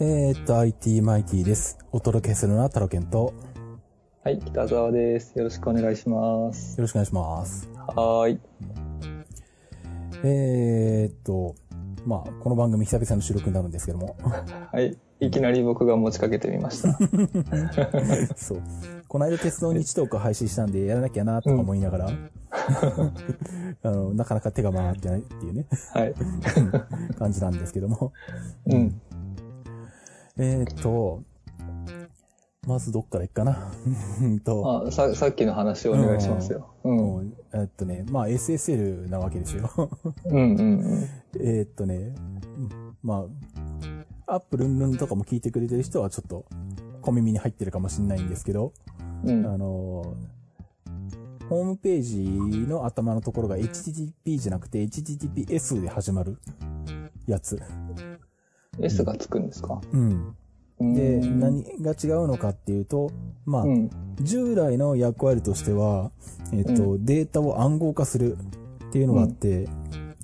[0.00, 1.76] えー、っと、IT マイティです。
[1.90, 3.34] お届けするのはタロケンと、よ
[4.22, 5.36] はい、北沢です。
[5.36, 6.80] よろしくお願いします。
[6.80, 7.68] ろしくお願いします。
[7.74, 8.40] はーい。
[10.22, 11.56] えー、っと、
[12.06, 14.16] まあ、この番組久々の収録になるんですけども、
[14.70, 14.96] はい。
[15.18, 16.96] いきなり僕が持ちかけてみました。
[18.38, 18.62] そう。
[19.08, 22.10] この間鉄道日トーク配信したんでやらなきゃなとか思いながら、
[23.82, 26.14] あの、なかなか手が回ってないっていうね、はい。
[27.18, 28.12] 感じなんですけども。
[28.66, 29.00] うん。
[30.38, 31.22] えー、っと、
[32.66, 33.72] まずどっから行くかな？
[34.22, 36.68] うんと、あ、さ、さっきの話をお願いしますよ。
[36.84, 37.32] うん。
[37.52, 39.70] えっとね、まあ SSL なわけですよ。
[40.26, 41.04] うんうん。
[41.40, 42.14] えーっとね、
[43.02, 43.26] ま
[44.26, 46.44] あ、アップルンルンとかも聞いてくれてる人はちょっと
[47.00, 48.72] 小耳に入ってるかもしれないんですけど、
[49.24, 49.46] うん。
[49.46, 56.36] あのー、ホームページの頭のところが HTTP じゃなくて HTTPS で始まる
[57.26, 57.60] やつ。
[58.80, 59.80] S がつくんですか？
[59.92, 60.00] うん。
[60.00, 63.10] うんで、何が違うのかっていうと、
[63.44, 63.90] まあ、うん。
[64.20, 66.12] 従来の役割としては、
[66.52, 69.68] えっ、と、データを暗号化するっていうのがあって、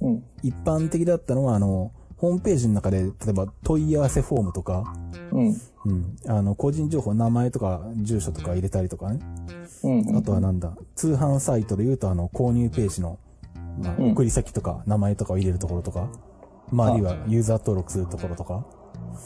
[0.00, 0.22] うん。
[0.44, 4.94] 一般的だったのは、あの、ホームページの中で、例えば問い合わせフォームとか、
[5.32, 5.56] うん。
[5.86, 9.19] うん、あの、個人情報、名前とか住所とか入れたりとかね。
[9.82, 10.16] うん。
[10.16, 13.19] あとはなんだ、通販サイトで言うと、あの、購入ページの、
[13.82, 16.08] まあ、うん送り先とか、名前とかを入れるところとか、
[16.75, 18.64] まあ、あるいはユーザー登録するところとか、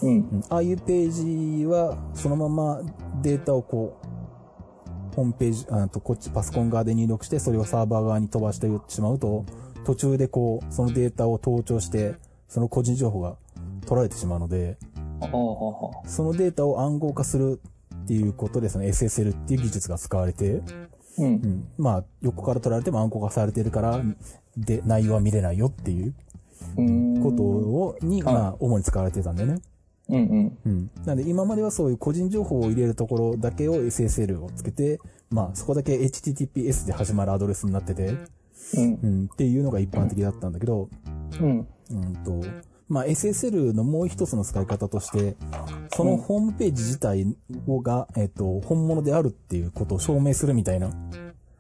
[0.03, 0.11] うん。
[0.11, 2.83] うんああいうページは、そのまま
[3.23, 9.47] データをこう、ホームページ、あとこっちパソコン側で入力して、それをサーバー側に飛ばしてしまうと、
[9.85, 12.15] 途中でこう、そのデータを盗聴して、
[12.49, 13.37] その個人情報が
[13.87, 14.77] 取られてしまうので、
[16.05, 17.61] そのデータを暗号化する
[18.05, 20.63] っていうことで、その SSL っていう技術が使われて、
[21.19, 21.27] うんう。
[21.27, 24.01] ん、まあ、横から取られても暗号化されてるから、
[24.57, 26.15] で、内容は見れないよっていううん。
[27.23, 29.61] ことを、に、はいまあ、主に使われてたんだよね。
[30.09, 30.59] うんうん。
[30.67, 30.91] うん。
[31.05, 38.17] なので今まではそういう個人情報を入れるところだけを SSL をつけて、まあそこだけ HTTPS で始まるアドレスになってて、
[38.75, 39.07] うんう。
[39.07, 40.89] ん、っていうのが一般的だったんだけど、
[41.41, 41.67] うん。
[41.91, 42.43] うんと、
[42.89, 45.37] まあ SSL のもう一つの使い方として、
[45.95, 47.27] そのホームページ自体
[47.67, 50.91] をが、えっと、本物であるっていうことを証明するみたいな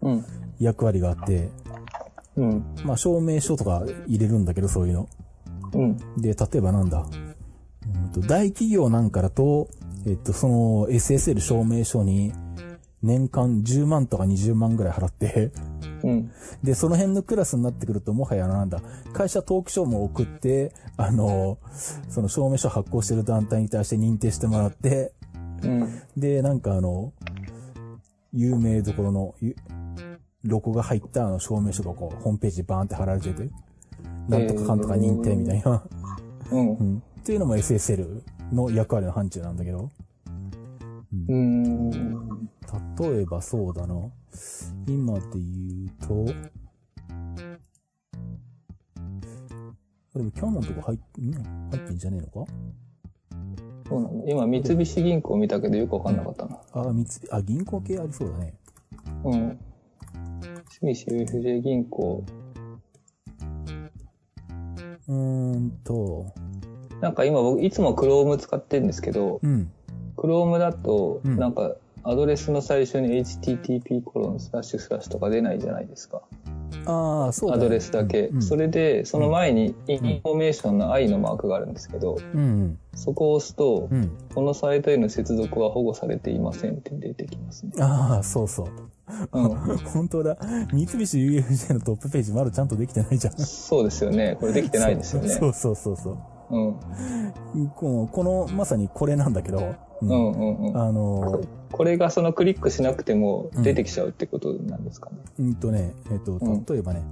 [0.01, 0.25] うん。
[0.59, 1.51] 役割があって、
[2.39, 2.65] うん。
[2.85, 5.09] まあ証明書とか入れるんだけど、そういうの。
[5.75, 5.97] うん。
[6.17, 7.05] で、例えばなんだ、
[7.95, 9.69] うんと大企業なんかだと、
[10.07, 12.33] えっと、その SSL 証明書に
[13.03, 15.53] 年間10万とか20万ぐらい払って、
[16.03, 16.31] うん。
[16.63, 18.81] で、その辺のクラスになってくると、もはやなんだ、
[19.13, 21.59] 会社登記書も送って、あの、
[22.09, 25.13] その証明書発行してる団体に対して認定してもらって、
[25.63, 26.03] うん。
[26.17, 27.13] で、なんかあの、
[28.33, 29.57] 有名どころの、ゆ
[30.45, 33.51] ロゴが入ったあの証明書がこう、ホームページにバーンって貼られてて、
[34.29, 35.83] なんとかかんとか認定みたいな。
[36.51, 36.83] うんう。
[36.83, 36.99] ん。
[36.99, 38.23] っていうのも SSL
[38.53, 39.91] の役割の範疇なんだけど、
[41.29, 41.91] うん。
[41.91, 43.95] 例えばそうだな。
[44.87, 46.25] 今で言うと、
[50.15, 51.33] でもキャノンとか入っ、ん？
[51.71, 52.53] 入ってんじゃねえのか？
[53.89, 56.61] そうなの今、三菱銀行見たけどよくわかんなかったな。
[56.73, 58.55] あ、三つ、あ、銀行系ありそうだね。
[59.25, 59.59] うん。
[60.81, 62.25] 三菱 UFJ 銀行。
[65.09, 66.27] うーんと、
[67.01, 69.71] なんか今僕いつも Chrome 使ってるんですけど、うん。
[70.17, 71.75] Chrome だと、うんなんか
[72.05, 76.23] アドレスの最初に http コロンスラッシュスラッシュとか出ないじゃないですか。
[76.87, 77.65] ああ、そうだ、ね。
[77.65, 78.29] アドレスだけ。
[78.29, 83.99] うん、それで、その前にインフォメーションの i のマークがあるんですけど、うん、そこを押すと、うん。
[83.99, 84.19] うん。
[84.35, 87.73] このサイトへの接続は保護されていませんって出てきますね。
[87.79, 88.67] ああ、そうそう。
[89.33, 89.49] うん。
[89.79, 90.37] 本当だ。
[90.73, 93.39] 三菱 UFJ のトップページまだちゃんとできてないじゃん。
[93.39, 94.37] そうですよね。
[94.39, 95.29] これできてないですよね。
[95.29, 96.19] そうそうそうそう。
[96.51, 96.59] う
[97.63, 97.69] ん。
[97.71, 100.77] この、この、まさにこれなんだけど、ううんうんうん。
[100.77, 101.41] あの、
[101.73, 105.17] これがそのクリックしなくても出てきちゃうってことなんですかね。
[105.39, 107.03] うんとね、えっ、と、うん例えばね、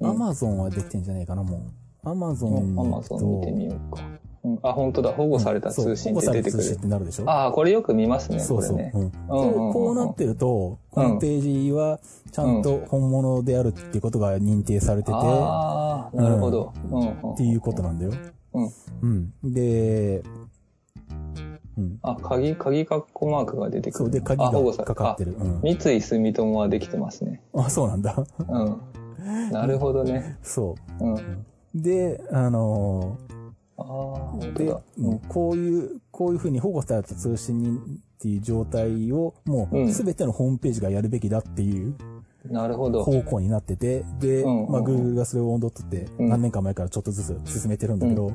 [0.00, 1.58] うんアマゾンはできてんじゃねえかな、も
[2.04, 2.10] う。
[2.10, 4.02] アマゾンアマゾン見てみようか。
[4.44, 5.12] うん、あ、本当だ。
[5.12, 6.80] 保護された通信って出てくるそう保護された通信っ。
[6.80, 7.30] てなるでしょ？
[7.30, 8.40] ああ、これよく見ますね。
[8.40, 8.76] そうそう。
[8.76, 12.00] これねこうなってると、このページは
[12.32, 16.72] ちゃんと本物であるっていうことが認定されてて、ああ、なるほど。
[17.34, 18.12] っていうことなんだよ。
[18.54, 18.70] うん。
[19.02, 19.52] うん。
[19.52, 20.22] で、
[21.78, 21.98] うん。
[22.02, 24.04] あ、鍵、鍵カッコマークが出てくる。
[24.04, 24.50] そうで、鍵が
[24.84, 25.36] かかってる。
[25.38, 25.60] うんあ。
[25.62, 27.40] 三井住友はできてますね。
[27.54, 28.26] あ、そうなんだ。
[28.48, 29.52] うん。
[29.52, 30.36] なるほどね。
[30.42, 31.16] そうう。
[31.74, 33.18] で、あの
[33.78, 35.18] あ、本ーで当だ。、うん。
[35.20, 37.80] こういう、こういうふうに保護された通信にっ
[38.18, 39.92] ていう状態を、もううん。
[39.92, 41.94] すべてのホームページがやるべきだっていう
[42.44, 43.04] なるほど。
[43.04, 44.50] 方向になってて、で、うん。
[44.50, 46.28] うんうんまあ、Google がそれを温度取ってうん。
[46.28, 48.32] 何年か前からちょっとずつ進めてるんだけど、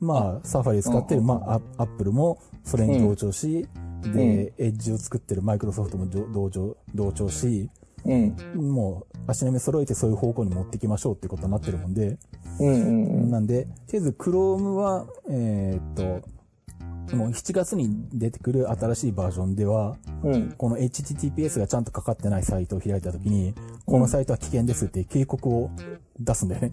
[0.00, 1.26] まあ、サファリ使ってる、うん。
[1.26, 3.66] まあ、アアップルもそれに同調し、
[4.12, 7.70] で、エッジを作ってるマイクロソフトも同同調、同調し、
[8.04, 8.72] うん。
[8.72, 12.18] もう足並み揃えてそういう方向に持っていきましょうってことになってるもんで、
[12.60, 13.30] うんうんうん。
[13.30, 20.52] なんで、とりあえず Chrome は、えーっと、もう7月に出てくる新しいバージョンでは、うん。
[20.52, 23.54] この HTTPS がちゃんとかかってないサイトを開いたときに、
[23.86, 25.70] このサイトは危険ですって警告を
[26.18, 26.72] 出すんだよね。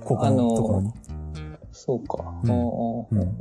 [0.00, 0.92] ここのところに。
[1.72, 2.34] そうか。
[2.44, 3.38] うんうん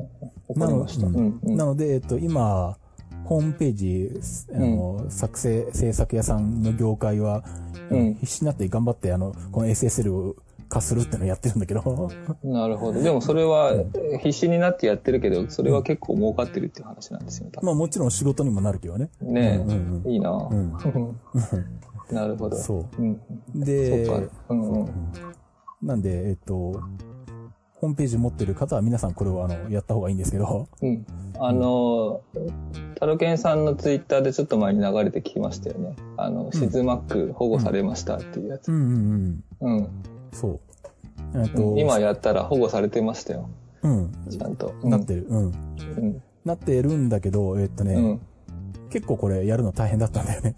[1.56, 2.77] なので、えっと、今、
[3.25, 4.12] ホームページ、
[4.54, 7.44] あの、作成、制作屋さんの業界は、
[7.89, 10.36] うん必死になって頑張って、あの、この SSL を
[10.68, 12.10] 化するっていうのをやってるんだけど、
[12.44, 13.01] なるほど。
[13.01, 13.74] でもそれは
[14.22, 17.50] 必死になってやってるけど、それは結構儲かってるっていう話なんですよ。
[17.51, 19.10] 多分まあもちろん仕事にもなるけどね。
[19.22, 20.74] ねうんうんえ、いいな、ん
[22.12, 22.57] なるほど。
[22.57, 23.12] そうん。
[23.12, 23.19] う。
[23.54, 24.22] そでう、か。
[24.50, 24.89] うんうん。
[25.81, 26.54] なんで、えっと、
[27.75, 31.06] ホームページ持ってる方は皆さんこれをあの、やった方がいいんですけど、うん。
[31.38, 32.22] あの、
[32.95, 35.95] タロケンさんのツイッターでちょっと前に流れてきましたよね。
[36.18, 38.69] あの、シズマック保護されましたっていうやつ。
[38.69, 39.77] うんうんうん。
[39.77, 39.89] うん。
[40.31, 40.59] そう。
[41.36, 43.50] えっと、今やったら保護されてましたよ。
[43.83, 44.12] うん。
[44.30, 44.74] ちゃんと。
[44.83, 45.25] なってる。
[45.30, 45.45] うん。
[45.45, 45.50] う
[46.01, 46.21] ん。
[46.44, 48.21] なってるんだけど、えっとね、うん。
[48.89, 50.56] 結構これやるの大変だったんだよね。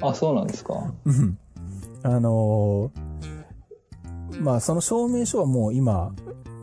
[0.00, 0.92] あ、そうなんですか。
[1.04, 1.38] うん。
[2.02, 3.08] あのー
[4.40, 6.12] まあその証明書はもう今、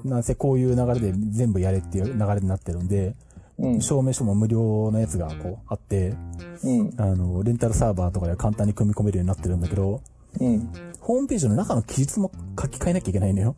[0.03, 3.15] なんせこういう流れで全部やれっていう流れになってるんで、
[3.57, 3.81] うん。
[3.81, 6.15] 証明書も無料のやつがこうあって、
[6.63, 6.93] うん。
[6.97, 10.01] あの、レンタルサーバーとかで簡単に組み込めるようになってるんだけど、
[10.39, 10.69] うん。
[10.99, 13.55] ホームページの中の記述も書き換えなきゃいけないのよ。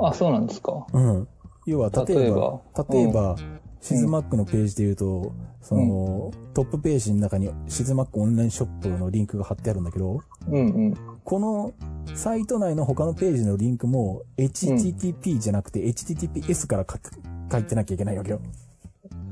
[0.00, 0.86] あ、そうなんですか。
[0.92, 1.28] うん。
[1.66, 2.60] 要は、例えば、
[2.90, 3.36] 例え例えば、
[3.80, 5.32] シズマックのページで言うと、
[5.62, 10.94] その、トップページの中にシズマックオンラインショップのリンクが貼ってあるんだけど、うんうん。
[11.24, 11.72] この
[12.14, 17.10] サイト内の他のページのリンクも HTTP じゃなくて HTTPS から書く
[17.50, 18.40] 書いてなきゃいけないわけよ。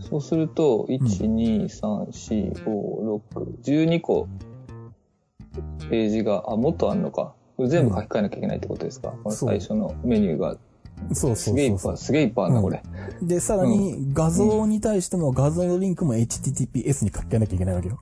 [0.00, 4.28] そうすると、1、2、3、4、5、6、12個
[5.90, 7.34] ページが、あ、もっとあんのか。
[7.56, 10.56] これ全部書き換えなきゃいけないってことですか、この最初のメニューが。
[11.12, 11.96] そうすそうそうそうげえいっぱい、。
[11.96, 12.82] すげえいっぱいあんな、これ。
[13.22, 18.00] で、さらに画像に対しても画像のリンクも HTTPS に書き換えなきゃいけないわけよ。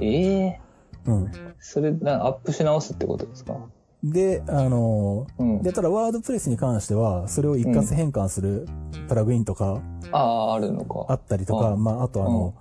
[0.00, 0.60] ええ
[1.06, 1.32] うん。
[1.60, 3.56] それな、アップし直すってことですか？
[4.04, 8.68] で、あのうんーで、ただワードプレスに関しては、それを一括変換する
[9.08, 9.80] プラグインとか
[10.12, 11.06] ああ、あるのか。
[11.08, 12.54] あったりとか、うんまあ、あとあの、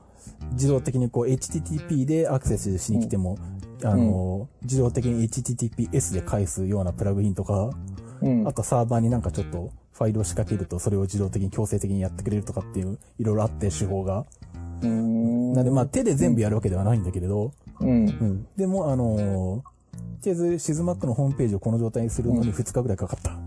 [0.54, 3.38] 自動的にこう HTTP でアクセスしに来ても、
[3.84, 7.72] あのー自動的に HTTPS で返すようなプラグインとか、
[8.22, 8.54] うんあ。
[8.54, 14.26] とサーバーになんかちょっとファイルを仕掛けるとそれを自動的に強制的にやってくれるとかっていういろいろあって手法が。
[14.82, 15.54] うーん。
[15.54, 17.52] なんでまあ手で全部やるわけではないんだけれど、
[17.82, 17.90] うん。
[17.90, 18.48] うん。
[18.56, 19.64] でもあの
[20.24, 23.38] りあえずシズマックのホームページをこの状態にするのに2日ぐらいかかった。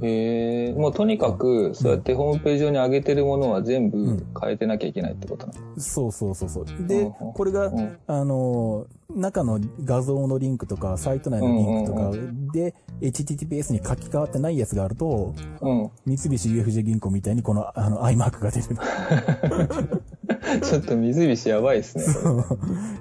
[0.00, 5.80] ええもうとにかく、そうやってホームページ上に上げてるものは全部変えてなきゃいけないってことなの。
[5.80, 6.66] そうそうそうそう。
[6.86, 12.10] でうん、これが、うんあのー中の画像のリンクとか、サイト内のリンクとか
[12.52, 15.90] で、HTTPS に書き換わってないやつがあると、うん。
[16.04, 18.66] 三菱 UFJ 銀行みたいにこの、あの、アイマークが出る。
[20.62, 22.04] ちょっと三菱やばいですね。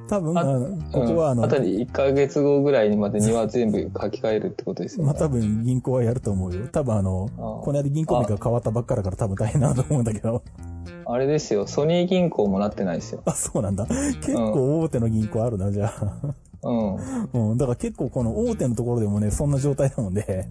[0.08, 0.34] 多分、
[0.94, 5.12] ここはあの、あたり1ヶ月後ぐらいにまでには全部書き換えるってことですよね。
[5.12, 6.68] まあ多分銀行はやると思うよ。
[6.72, 10.42] 多分あの、あこの間銀行名が変わったばっかだから多分大変だと思うんだけど。
[11.06, 13.22] あれですよ、ソニー銀行もなってないですよ。
[13.26, 13.86] あ、そうなんだ。
[13.86, 16.36] 結構大手の銀行あるな、じゃあ。
[16.64, 17.50] うん。
[17.52, 17.58] うん。
[17.58, 20.48] だから結構この大手のところでもね、そんな状態なもんで、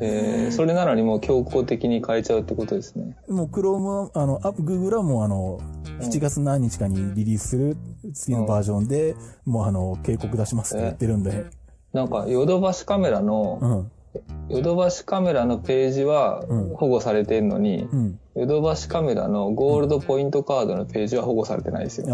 [0.00, 3.16] えー、それなのにもう強行的に変えちゃうってことですね。
[3.28, 5.58] もう Chrome は、あの、アップ Google はもうあの、
[6.00, 7.76] 7月何日かにリリースする
[8.14, 11.46] 次のバージョンで、もうあの、警告出しますって言ってるんで、
[11.92, 13.90] なんか、ヨドバシカメラの、うん。
[14.48, 18.20] ヨドバシカメラのページはうん保護されてるのに、うん。
[18.36, 22.06] ヨドバシカメラのゴールドポイントカードのページは保護されてないですよ。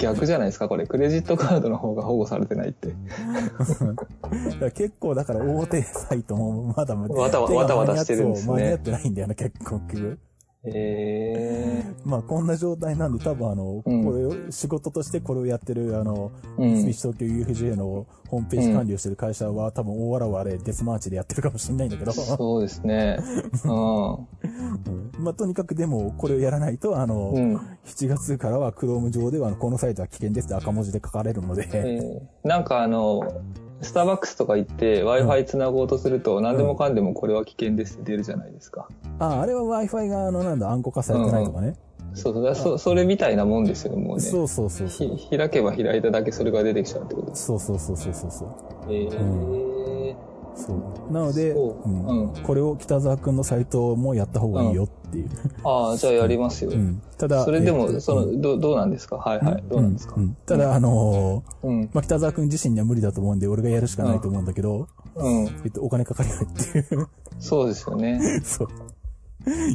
[0.00, 0.86] 逆じゃないですか、これ。
[0.86, 2.94] クレジットカードの方が保護されてないって。
[4.74, 9.80] 結構だから大手サイトもまだまだわたわたしてるんですね間に合ってないんだよな、結構。
[10.74, 14.04] えまあこんな状態なんで多分あの、うん。
[14.04, 16.76] これを、仕事としてこれをやってるあの、うん。
[16.76, 23.18] 三菱東京 UFJ のホームページ管理をしてる会社は、多分大わらわれデスマーチでやってるかもしれないんだけど、ー、そうですね。
[23.64, 25.24] う うん。
[25.24, 27.36] まあとにかくでもこれをやらないと、あの、ん。
[27.36, 27.56] うん。
[27.84, 32.48] 7月からは Chrome 上ではこのサイトは危険ですって赤文字で書かれるので、えー。
[32.48, 33.20] なんかあの、
[33.82, 38.88] スターバックスとか行って Wi-Fi 繋ごうとすると、何でもかんでもこれは危険ですって出るじゃないですか。
[39.18, 41.76] あ、あれは Wi-Fi があの、なんだ、暗号化されてないとかね。
[42.14, 44.22] そうそうだそ、それみたいなもんですよね、もうね。
[44.22, 45.16] そうそうそうそう。
[45.16, 47.46] ひ開けば開いただけそれが出てきちゃうってことです。
[47.46, 48.48] そうそうそうそうそうそう。
[48.88, 50.16] えー
[50.56, 50.72] そ
[51.08, 51.12] う。
[51.12, 55.28] なので、そううんうんこれを北沢くんのサイトもやった方がいいよっていう。
[55.64, 56.70] ああ、じゃあやりますよ。
[56.72, 57.02] うん。
[57.18, 59.16] ただ、それでも、えっとその、どどうなんですか？
[59.16, 59.64] はいはい。
[59.68, 60.16] どうなんですか？
[60.46, 61.90] ただ、あのーうん。
[61.92, 65.44] まあ、北沢くん自身には無理だと思うんで、俺がやるしかないと思うんだけど、うん。
[65.64, 67.08] えっと、お金かかるよっていう。
[67.38, 68.20] そうですよね。
[68.42, 68.68] そう。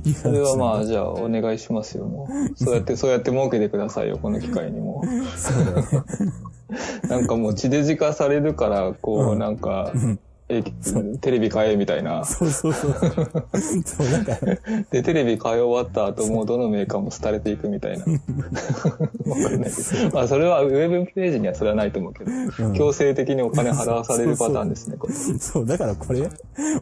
[0.03, 2.61] いいそれはまあ、あ、じゃあ、お願いしますよ、もう。
[2.61, 5.01] そうやって、そうやって儲けてくださいよ、この機会にも。
[5.37, 5.85] そうだよね。
[7.09, 9.93] なんかもう地デジ化されるから、こう、うんなんか、
[10.51, 10.63] え
[11.19, 12.25] テレビ買えみたいな。
[12.25, 12.93] そうそうそう。
[12.93, 14.37] そう、なんか、
[14.91, 18.05] で、テレビ買い終わった後、もうどのメーカーも廃れていくみたいな。
[18.05, 20.11] わかんないけど。
[20.13, 25.13] まあ、それは、ウェブページにはそれはないと思うけど、うん強制的にお金払わされるパターンですね、これ。
[25.13, 26.29] そう、だからこれ、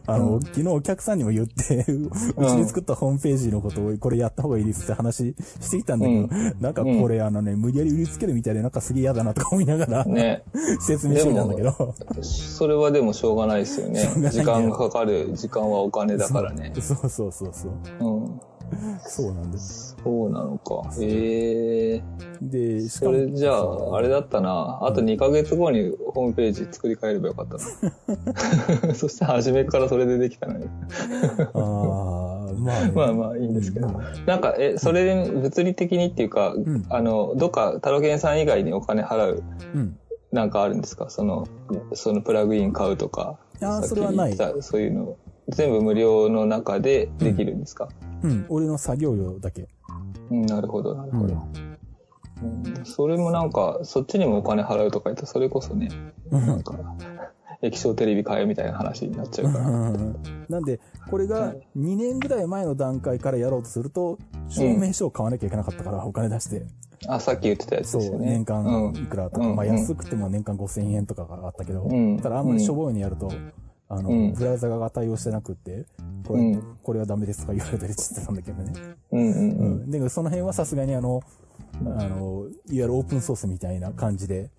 [0.06, 6.28] あの、昨日お客さんにも言って、ううちに作ったホームページのことを、これやった方がいいですって話してきたんだけど、
[6.60, 10.42] なんかこれ、あのね、無理やり売りつけるみたいで、なんかすげえ嫌だなとか思いながら、ね。
[10.80, 14.02] 説明してみたんだけど、それはでもしょうがないですよね。
[14.30, 16.72] 時間がかかる、時間はお金だからね。
[16.80, 18.04] そうそうそうそう。
[18.06, 18.40] うん。
[19.04, 19.96] そうなんです。
[20.02, 20.82] そうなのか。
[21.00, 22.02] ええ
[22.42, 24.78] で、しかも、それじゃあ、あれだったな。
[24.82, 28.94] あと2ヶ月後にホームページ作り変えればよかったな。
[28.96, 30.64] そして初めからそれでできたのに。
[30.64, 30.68] あ
[31.54, 33.88] あ、まあね、まあまあいいんですけど。
[34.24, 39.42] なんか、え、それで物理的にっていうか、んあの、どっかタロケンさん以外にお金払う、
[39.74, 39.98] うん。
[40.32, 41.10] なんかあるんですか？
[41.10, 41.46] その、
[41.92, 43.36] そのプラグイン買うとか。
[43.62, 45.16] あそれはない言ったそういうの。
[45.48, 47.88] 全部無料の中でできるんですか、
[48.22, 48.46] うん。
[48.48, 49.68] 俺の作業量だけ。
[50.30, 51.34] うん、なるほど、なるほど。
[51.34, 51.70] うんうん
[52.84, 55.90] それもなんか、そっちにもお金払うとか言ったら、それこそね、
[56.30, 56.74] なんか、
[57.62, 59.70] 液晶テレビ買えみたいな話になっちゃうから。
[60.48, 66.66] なんで、これが2年ぐらい前の段階からやろうとすると、証明書を買わなきゃいけなかったから、お金出して。
[67.06, 68.30] あ、さっき言ってたやつですよね。
[68.30, 73.30] 年間いくらとか、うんまあ安くても年間5000円とかがあったけど、うんただあんまりしょぼいにやると、
[73.88, 75.86] あの、うんブラウザが対応してなくって、
[76.26, 78.72] これ、うんこれはダメですとか言われたりしてたんだけどね。
[79.12, 79.34] うんうんう。
[79.34, 79.90] うんん。
[79.90, 81.22] で、その辺はさすがにあの、
[81.74, 84.50] あの、いわゆるオープンソースみたいな感じで、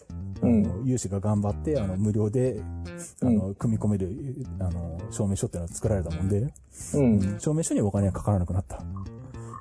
[0.44, 2.62] あうんの、有志が頑張って、あの、無料で、
[3.22, 4.10] あの、組み込める、
[4.60, 6.54] あの、証明書っていうのは作られたもんで、
[6.96, 7.40] うん。
[7.40, 8.84] 証明書にお金はかからなくなった。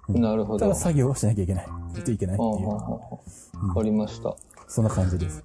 [0.09, 0.59] なるほど。
[0.59, 1.67] ただ作業はしなきゃいけない。
[2.05, 2.69] といけないっていう。
[2.69, 4.31] わかりました。
[4.31, 5.45] わそんな感じです。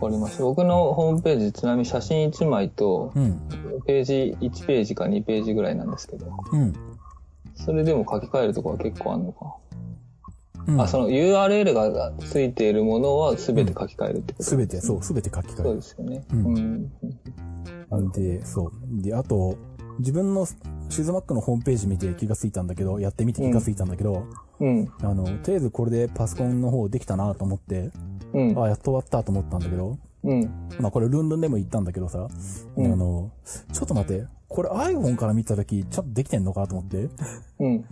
[0.00, 0.44] かりました。
[0.44, 3.40] 僕のホームページ、ちなみに写真1枚と、うん。
[3.86, 6.72] ページ1ページか2ページぐらいなんですけど、うん。
[7.54, 9.56] それでも書き換えるところは結構あるのか。
[10.68, 14.42] うんあ、その URL がついているものは全て書き換えるってこと？
[14.44, 16.24] すべて、そう、すべて書き換そうえですよね。
[16.32, 16.92] うんうん。
[18.12, 18.12] る。
[18.12, 18.72] で、そう。
[19.02, 19.56] で、あと、
[19.98, 20.46] 自分の
[20.88, 24.26] シズマックのホームページ見て気がついたんだけど、やってみて気がついたんだけど、
[24.60, 24.92] うん。
[25.02, 27.90] あの、とりあえずこれでパソコンの方できたなと思って、
[28.32, 28.62] うん。
[28.62, 30.42] あ、やっと終わったと思ったんだけど、うん。
[30.80, 32.28] まあこれルンルンでも言ったんだけどさ、
[32.76, 33.30] うんあの、
[33.72, 37.08] ちょっと待って、これ iPhone から見たとき、ちょっとできてんのかと思って。
[37.58, 37.84] うん。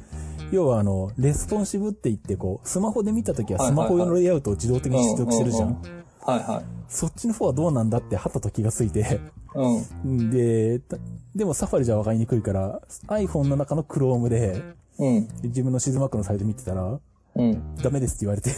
[0.52, 6.04] 要はあの、レスポンシブって言ってこう、スマホで見たときはスマホ用のレイアウトを自動的に出力してるじゃうんん。
[6.20, 6.64] はいはい。
[6.88, 9.20] そっちの方はどうなんだってはったと気がついて。
[9.54, 10.30] うん。
[10.30, 10.96] で、た
[11.34, 14.62] でもサファリじゃ分かりにくいから、iPhone の中の Chrome で、
[14.98, 15.28] うん。
[15.42, 17.00] 自分のシズマックのサイト見てたら、
[17.36, 17.74] うん。
[17.76, 18.52] ダメですって言われて。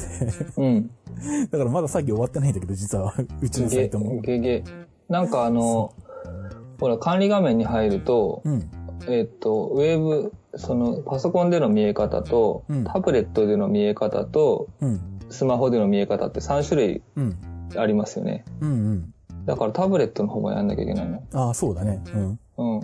[0.56, 0.90] うん。
[1.50, 4.20] だからまだ作業終わってないんだけど、実は、うちのサイげトも。
[4.20, 4.64] げげ。
[5.08, 5.94] なんかあの、
[6.78, 8.70] ほら、管理画面に入ると、うん。
[9.08, 15.00] えっと、ウェブ、その、パソコンでの見え方と、うんタブレットでの見え方と、うん。
[15.28, 17.36] スマホでの見え方って3種類うん。
[17.76, 18.44] ありますよね。
[18.60, 19.14] うんうん。
[19.44, 21.22] だからタブレットの方がやんなきゃいけないの。
[21.34, 22.02] ああ、そうだね。
[22.14, 22.38] うん。
[22.58, 22.80] うん。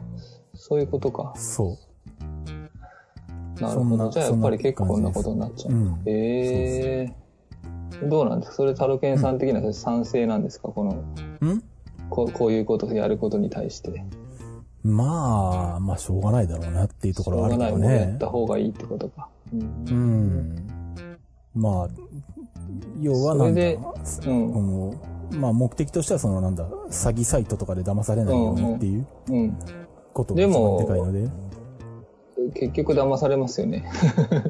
[0.55, 1.33] そういうことか。
[1.37, 1.77] そ
[3.61, 4.11] なるほど。
[4.11, 5.75] じゃあやっぱり結構こんなことになっちゃう。
[5.75, 7.13] うんへえ
[8.09, 8.57] どうなんですか？
[8.57, 10.69] それタロケンさん的には賛成なんですか？
[10.69, 11.05] この、
[11.41, 11.47] う。
[11.47, 11.63] ん？
[12.13, 14.05] こうこういうことをやることに対して。
[14.85, 18.19] まあ、まあ、しょうがないだろうなっていうところはあるけどしょうがないものやっね。
[18.19, 19.29] た方がいいってことか。
[19.53, 20.57] うんうん。
[21.55, 21.89] まあ、
[23.01, 23.63] 要はなんだ
[24.05, 24.53] それでうん。
[24.53, 29.59] このまあ目的としてはそのなんだ、詐欺サイトとかで騙されないようにっていううん。
[30.13, 31.31] ことが一番でかいので。
[32.55, 33.89] 結局騙されますよね。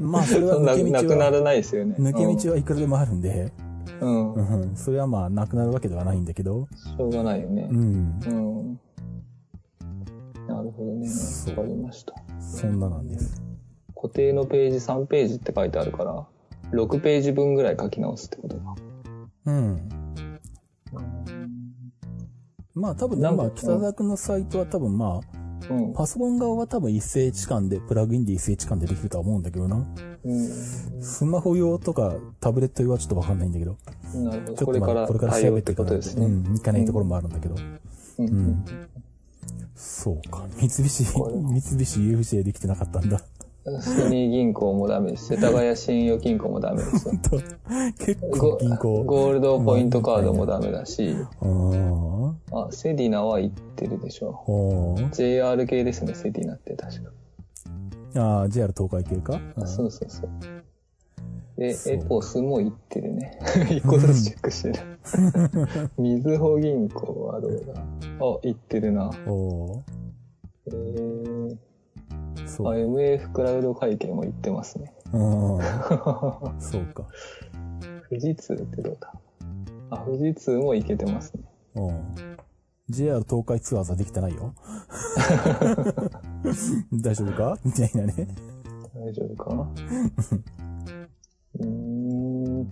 [0.01, 1.95] まあそれはな抜け道は、なくならないですよね。
[1.99, 3.53] 抜け道はいくらでもあるんで、
[4.03, 4.77] うん。
[4.77, 7.73] それはまあなくなるわけではないんだけど、しょうがないよねう。
[7.73, 8.81] ん、うん。
[10.49, 11.09] なるほどね。
[11.57, 12.15] わかりました。
[12.41, 13.41] そんななんです。
[13.95, 16.27] 固定のページ3ページって書いてあるから、
[16.73, 18.75] 6ページ分ぐらい書き直すってことか。
[19.47, 19.89] うん。
[22.75, 25.93] まあ多分なんか今、北沢君のサイトは多分まあ、うん。
[25.95, 29.87] パソコン側は多分一斉置換で、プラグインで一斉置換でできるとは思うんだけどな。
[30.25, 30.49] うん。
[31.03, 33.77] スマホ用とかタブレット用はちょっとわかんないんだけど。
[34.15, 34.55] なるほど。
[34.55, 36.27] ちょっとまあこれから調べていかないと、ことですね。
[36.27, 37.57] うん、いかないところもあるんだけど。
[38.19, 38.27] うん。
[38.27, 38.65] うん。
[39.75, 40.47] そうか。
[40.57, 43.21] 三菱、三菱 UFJ できてなかったんだ。
[43.65, 45.35] ソニー銀行もダメです。
[45.35, 47.15] 世田谷信用金庫もダメですよ。
[47.23, 47.41] と
[48.05, 49.05] 結ゴ構銀行。
[49.05, 54.43] ゴールドポイントカードもダメだし、あーあ、セディナは行ってるでしょ。
[54.49, 57.11] おー JR 系ですね、セディナって確か。
[58.17, 59.35] あー JR 東海系か？
[59.57, 60.31] あーそうそうそう。
[61.57, 63.39] で、エポスも行ってるね。
[63.71, 64.75] 一個ずつチェックしてる。
[65.99, 67.75] みずほ銀行はどうだ？
[67.81, 69.11] あ、行ってるな。
[69.27, 69.81] おー
[70.65, 71.22] えー、あ、
[72.47, 72.67] そう。
[72.79, 74.95] MF クラウド会計も行ってますね。
[75.13, 75.59] うん
[76.61, 77.05] そうか。
[78.09, 79.13] 富士通ってどうだ？
[79.91, 81.43] あ、富士通も行けてますね。
[81.77, 82.37] うん
[82.91, 84.53] JR 東海ツアーズはできてないよ。
[86.93, 87.57] 大丈夫か？
[87.65, 88.29] みたいなね。
[88.95, 89.55] 大丈夫か？
[89.55, 89.63] な
[91.61, 91.67] うー
[92.63, 92.71] ん。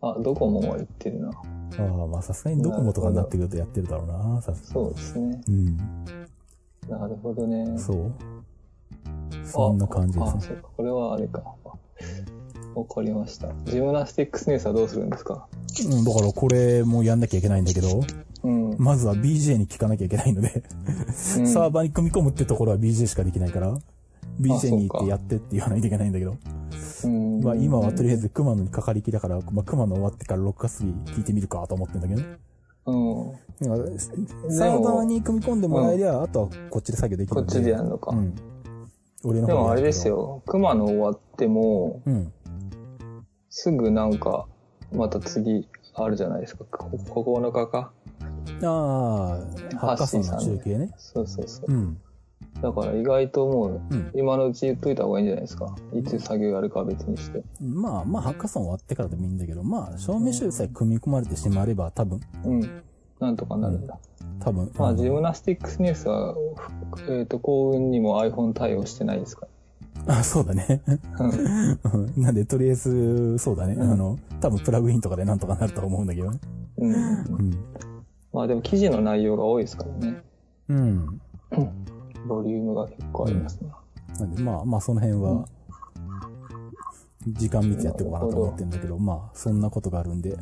[0.00, 1.30] あ、ドコモも行ってるな。
[1.30, 4.40] ああ、まあさすがにドコモとかになってくるとやってるだろうな。
[4.42, 5.40] さすそうですね。
[5.48, 5.76] うん。
[6.88, 7.76] なるほどね。
[7.78, 8.12] そう。
[9.44, 10.42] そんな感じであ、すね。
[10.42, 10.68] そうか。
[10.76, 11.42] これはあれか。
[12.74, 13.48] わかりました。
[13.66, 15.46] ジムナスティックスネースはどうするんですか？
[15.90, 18.02] うん、だからこれもやんなきゃいけないんだけど、
[18.42, 18.76] うん。
[18.78, 20.64] まずは BJ に聞かなきゃいけないので、
[21.38, 23.76] うんサーバーに組み込むってところは BJ しかできないから、
[24.40, 26.36] BJ に行ってやってって言わないといけないんだけど、
[27.04, 32.26] うんまあ今はとりあえず熊野にかかりきだから、まあ熊野終わってから6月に聞いてみるかと思ってんだけどね。
[32.86, 33.32] うん。
[34.50, 38.12] サーバーに組み込んでもらえりゃ、あとはこっちで作業できるんこっちでやるのか。
[38.12, 38.34] うん。
[39.24, 40.42] 俺ので方もあれですよ。
[40.46, 42.00] 熊野終わっても。
[42.06, 42.32] うん。
[43.50, 44.46] すぐなんか、
[44.92, 46.64] また次あるじゃないですか。
[46.64, 47.92] こ9日か。
[48.62, 50.92] ああ、ハッカソンの中継ね。
[50.96, 51.74] そうそうそうう。
[51.76, 52.00] ん。
[52.60, 54.10] だから意外ともう、うん。
[54.14, 55.74] 今のうち言っといた方がいいんじゃないですか？
[55.94, 57.42] いつ作業やるかは別にして。
[57.60, 62.82] まあまあ、ハッカソン終わってからでもいいんだけど、まあ、証明書さえ組み込まれてしまえば、多分、うん。
[63.22, 63.98] なんとかなるんだ。
[64.40, 64.70] 多分。
[64.76, 66.34] まあ、のジムナスティックスニュースは、
[67.08, 69.46] えっ、と、幸運にも iPhone 対応してないですか
[70.06, 70.82] あ、そうだね。
[72.16, 73.74] なんで、とりあえず、そうだね。
[73.74, 76.40] うんあの、多分プラグインとかでなんとかなるとは思うんだけどね。
[76.78, 76.92] うん。
[76.92, 76.96] う
[77.42, 77.64] ん。
[78.32, 80.22] まあでも記事の内容が多いですからね。
[80.68, 81.20] うん。
[82.26, 83.70] ボリュームが結構ありますね。
[84.18, 85.48] なんで、まあまあ、その辺うんは、
[87.28, 90.36] 時間見てやっていこうかなと思ってんだけど、まあ、そんなことがあるんで、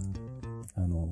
[0.77, 1.09] あの、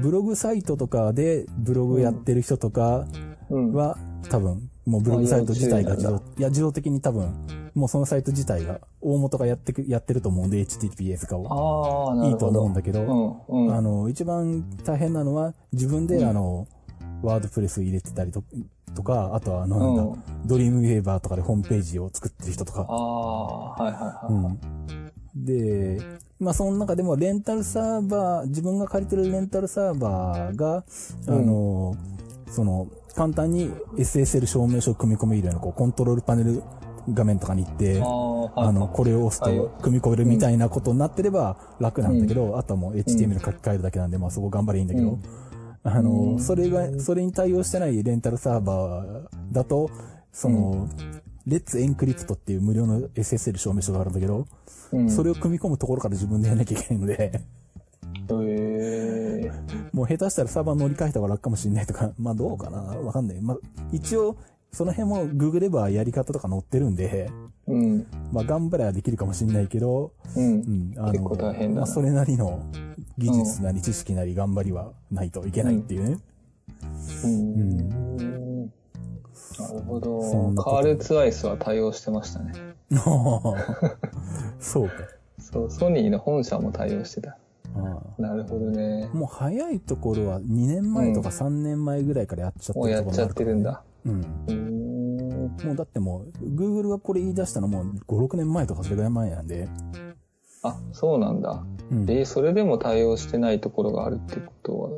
[0.00, 3.06] ブログサイトとかでブログやってる人とか
[3.50, 3.72] うん。
[3.72, 3.98] は、
[4.30, 7.34] 多分、もうブログサイト自体が自あ動、いや、自動的に多分、
[7.74, 12.24] もうそのサイト自体が、大元がやってく、やってると思うんで、HTTPS 化を。
[12.24, 12.46] いるいと。
[12.46, 13.02] 思うんだけど、
[13.48, 13.74] うん、うん。
[13.74, 16.66] あの、一番大変なのは、自分で、あの、
[17.22, 18.42] ワードプレス入れてたりと
[18.94, 22.86] とか、あとは、あの、なんだ、うんドリームウェーバーとかでホームページを作ってる人とか。
[22.86, 24.32] ああ、はいはいはい。
[24.32, 24.60] うん。
[25.34, 26.00] で、
[26.38, 30.84] まあ、その中でも、レンタルサーバー、自分が借りてるレンタルサーバーが、
[31.28, 31.96] あの、
[32.48, 36.62] その、簡単に SSL 証明書を組み込めるような、こう、コントロールパネル
[37.12, 38.68] 画面とかに行って、ああ、はい。
[38.68, 39.56] あの、これを押すはい。
[39.56, 45.22] と組み込めるみたいなことになってれば楽なんだけど、あとはもう HTML 書き換えるだけなんで、まあそこ頑張ればいいんだけど、うん。
[45.82, 46.40] あの、うん。
[46.40, 49.90] それが、それに対応してないレンタルサーバーだと、
[50.32, 50.88] その、
[51.46, 54.46] レッツエンクリプトっていう無料の SSL 証明書があるんだけど、
[54.92, 57.42] うん、それを組み込むところから自分でやらなきゃいけないので、
[59.92, 63.40] もう下手したらサーバー乗り換えた方が楽かもしれないとか、 まあどうかなわかんない。
[63.40, 63.58] まあ
[63.92, 64.36] 一応、
[64.72, 67.30] その辺もググればやり方とか載ってるんで、
[67.66, 68.06] うん。
[68.32, 70.44] まあ頑張ればできるかもしれないけど、うん。
[70.44, 72.62] うん、あの結構大変だなまあ、それなりの
[73.18, 76.18] 技術なり知識なり頑張りはないといけないっていうね。
[77.24, 78.23] うん。
[79.62, 82.52] なるほそどカールツアイスは対応してましたね。
[84.60, 84.94] そうか。
[85.38, 87.36] そう、ソニーの本社も対応してた。
[87.76, 89.08] ああなるほどね。
[89.12, 93.82] もう早いところは2年前とか3年前ぐらいからやっちゃってもうやっちゃってるんだ。
[94.06, 94.20] うん。
[95.64, 99.68] もうだってもう、Google がこれ言い出したのもう5、6年前とかそれぐらい前なんで。
[100.62, 101.64] あ、そうなんだ。
[101.90, 102.10] うん。
[102.10, 104.90] えーそれでも対応してないところがあるってことは、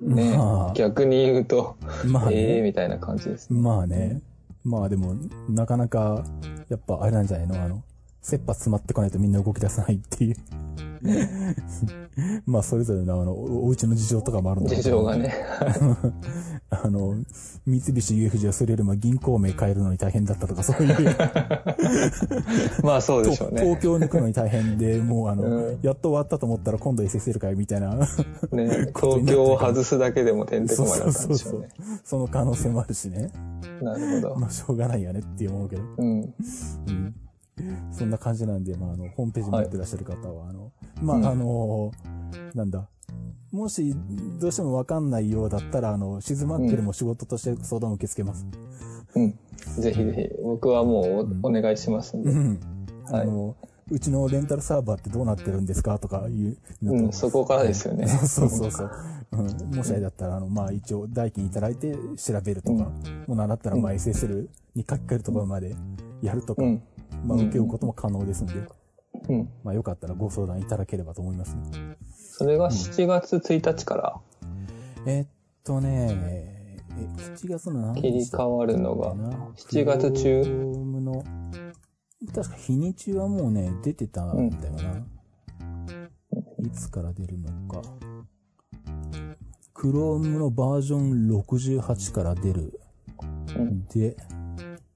[0.00, 2.62] ね、まあ逆に言うと、まあええー、ね。
[2.62, 3.60] みたいな感じですね。
[3.60, 4.20] まあね。
[4.64, 5.14] まあでも、
[5.48, 6.24] なかなか、
[6.68, 7.62] やっぱあれなんじゃないの？
[7.62, 7.82] あの、
[8.22, 10.36] 切羽詰まってこないとみんな動き出さないっていう。
[12.46, 15.34] まあそれぞれのあの、おお家の事情とかもあるんだけど事情がね。
[16.70, 17.14] あの、
[17.66, 21.16] 三菱 UFJ はそれよりも銀行名変えるのに大変だったとか、そういう、
[22.82, 23.62] まあそうでしょうね。
[23.62, 28.06] 東京抜くのに大変で、もうあの、うんやっと終わったと思ったら今度 SSL かいみたいな、ね、
[28.96, 31.68] 東京を外すだけでもてんてこまいだったんでしょうね。
[32.04, 33.30] その可能性もあるしね。
[33.82, 34.36] なるほど。
[34.36, 35.82] まあしょうがないよねって思うけど。
[35.98, 36.20] うん。
[36.20, 37.14] うん。
[37.92, 41.26] そんな感じなんで、まああの、ホームページ持ってらっしゃる方は、あの、まあ、うん。
[41.26, 41.92] あの、
[42.54, 42.88] なんだ、
[43.50, 43.94] ももし、
[44.40, 48.46] どうしてもわかんないようだったら、あの、静まってるも仕事として相談を受け付けます。
[49.14, 49.30] うん。
[49.78, 52.30] ぜひぜひ、僕はもうお,、お願いしますんで。
[52.30, 52.58] う
[53.10, 53.56] あの、
[53.90, 55.98] うちのレンタルサーバーってどうなってるんですか？
[55.98, 58.06] とかいうのと、うん、そこからですよね。
[58.28, 58.90] そうそうそう。
[59.32, 62.92] うん、もしあれだったら、あの、まあ一応代金いただいて調べるとか、
[63.26, 65.74] もうなんだったらまあ SSL に書き換えるところまで
[66.20, 66.82] やるとか、うん。
[67.24, 68.54] まあ受け負うことも可能ですんで、
[69.28, 69.48] うん。
[69.64, 71.96] まあよかったらご相談いただければと思いますね。
[72.08, 74.20] それが7月1日から？
[75.06, 75.26] えっ
[75.64, 79.14] とね、え7月の何切り替わるのが、
[79.56, 80.42] 7月中？
[80.44, 81.24] の、
[82.34, 85.06] 確か日にちはもうね、出てたんだよな。
[86.64, 87.82] いつから出るのか。
[89.74, 92.80] Chrome のバージョン68から出る。
[93.56, 94.16] うんで、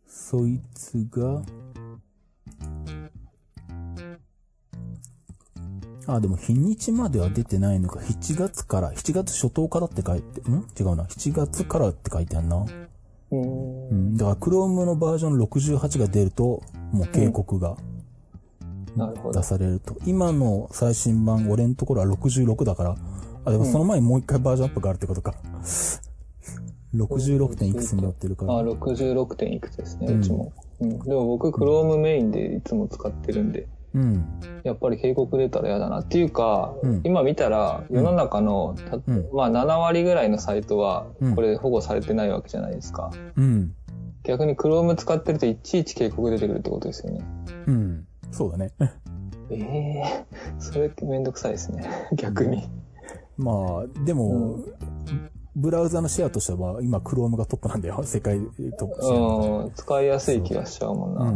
[0.06, 1.42] そいつが、
[6.14, 8.01] あ、でも日にちまでは出てないのか。
[8.01, 10.66] 7月から、7月初頭からって書いて、ん？
[10.79, 11.05] 違うな。
[11.05, 12.66] 7月からって書いてあるな。
[13.31, 13.94] うんう。
[13.94, 14.16] ん。
[14.16, 17.77] だから Chrome のバージョン68が出ると、もう警告が
[19.33, 19.42] 出。
[19.42, 19.96] されると。
[20.07, 22.96] 今の最新版、俺のところは66だから、
[23.44, 25.35] あ、でもその前にもう一回バージョンアップがあるってことか。
[26.94, 28.70] 66点いくつになってるかあ、ら。
[28.70, 30.53] 66点いくつですね、うんうちも。
[30.81, 30.98] うん。
[30.98, 34.40] でも僕、Chrome メインでいつも使ってるんで、うん。
[34.64, 43.11] やっぱり警告出たら嫌だなっていうか、うん今見たら世の中の、たうんまあ7割ぐらいのサイトはうんこれ保護されてないわけじゃないですか。
[43.37, 43.74] うん。
[44.24, 47.24] 逆に Chrome 使ってるといちいち警告出てくるってことですよね。
[47.66, 48.07] うん。
[48.31, 48.72] そうだね。
[49.50, 50.24] ええ
[50.59, 51.88] それってめんどくさいですね。
[52.14, 52.68] 逆に。
[53.37, 54.59] まあ、でも、
[55.57, 58.02] ブラウザのシェアとしては、今 Chrome がトップなんだよ。
[58.05, 58.40] 世界
[58.78, 61.35] トップ使いやすい気がしちゃうもんな。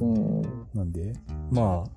[0.00, 0.40] うん。
[0.40, 0.68] うん。
[0.74, 1.12] なんで、
[1.50, 1.90] まあ、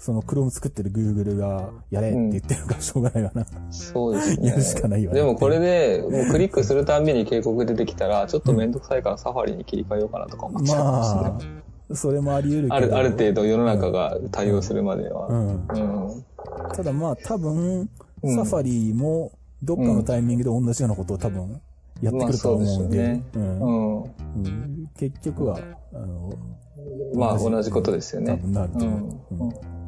[0.00, 3.46] その Chrome 作ってる Google がやれって言ってるからしょうがないわな。
[3.70, 4.48] そうですね。
[4.48, 11.22] やるしかないよねでもこれで、もうクリックするたんびに警告出てきたら、ちょっとめんどくさいからサファリに切り替えようかなとか思っちゃいますね。
[11.22, 12.74] まあ、それもあり得るけど。
[12.74, 15.26] ある、ある程度世の中が対応するまでは。
[15.26, 15.48] うん。
[15.48, 16.24] うん。
[16.74, 17.80] ただまあ多分、
[18.22, 21.58] うんサファリもどっかのタイミングで同じようなことを多分
[22.02, 24.02] やってくると思うんで、まあそうですよねうんうん。
[24.02, 24.06] う
[24.48, 25.58] ん結局は、
[25.94, 26.30] あの、
[27.14, 28.32] まあ同じことですよね。
[28.32, 29.00] 多分なると思う。
[29.32, 29.80] うんうん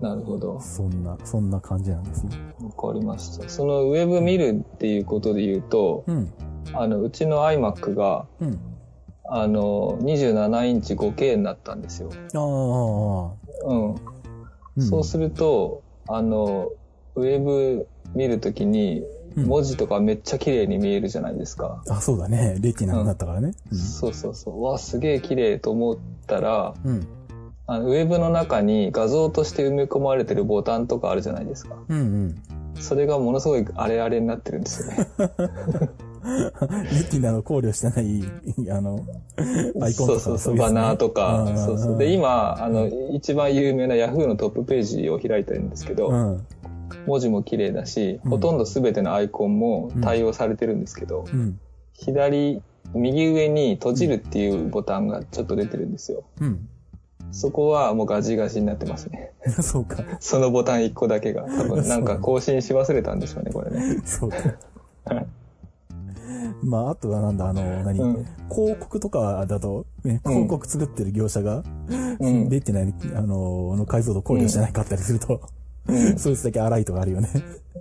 [0.00, 0.60] なるほど。
[0.60, 2.30] そんな、そんな感じなんですよ。
[2.60, 3.48] わかりました。
[3.48, 6.32] そのウェブ見るっていうことで言うと、うん。
[6.74, 8.58] あの、うちの iMac が、うん。
[9.24, 12.10] あの、27インチ 5K になったんですよ。
[12.12, 13.94] ああ、うん。
[13.94, 16.70] うんそうすると、あの、
[17.14, 21.82] ウェブ見るときに、うん文字とかめっちゃ綺麗に見えるじゃないですか。
[21.88, 22.56] あ、そうだね。
[22.60, 23.52] レティナになったからね。
[23.72, 24.62] そうそうそう。
[24.62, 26.90] わ、すげえ綺麗と思ったら、うん。
[26.92, 27.06] うん。
[27.68, 31.76] あのウェブの中に画像として埋め込まれてるボタンとかあるじゃないですか。
[31.88, 32.42] うんうん。
[32.80, 35.08] それがものすごいあれあれになってるんですよね。
[36.26, 39.06] レティナの考慮してない、あの、
[39.80, 41.52] アイコンとかそうそうそう、バナーとかう。
[41.52, 41.98] んそうそう。
[41.98, 46.46] で、今、あの、一番有名な Yahoo のトップページを開いてるんですけど、うん。
[47.06, 51.58] 文字も綺麗だし、うんほとんど全てのアイコンも対応されてるんですけど、うん。
[51.94, 52.62] 左、
[52.94, 56.24] 右上に閉じるっていうボタンがちょっと出てるんですよ。
[56.40, 56.68] うん。
[57.32, 59.32] そこはもうガジガジになってますね。
[59.60, 60.04] そうか。
[60.20, 61.42] そのボタン1個だけが。
[61.42, 64.00] 多分 なんか更新し忘れたんでしょうね、これね。
[64.04, 64.36] そうか。
[66.62, 71.64] まあ、あとはなんだ、あの、何、うん広告とかだと、ね、広告作ってる業者が、
[72.20, 72.48] うん。
[72.48, 75.40] 出てない、あの、の解像度考慮してないかったりすると、うん
[76.16, 77.28] そいつだけ荒いとかあるよね。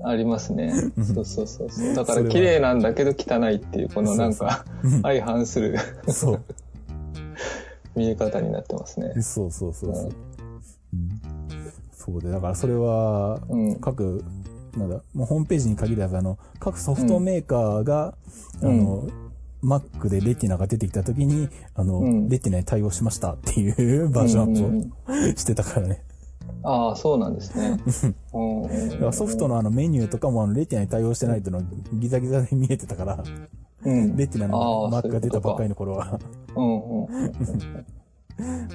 [0.03, 0.73] ありますね。
[1.13, 1.95] そうそうそうそう。
[1.95, 6.41] だから綺麗なんだけど汚いっていう、このなんかうん 相反するそう。
[7.95, 9.13] 見え方になってますね。
[9.21, 10.11] そうそうそうそう。
[10.93, 11.09] うん
[11.93, 14.23] そうで、だからそれは、うん各、
[14.77, 18.15] なんだ、もうホームページに限らず、あの、各ソフトメーカーが、
[18.61, 19.07] うんあの、
[19.63, 26.03] Mac でレティナが出てきた時に、あの、うんレティナに対応しましたっていうバージョンアップをしてたからね。
[26.65, 27.79] ああ、そうなんですね。
[28.33, 33.23] うんソフトのあのメニューとかもあのレティナに対応してないっていうのがギザギザで見えてたから、
[33.83, 34.17] うん。
[34.17, 36.19] レティナのあー Mac が出たばっかりの頃は、
[36.55, 37.05] うんう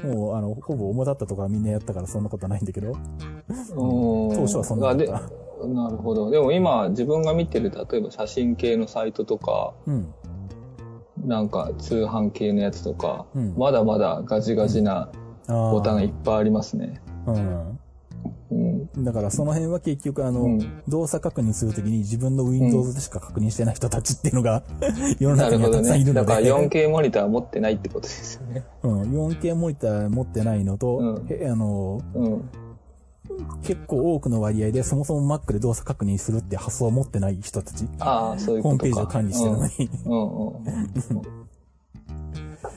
[0.07, 0.17] ん。
[0.17, 2.93] もうあの、ほぼ主だったとかみんなやったからそんなことはないんだけど、
[3.75, 6.31] 当当初はそんなだったなるほど。
[6.31, 10.15] でも今自分が見てる例えば写真系のサイトとか、うん。
[11.25, 15.11] なんか通販系のやつとか、うんまだまだガジガジな
[15.49, 17.03] あボタンがいっーぱいありますね。
[17.27, 17.80] うん。
[18.51, 19.05] うん。
[19.05, 24.63] だからその辺は結局あの、うん動作確認するときに自分の Windows でしか確認してない人たちっていうのが、
[25.19, 26.07] 世の中にはたくさんいね。
[26.07, 28.65] るので、だか ら 4K モニター持ってないってことですよね。
[28.83, 32.51] うん、4K モニター持ってないのと、うんへあの、うん。
[33.63, 38.71] 結構多くの割合でそもそも Mac で動作確認するって発想を持ってない人たち、ああ、そういうことか。
[38.71, 39.73] ホームページを管理してるのに、
[40.05, 40.15] う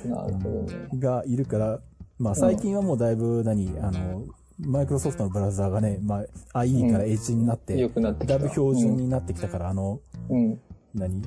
[0.10, 0.14] ん。
[0.14, 0.68] なるほどね。
[1.00, 1.80] がいるから、
[2.20, 4.24] まあ最近はもうだいぶ何、あの、
[4.60, 8.26] マイクロソフトのブラウザーがね、まあ IE から Edge になって、良くなって。
[8.26, 10.60] だいぶ標準になってきたから、あの、うん。
[10.94, 11.22] 何？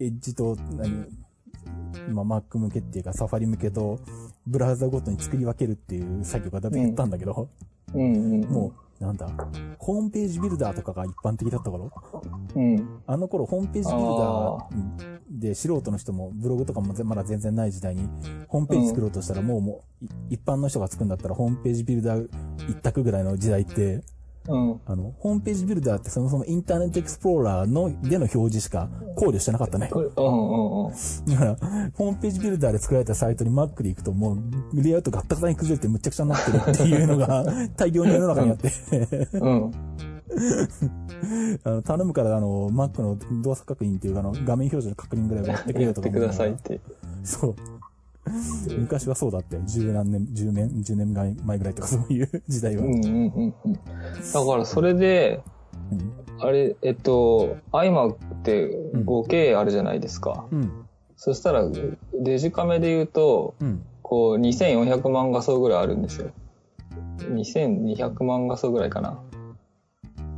[0.00, 1.06] エッジと、何？
[2.10, 4.00] まあ、Mac 向けっていうか、サファリ向けと、
[4.46, 7.48] ブラウザごとに作り分けるっていう作業がだいぶやったんだけど、
[7.94, 8.40] うんうん。
[8.50, 8.72] もう、
[9.04, 9.28] なんだ、
[9.78, 11.92] ホームページビルダーとかが一般的だった頃、
[12.54, 13.00] うん。
[13.06, 18.08] あの頃ホームページビルダーで素人の人もブログとかもまだ全然ない時代に、
[18.48, 22.28] ホームページ作ろうとしたらもうもう、い一般の人が作るんだったらホームページビルダー
[22.68, 24.02] 一択ぐらいの時代って、
[24.48, 24.80] うん。
[24.84, 29.88] あの、ホームページビルダーってそもそもインターネットエクスプローラーのでの表示しか考慮してなかったね。
[29.90, 30.92] これ、うんうんうん。
[31.26, 37.44] だから、ホームページビルダーで作られたサイトに Mac で行くともう、レイアウトガッタガタに崩れてむちゃくちゃになってるっていうのが
[37.76, 38.72] 大量に世の中にあって、
[39.32, 39.72] うん。
[41.64, 46.74] あの頼むからあの、Mac の動作確認っていうかあの、画面表示の確認ぐらいはやってくれよとかやってくださいっ思て。
[46.74, 46.80] う
[47.22, 47.56] そう。
[48.78, 49.62] 昔はそうだったよ。
[49.66, 51.12] 十何年、十年、十年
[51.44, 52.84] 前ぐらいとかそういう 時代は。
[52.84, 53.72] うんうんうんうん。
[53.72, 53.80] だ
[54.44, 55.40] からそれで、
[55.92, 56.12] うん。
[56.40, 60.46] あれ、えっと、iMac って 5K あるじゃないですか。
[60.50, 60.70] うん。
[61.16, 61.68] そしたら、
[62.20, 63.82] デジカメで言うと、うん。
[64.02, 66.30] こう、2400万画素ぐらいあるんですよ。
[67.18, 69.18] 2200万画素ぐらいかな。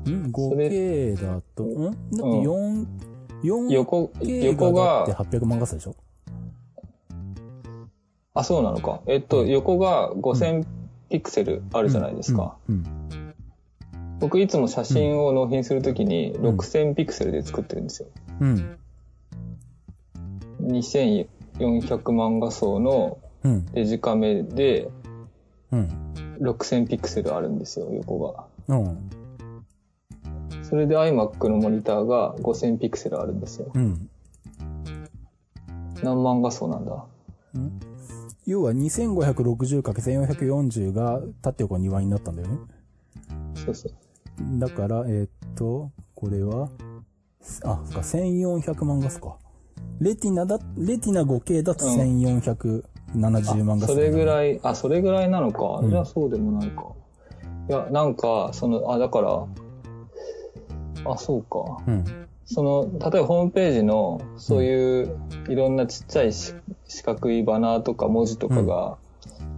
[0.06, 1.82] うんそれ 5K だと、ん？
[1.84, 2.86] だって4、
[3.42, 5.96] 4横、K 横がだが、って800万画素でしょ？
[8.36, 9.00] あ、そうなのか。
[9.06, 10.66] えっと、横が5000
[11.08, 12.56] ピクセルあるじゃないですか。
[12.68, 12.84] うん。
[14.20, 18.08] 僕いつも写真を納品するときに6000ピクセルで作ってるんですよ。
[18.40, 18.78] うん。
[20.60, 23.66] 2400万画素のうん。
[23.72, 24.90] デジカメで
[25.72, 25.88] うん。
[26.40, 28.44] 6000ピクセルあるんですよ、横が。
[28.68, 28.98] うん。
[30.62, 33.70] それで iMac のモニターが5000ピクセルあるんですよ。
[33.72, 34.10] うん。
[36.02, 37.04] 何万画素なんだ？
[38.46, 42.58] 要は 2560×1440 が縦横2倍になったんだよね。
[43.54, 43.92] そうそう。
[44.58, 46.68] だから、えーっと、これは、
[47.64, 49.36] あ、そっか、1400万画素か。
[50.00, 54.24] レティナだ、レティナ 5K だと1470万画素、それぐい。
[54.24, 55.80] らい、あ、それぐらいなのか。
[55.82, 56.84] うんじゃあそうでもないか。
[57.68, 59.46] いや、なんか、その、あ、だから、
[61.04, 61.82] あ、そうか。
[61.86, 62.04] うん。
[62.46, 66.54] その、例えばホームページの、そういう、いろんなちっちゃいし
[66.86, 68.96] 四角いバナーとか文字とかが、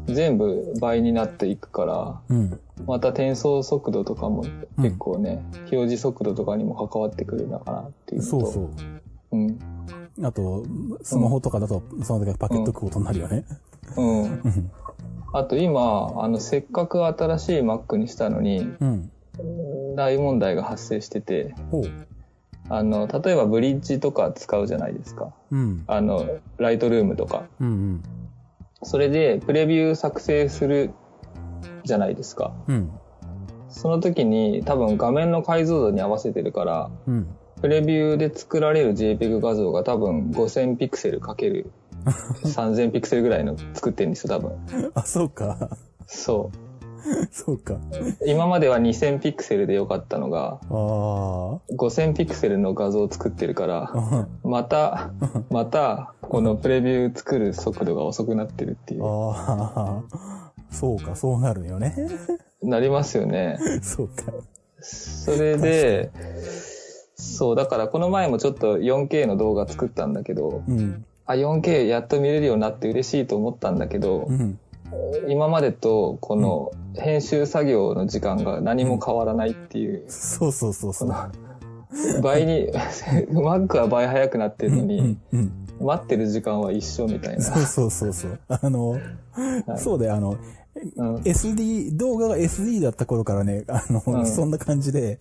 [0.07, 2.61] 全部倍になっていくから、うん。
[2.87, 4.45] また転送速度とかも
[4.79, 8.23] 結構ね、表示速度とかにも関わってくるのかなっていう。
[8.23, 8.71] そうそう。
[9.33, 9.59] うん。
[10.23, 10.65] あと、
[11.03, 13.45] スマホとかだと、その時はパケット置くことになるよね。
[13.97, 14.23] うん。
[14.23, 14.71] うん。
[15.35, 19.11] あと今、あの、せっかく新しい Mac にしたのに、うん。
[19.95, 21.83] 大問題が発生してて、ほう。
[22.71, 25.33] あの、例えばブリッジとか使うじゃないですか。
[25.51, 25.85] うん。
[25.87, 26.29] あの、
[26.59, 27.45] ライトルームとか。
[27.61, 28.03] うん
[28.83, 30.93] それで、プレビュー作成する
[31.83, 32.53] じゃないですか。
[32.69, 32.75] うん。
[32.77, 32.91] うん。
[33.69, 37.27] その時に多分画面の解像度に合わせてるから、うん。
[37.61, 41.73] プレビューで作られる JPEG 画像が多分5000ピクセルかける
[42.45, 44.53] 3000ピクセルぐらいの作ってるんですよ、多分。
[44.95, 45.71] あ、そうか。
[46.07, 46.51] そ
[47.31, 47.75] そうか。
[47.75, 47.79] う。
[48.27, 51.61] 今までは2000ピクセルでよかったのが、ああ。
[51.77, 55.11] 5000ピクセルの画像を作ってるから、また、
[55.51, 59.05] また、このプレビュー作る速度が遅くなってるっていう。
[59.05, 60.53] ああ。
[60.71, 61.95] そうか、そうなるよね。
[62.63, 63.59] なりますよね。
[63.83, 64.33] そうか。
[64.81, 66.11] それで、
[67.15, 71.05] そう、だからこの前もちょっと 4K の動画作ったんだけど、うん。
[71.27, 74.59] あ、4K やっと見れるようになって嬉しいと思ったんだけどう、ん。
[75.29, 82.23] 今までとこの編集作業の時間が何も変わらないっていう、そうそうそうそう。
[82.23, 82.69] 倍に、
[83.33, 85.67] Mac は倍早くなってるのうにん、うん。
[85.81, 87.43] 待ってる時間は一緒みたいな。
[87.43, 88.41] そうそうそうそう。
[88.49, 89.79] あの、はい。
[89.79, 90.37] そうだよ、あの、
[90.97, 94.27] うん、SD、動画が SD だった頃からね、あの、うん。
[94.27, 95.19] そんな感じで、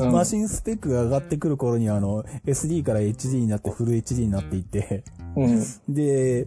[0.00, 0.12] うん。
[0.12, 5.04] マシンスペックが上がってくる頃には、あの、SD から HD になってフル HD になっていって、
[5.36, 5.64] うん。
[5.88, 6.46] で、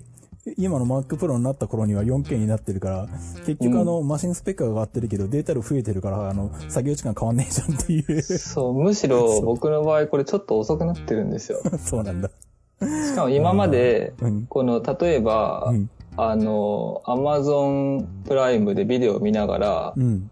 [0.57, 3.07] 今の Mac Pro になった頃には 4K になってるから、
[3.45, 8.21] 結局あの、マシンスペックが上がってるけど、データ量増えてるから、あの、作業時間変わんねえじゃんっていう。
[8.21, 11.59] そう、むしろ僕の場合これちょっと遅くなってるんですよ。
[11.83, 12.29] そうなんだ。
[12.79, 14.45] しかも今まで、うん。
[14.45, 15.89] この、例えば、うん。
[16.17, 20.29] あの、アマゾンプライムでビデオを見ながら、うん。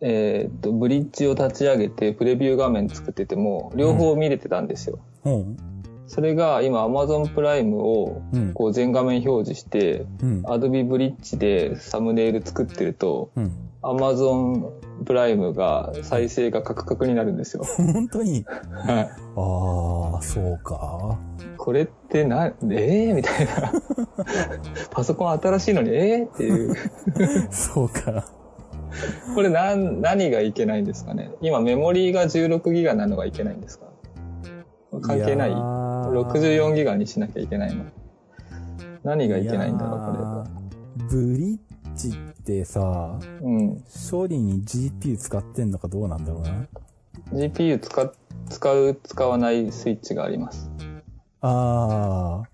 [0.00, 4.98] えーっと、ブリッジを立ち上げてプレビュー画面作ってても、両方見れてたんですよ。
[5.24, 5.56] うん。
[6.06, 8.52] それが今 Amazon プライムをうん。
[8.52, 10.42] こう全画面表示して、うん。
[10.46, 13.52] Adobe Bridge でサムネイル作ってると、うん。
[13.82, 14.70] Amazon
[15.04, 17.64] プライムが再生がカクカクになるんですよ。
[17.76, 18.44] 本当に？
[18.44, 19.10] はい。
[19.36, 21.18] ああ、そうか。
[21.56, 23.72] これってな、えー、みたいな。
[24.90, 26.74] パソコン新しいのに、えー、っていう。
[27.50, 28.26] そうか。
[29.34, 33.83] これなん、何がいけないんですかね今メモリーが16ギガなのがいけないんですか
[35.00, 37.84] 関係ないやー ?64 ギガにしなきゃいけないの
[39.02, 40.48] 何がいけないんだろう、こ
[40.98, 41.06] れ。
[41.08, 41.58] ブリッ
[41.94, 43.84] ジってさ、うん。
[44.10, 46.66] 処理に GPU 使ってんのかどうなんだろうな。
[47.32, 48.12] GPU 使っ、
[48.48, 50.70] 使う、使わないスイッチがあります。
[51.40, 52.48] ああ。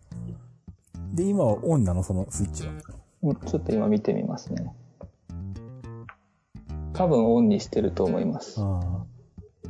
[1.14, 2.03] で、今はオンなの？
[2.03, 2.72] そのスイッチは。
[2.72, 4.72] うんちょっと今見てみますね。
[6.94, 8.61] 多分オンにしてると思います。
[8.61, 9.10] ああ。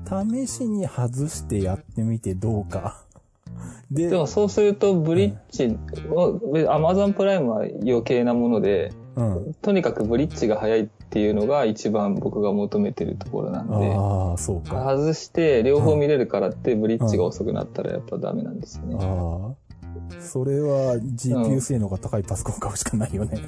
[0.06, 3.04] 試しに外してやってみてどうか。
[3.90, 5.78] で、でもそうするとブリッジ
[6.10, 9.54] を、Amazon プライムは余計なもので、うん。
[9.60, 14.96] とにかくブリッジが早いっていうのが一番僕が求めてるところなんで、ああ、そうか。
[14.96, 18.96] 外して両方見れるからってブリッジが遅くなったらやっぱダメなんですよね。
[19.00, 20.20] ああ。
[20.20, 23.38] それは GPU 性能が高いパソコン買うしかないよね。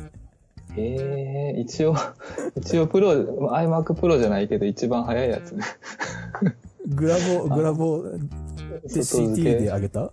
[0.77, 1.95] ええ一応、
[2.57, 5.55] 一応プロ、iMac Pro じゃないけど一番早いやつ。
[6.89, 10.13] グラボ、グラボで外 CT で上げた？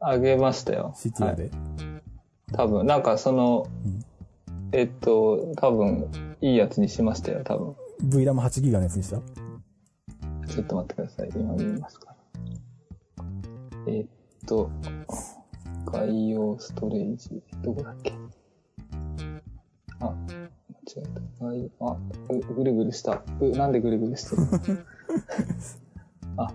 [0.00, 0.92] あげましたよ。
[0.96, 1.50] ?CT はいで。
[2.52, 4.00] 多分、なんかその、うん
[4.72, 6.08] えっと、多分、
[6.40, 7.74] いいやつにしましたよ、多分。
[8.06, 9.16] VRAM8 ギガのやつにした？
[10.46, 11.30] ちょっと待ってください。
[11.34, 12.14] 今見ますか
[13.16, 13.24] ら。
[13.92, 14.06] えっ
[14.46, 14.70] と、
[15.86, 18.12] 概要ストレージ、どこだっけ？
[20.00, 20.48] あ、間違
[20.98, 21.02] え
[21.40, 21.44] た。
[21.46, 21.96] 概あ、
[22.28, 23.22] ぐぐるぐるした。
[23.40, 24.48] う、なんでぐるぐるしてるの？
[26.44, 26.52] あ、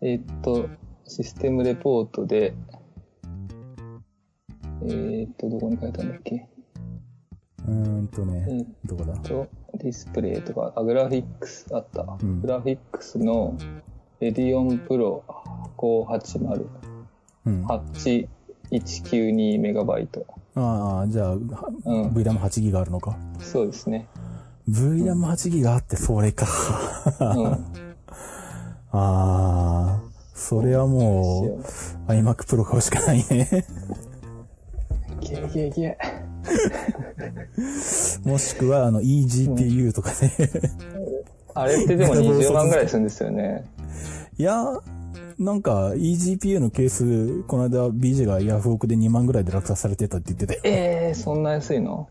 [0.00, 0.68] えっと、
[1.06, 2.54] システムレポートで、
[4.86, 6.46] えっと、どこに書いたんだっけ？
[7.66, 9.14] うーんとえね、っどこだ？
[9.18, 12.16] と、ディスプレイとか、あ、グラフィックスあった。
[12.22, 13.56] うんグラフィックスの
[14.20, 15.22] Radeon Pro
[15.76, 16.66] 580、
[17.46, 17.66] うん。
[17.66, 20.26] 8192メガバイト。
[20.56, 21.44] ああ、じゃあ、うん。
[22.12, 23.16] VRAM8 ギガあるのか？
[23.40, 24.06] そうですね。
[24.68, 26.46] VRAM8 ギガあってそれか。
[27.20, 27.52] うん。
[27.52, 27.60] あ
[28.92, 30.00] あ、
[30.34, 31.60] それはも
[32.08, 33.66] う、iMac Pro 買うしかないね。
[35.20, 35.98] ゲーゲーゲ
[38.24, 40.16] もしくは、あの、eGPU とかね。
[40.38, 40.70] ー。
[41.54, 43.64] あれってでも20万ぐらいするんですよね。
[44.38, 44.80] いや、
[45.38, 50.60] なんか、eGPU のケース、この間 BJ がヤフオクで2万ぐらいで落札されてたって言ってたよ。
[50.64, 52.08] ええー、そんな安いの？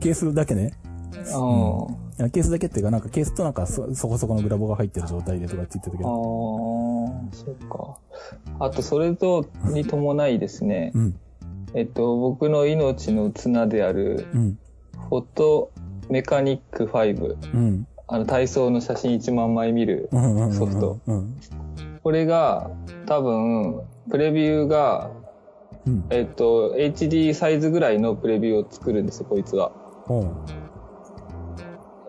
[0.00, 0.72] ケースだけね。
[1.14, 2.30] うん。
[2.30, 6.22] ケースだけっていうか、なんかケースとなんかそそこそこのグラボが入ってる状態でとかって言ってたけああど。、
[7.32, 7.98] そっか。
[8.60, 11.16] あと、それと、に伴いですねう、ん、
[11.74, 14.58] えっと、僕の命の綱である、うん、
[15.08, 15.72] フォト
[16.10, 17.54] メカニック5。
[17.54, 17.86] うん。
[18.06, 20.08] あの、体操の写真1万枚見る
[20.52, 21.00] ソフト。
[22.02, 22.10] うん。
[22.10, 22.70] これが、
[23.06, 25.10] 多分、プレビューが、
[25.86, 26.04] うん。
[26.10, 29.72] えっと、HD サイズぐらいのプレビューを作るんですよ、こいつは。
[30.08, 30.61] うん。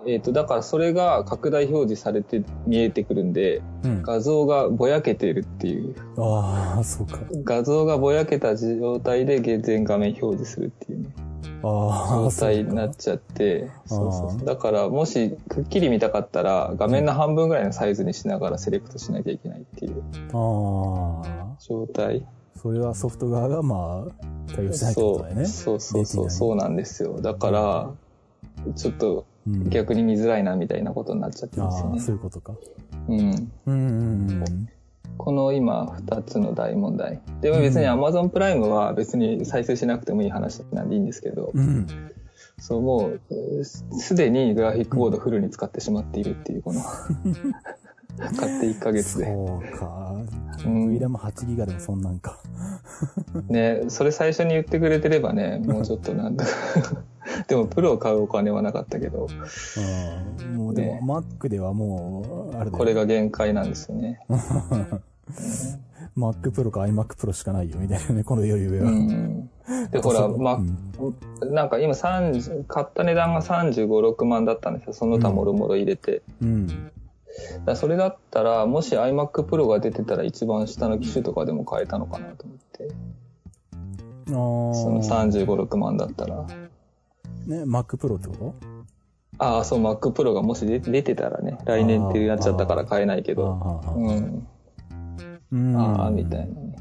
[0.05, 4.01] えっと、だからそれが拡大表示されて見えてくるんで、うん。
[4.01, 5.95] 画像がぼやけているっていう。
[6.17, 7.19] ああ、そうか。
[7.43, 11.09] 画像がぼやけた状態で全画面表示するっていうね、
[11.63, 21.55] ああ、状態になっちゃって、そうそうそうだからもしくっきり見たかったら画面の半分ぐらいのサイズにしながらセレクトしなきゃいけないっていうああ。
[21.59, 22.25] 状態。
[22.55, 25.45] それはソフト側がまあ、対応しないってことだよね。
[25.45, 27.19] そうそうそう、そうなんですよ。
[27.21, 27.91] だから、
[28.75, 32.17] ちょっとうん逆に見づらいなみたいなことになっちゃってますよああ、そうね。
[32.17, 32.53] いうことか。
[33.07, 33.19] うん。
[33.19, 34.69] うんうんうん。
[35.17, 37.21] この今2つの大問題。
[37.41, 41.87] でも別に Amazon プライムは別に再生しなくてもいい話なんでいいんですけど、うん。
[42.59, 46.81] そうもう、すでにグラフィックボードフルに使ってしまっているっていう、この、
[48.17, 49.25] 買って1ヶ月で。
[49.25, 50.15] そうか。
[50.65, 52.39] うんウィラム8ギガでもそんなんか。
[53.49, 56.51] ね、それ最初に言ってくれてればね、もうちょっとなんとか。
[57.47, 59.27] でもプロを買うお金はなかったけど、
[60.41, 60.55] うん。
[60.55, 64.19] もうでねも、Mac ではもう、あれこれが限界なんですよね。
[66.17, 68.91] Mac Pro か iMac Pro しかないよ、みたいなね、この余裕うは。
[68.91, 69.49] ん。
[69.91, 74.93] で、ほら、まうんなんか今30、買った値段が35、6万だったんですよ。
[74.93, 76.21] その他もろもろ入れて。
[76.41, 76.91] うん。
[77.75, 82.89] それだったら、もし iMac Pro が出てたら一番下の機種とかでも買えたのかなと思って。
[84.27, 85.25] あそのあ。
[85.25, 86.45] 35、6万だったら。
[87.47, 88.55] ね、Mac Pro ってこと？
[89.39, 93.81] ああ、そう、Mac Pro がもし出出てたらね、来年ってなっちゃったから買えないけど。
[93.85, 94.47] ああうん。
[95.51, 95.75] うん。
[95.75, 96.75] ああ、みたいなね。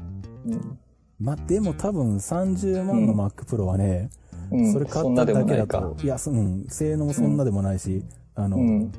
[0.45, 0.79] うん。
[1.19, 4.09] まあ、でも多分30万の Mac Pro はね、
[4.51, 5.95] うん、それ買っただけだと、。
[6.03, 8.03] いや、そうん、性能もそんなでもないし、
[8.35, 8.91] あの、うん。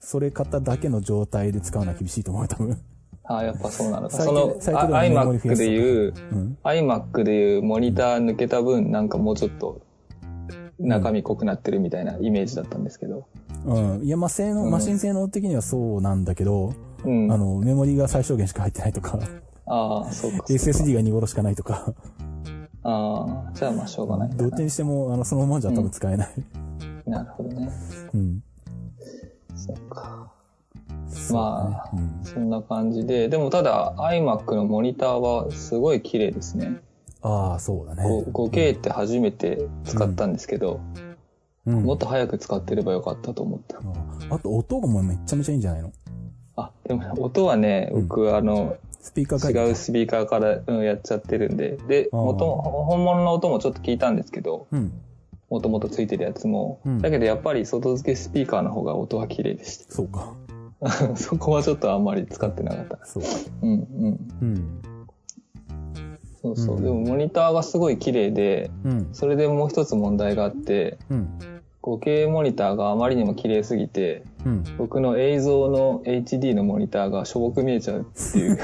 [0.00, 2.78] それ買っただけの状態で使うのは厳しいと思うよ、多分。
[3.24, 4.16] ああ、やっぱそうなのか。
[4.16, 6.58] 最近その、iMac でいう、うん。
[6.64, 9.80] iMac でいうモニター抜けた分、なんかもうちょっと
[10.80, 13.26] 中身濃くなってるみたいなイメージだったんですけど。
[13.66, 14.02] うん。
[14.02, 16.74] いや、まあ、性能、うんマシン性能的にはそうなんだけど、
[17.04, 17.30] うん。
[17.30, 19.18] あの、メモリが最小限しか入ってないとか、
[19.66, 20.38] ああ、そうか。
[20.48, 21.94] SSD が2ボロしかないとか、
[22.82, 24.30] ああ、じゃあまあしょうがない。
[24.30, 26.28] どっちにしても、あの、そのままじゃ多分使えない。
[27.06, 27.70] なるほどね。
[28.14, 28.42] うん。
[31.32, 32.24] まあ、うん。
[32.24, 33.28] そんな感じで。
[33.28, 36.80] でもただ iMac のモニターはすごい綺麗ですね。
[37.22, 38.02] ああ、そうだね。
[38.32, 40.80] ご 5K って初めて使ったんですけど、
[41.66, 41.82] うん。
[41.82, 43.78] もっと早く使ってればよかったと思った。
[43.78, 45.92] ああと、音がもうめっちゃめちゃいいんじゃないの？
[46.56, 51.78] あ、でもね音はね、僕、あの、スピーカー違うスピーカーから、うん、やっちゃってるんで。
[51.88, 54.92] で、元々本物の音もちょっと聞いたんですけど、うん。
[55.50, 60.34] もともとついてるやつも、うんだけどやっぱり外付けスピーカーの方が音は綺麗でしそうか。
[60.80, 61.16] た。
[61.16, 63.04] そこはちょっとあんまり使ってなかった。
[63.04, 63.28] そうか。
[63.62, 64.28] うんうん。
[64.42, 64.82] うん。
[66.40, 66.76] そうそう。
[66.76, 69.08] うんでもモニターがすごい綺麗で、うん。
[69.12, 71.28] それでもう一つ問題があって、うん。
[71.82, 74.64] 5K モニターがあまりにも綺麗すぎて、うん。
[74.76, 78.58] 僕の映像の HD のモニターがしょぼく見えちゃうっていう、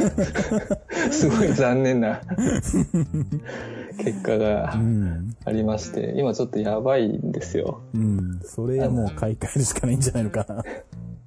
[1.12, 2.20] すごい残念な
[3.98, 5.36] 結果がうん。
[5.44, 7.80] ありまして、今ちょっとやばいんですよ。
[7.94, 8.40] うん。
[8.42, 10.64] それはもう買い替えるしかないんじゃないのかな。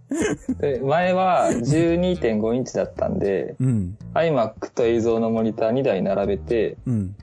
[0.60, 3.98] で前は12.5インチだったんで、うん。
[4.14, 7.16] iMac と映像のモニター2台並べて、うん。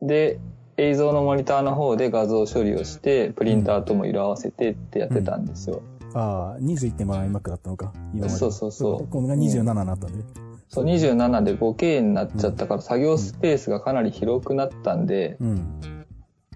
[0.00, 0.38] で、
[0.76, 5.82] 映像のモニターの方で画像処理をして、プリンターとも色合わせてってやってたんですよ。
[6.14, 7.92] ああ、21.5の iMac だったのか。
[8.14, 8.38] 今まで。
[8.38, 10.24] そうそうそうこれが27になったんで。
[10.68, 15.80] そう、27で 5K になっちゃったから、作業スペースがかなり広くなったんで、うん。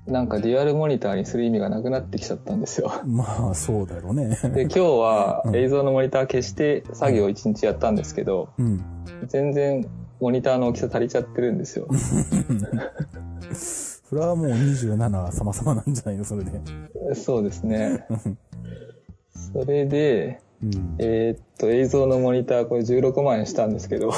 [0.07, 2.93] なんかデュアルモニターにする意味がなくなってきちゃったんですよ。
[3.07, 4.29] まあ、そうだろうね。
[4.55, 8.85] で、今日はうん映像のモニター消して作業1日やったんですけど、うん。
[9.27, 9.87] 全然
[10.21, 11.89] モニターの大きさ足りちゃってるんですよ。
[13.53, 16.53] それはもう27様々なんじゃないのそれで。
[17.15, 18.07] そうですね。
[19.59, 20.97] それで、うん。
[20.99, 24.13] えーっと、映像のモニターこれ16万円したんですけど、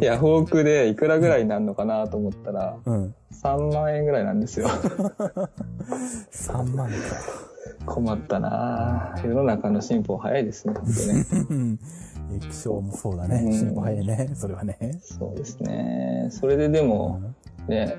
[0.00, 3.14] ヤフオクでいくらぐらいになるのかなと思ったら、うん。
[3.32, 4.68] 3万円ぐらいなんですよ。
[4.68, 6.94] 3万か。
[7.84, 11.26] 困ったなぁ世の中の進歩早いですね、本当ね。
[11.50, 11.78] うん。
[12.36, 13.42] 液晶もそうだね。
[13.44, 14.30] うん進歩早いね。
[14.34, 14.98] それはね。
[15.02, 16.28] そうですね。
[16.30, 17.20] それででも、
[17.68, 17.96] ね、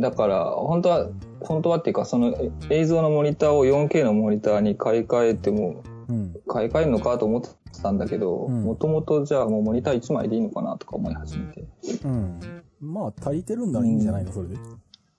[0.00, 1.08] だから、本当は、
[1.40, 6.34] 本当はっていうか、そのえ映像のモニターを 4K のモニターに買い替えても、うん。
[6.46, 7.48] 買い替えるのかと思って
[7.82, 11.64] たんだけど、うんもともとじゃあもうモニター1枚でいいのかなとか思い始めて。
[12.04, 12.40] うん。
[12.80, 14.32] まあ、足りてるんならいいんじゃないの？
[14.32, 14.56] それで。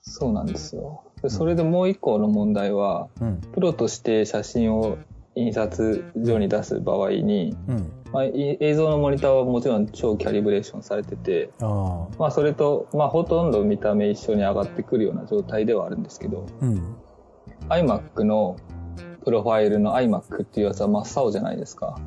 [0.01, 1.03] そうなんですよ。
[1.21, 3.41] でそれでもう一個の問題は、うん。
[3.53, 4.97] プロとして写真を
[5.37, 7.91] 印刷所に出す場合に、うん。
[8.11, 12.15] まあ、い映像のモニターはもちろん超キャリブレーションされてて、ああ。
[12.17, 16.95] まあそれと、まあほとんど見た目一緒に上がってくるような状態ではあるんですけど、うん。
[17.69, 18.57] iMac の
[19.23, 21.99] プロファイルの iMac っていうやつは真っ青じゃないですか。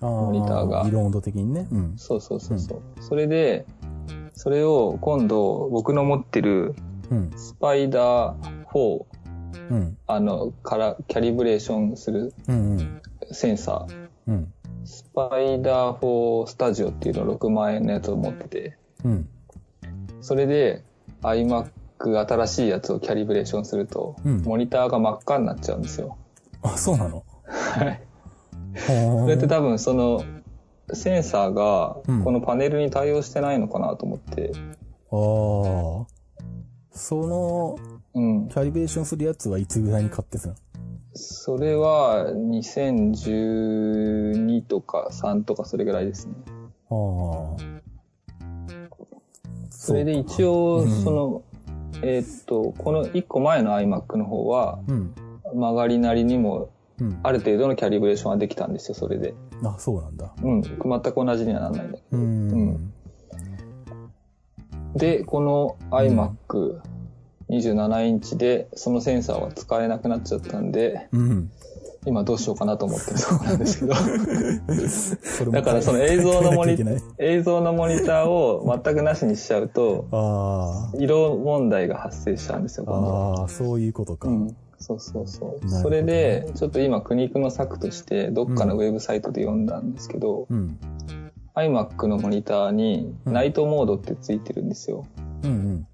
[0.00, 1.68] モニターが色温度的にね。
[1.72, 1.92] うん。
[1.96, 2.82] そうそうそうそう。
[3.00, 3.66] それで、
[4.32, 6.74] それを今度僕の持ってる
[7.10, 7.30] うん。
[7.36, 9.04] スパイダー4、
[9.70, 9.98] うん。
[10.06, 12.78] あの、からキャリブレーションするうん。
[12.78, 13.02] うん。
[13.32, 14.52] センサー、うん。
[14.84, 19.28] スパイダー4スタジオっていうの6万円のやつを持ってて、うん。
[20.20, 20.82] それで
[21.22, 26.16] iMac 新しいやつをキャリブレーションすると、うんモニターが真っ赤になっちゃうんですよ。
[26.62, 27.24] あ、そうなの？
[27.46, 28.00] はい。
[28.76, 28.86] そ
[29.22, 30.24] それって多分その、
[30.92, 34.52] センサーがうんこのパネルに対応してないのかなと思って、
[35.10, 36.18] ああ。
[36.92, 37.76] その、
[38.18, 38.48] うん。
[38.48, 40.54] キャリブレーションするやつはいつぐらいに買ってたの
[41.14, 46.34] それは2012とか3とかそれぐらいですね。
[46.90, 47.56] ああ。
[49.70, 51.42] それで一応うん、その、
[52.02, 55.14] えーっと、この1個前の iMac の方は、うん。
[55.54, 57.20] 曲がりなりにもうん。
[57.22, 59.34] ある程度のキャリブレーションはできたんですよ、それで。
[59.64, 60.32] あ、そうなんだ。
[60.42, 60.62] うん。
[60.62, 62.18] 全く同じにはならないんだけうど。
[62.18, 62.92] ん。
[64.94, 66.80] で、この iMac、
[67.50, 71.50] 27インチで、そのセンサーは使えなくなっちゃったんで、うん。
[72.06, 73.94] 今どうしようかなと思ってるところなんですけど。
[75.52, 76.76] だからその映像のモニ
[77.18, 82.92] 映像のモニターを全くなしにしちゃうと、あ色問題が発生しちゃうんですよ、あ。
[82.92, 83.40] 今度。
[83.42, 84.28] ああ、そういうことか。
[84.28, 84.56] うん。
[84.78, 85.66] そうそうそう。
[85.66, 90.78] ねそれで、ちょっと今苦肉の策として、どっかのウェブサイトで読んだんですけど、うん。
[91.56, 95.04] iMac のモニターにうんナイトモードってついてるんですよ。
[95.42, 95.86] うんうん。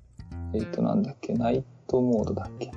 [0.55, 2.71] えっ、と、なんだっけ、ナイトモードだっけ？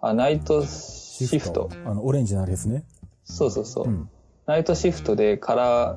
[0.00, 1.70] あ、ナイトシフト。
[1.84, 2.84] あの、オレンジのあれですね。
[3.24, 3.88] そうそうそう。
[3.88, 4.10] うん。
[4.46, 5.96] ナイトシフトでカラ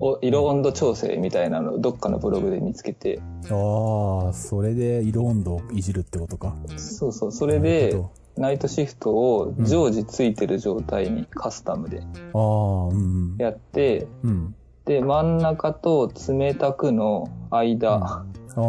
[0.00, 3.20] ーを、色温度調整みたいなのをどっかのブログで見つけて、
[3.50, 6.56] ああ、それで色温度をいじるってことか。
[6.76, 14.30] そうそう、それでほ、ナイトシフトを常時ついてる状態にカスタムでああ、うんやって、うん。
[14.30, 14.54] うん。
[14.86, 18.24] で、真ん中と冷たくの間、あ
[18.56, 18.64] あ、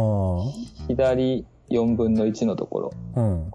[0.87, 3.51] 左4分の1のところうん。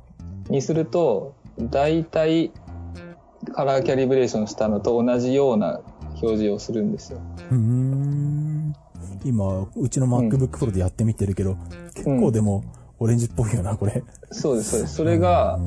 [0.49, 2.53] にすると、だいたい
[3.53, 5.81] カラーキャリブレーションしたのと同じような
[6.23, 7.21] 表示をするんですよ。
[7.51, 8.75] うーん。
[9.25, 11.57] 今、うちの MacBook Pro でやってみてるけど、
[11.95, 12.65] 結構でも、
[12.99, 14.03] オレンジっぽいよな、これ。
[14.31, 14.95] そうです、そうです。
[14.95, 15.59] それが、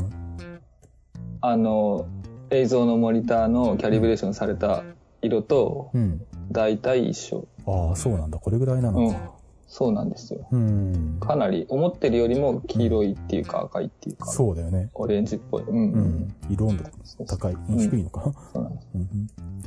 [1.41, 2.05] あの、
[2.49, 4.83] 映像のモニターのキャリブレーションされた
[5.21, 6.21] 色とうん。
[6.51, 7.47] 大体一緒。
[7.65, 8.37] ああ、そうなんだ。
[8.37, 9.31] これぐらいなのか。
[9.67, 10.47] そうなんですよ。
[10.51, 11.17] うん。
[11.19, 14.89] かなり思ってるよりも黄色いっていうか赤いっていうか、そうだよね。
[14.93, 15.63] オレンジっぽい。
[15.63, 15.91] うん。
[15.91, 16.03] ううん。
[16.25, 16.35] ん。
[16.49, 16.83] 色温度
[17.25, 17.53] 高い。
[17.53, 18.33] ん低いのかな？
[18.53, 18.87] そうなんです。
[18.93, 19.01] うん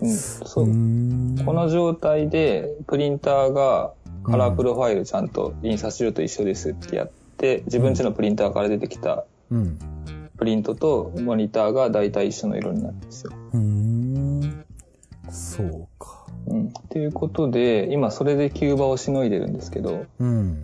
[0.00, 0.16] うん。
[0.16, 0.68] そうう。
[0.68, 1.44] ん。
[1.44, 3.92] この状態で、プリンターが
[4.24, 9.78] カラープロファイルちゃんと印刷所と一緒ですってやって、自分家のプリンターから出てきたうん。
[10.36, 13.32] プリントとモニターが大体一緒の色になるんですよ。
[13.54, 14.64] うーん。
[15.30, 15.88] そう
[16.96, 20.62] ということで、今それでキューバをしのいでるんですけど、うん。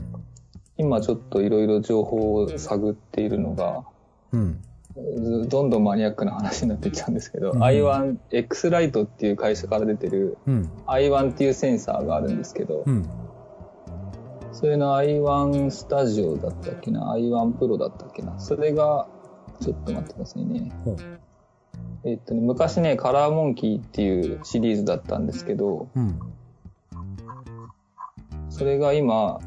[0.78, 3.85] 今ちょっといろいろ情報を探っているのが、
[4.33, 4.59] うん。
[4.95, 10.70] ずどんどんマニアックな話になっていっちゃうんですけど、うん i1、X ライトっていう会社から出てるうん。
[10.87, 13.07] i1 っていうセンサーがあるんですけど、うん。
[14.53, 18.41] それの i1 スタジオだったっけな ?i1 プロだったっけな？
[18.41, 19.07] それが、
[19.61, 20.72] ちょっと待ってくださいね。
[20.83, 20.97] ほう。
[22.05, 26.18] えっとね、昔ね、カラーモンキーっていうシリーズだったんですけど、うん。
[28.50, 29.40] それが今、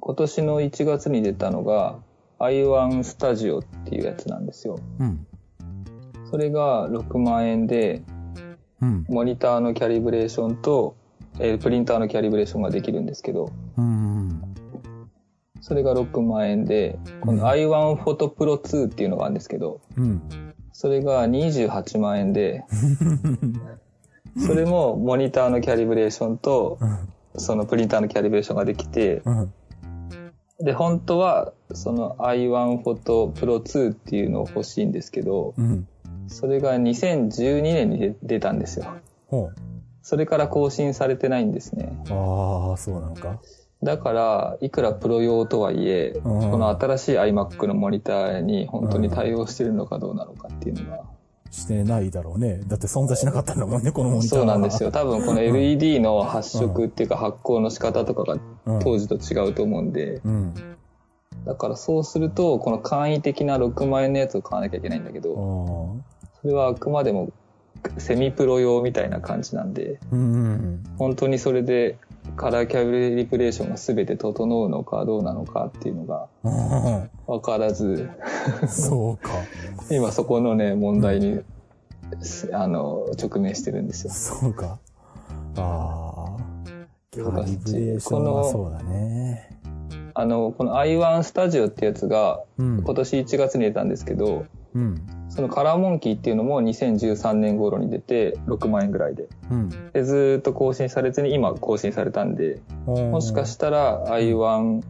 [0.00, 1.98] 今年の1月に出たのが
[2.38, 4.78] i1 スタジオっていうやつなんですよ。
[4.98, 5.26] うん。
[6.30, 8.02] それが6万円で、
[8.80, 9.04] うん。
[9.08, 10.96] モニターのキャリブレーションと、
[11.38, 14.42] えープリンターのキャリブレーションができるんですけど、うん。
[15.60, 20.49] それが6万円で、この i1 フォトプロ2っていうのがあるんですけど、うん。
[20.72, 22.64] それが28万円で、
[24.46, 26.78] それもモニターのキャリブレーションと、
[27.36, 29.52] そのプリンターのキャリブレーションができて、うん。
[30.60, 35.88] で、本当は、その i1 フォトプロ2っていうのを欲しいんですけど、うん。
[36.28, 39.00] それが2012年に出出たんですよ。
[39.26, 39.50] ほ
[40.02, 41.92] それから更新されてないんですね。
[42.08, 42.12] う。
[42.12, 43.40] ああ、そうなのか。
[43.82, 51.02] だから、いくらプロ用とはいえ、んこの新しい iMac のモニターに本当に対応してるのかどうなのかっていうのが。
[51.50, 52.60] してないだろうね。
[52.68, 54.92] だって存在しなかったんだもんね、このモニターはそうなんですよ。。
[54.92, 60.54] 多分この LED の発色っていうか発光の仕方とかがうん当時と違うと思うんで、うん。
[61.44, 66.28] だからそうすると、この簡易的な6万円のやつを買わなきゃいけないんだけあど、あ。
[66.42, 67.32] それはあくまでも
[67.98, 70.84] セミプロ用みたいな感じなんで、うん。
[70.98, 71.96] 本当にそれで
[72.36, 77.10] カラーキャリブレーションが全て整うのかどうなのかっていうのがうん。
[77.26, 78.08] 分からず、
[78.68, 79.30] そうか。
[79.90, 81.40] 今そこのね、問題に、
[82.52, 84.12] あの、直面してるんですよ。
[84.12, 84.78] そうか。
[85.56, 86.36] ああ。
[87.10, 89.58] キャリブレーションはそうだね。
[90.14, 92.82] あの、この i1 スタジオってやつがうん。
[92.82, 94.48] 今年1月に出たんですけど、うん。
[95.28, 99.28] そのカラーモンキーっていうのも2013年頃に出て6万円ぐらいで。
[99.50, 99.68] うん。
[99.92, 104.82] で、ずーっと更新されずに今更新されたんで、ももしかしたら i1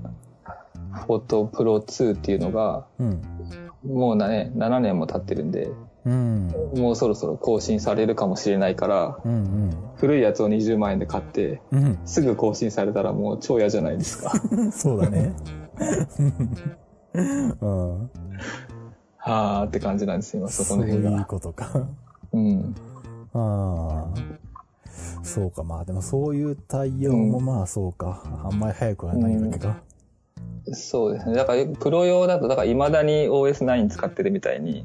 [0.92, 3.22] フォトプロ2っていうのがうん。
[3.86, 5.70] もうね、7年も経ってるんで、
[6.04, 6.52] うん。
[6.76, 9.74] もうそろそろ更新されるかもしれないから、うん。
[9.96, 11.98] 古いやつを20万円で買って、うん。
[12.04, 14.32] すぐ更新されたらもう超嫌じゃないですか。
[14.50, 14.72] うん。
[14.72, 15.34] そうだね。
[17.60, 18.10] うん。
[19.20, 21.24] はーって感じなんですよ、今そこそういうの辺が。
[21.26, 21.86] ことか。
[22.32, 22.74] うん。
[23.34, 24.40] ああ。
[25.22, 28.22] そうか、まあでもそういう対応もまあそうか。
[28.44, 29.82] あんまり早くはないわけか。
[30.72, 31.34] そうですね。
[31.34, 34.84] だから、プロ用だと、だから未だに OS9 使ってるみたいに、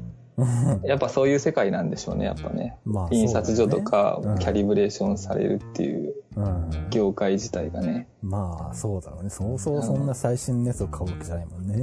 [0.84, 2.76] やっぱそういう世界なんでしょうね、やっぱね。
[2.84, 6.90] まあ、印刷所とかキャリブレーションされるっていううん。
[6.90, 8.08] 業界自体がね。
[8.22, 9.30] まあ、そうだろうね。
[9.30, 11.74] そうそうそんな最新のやつを買うわけじゃないもんね。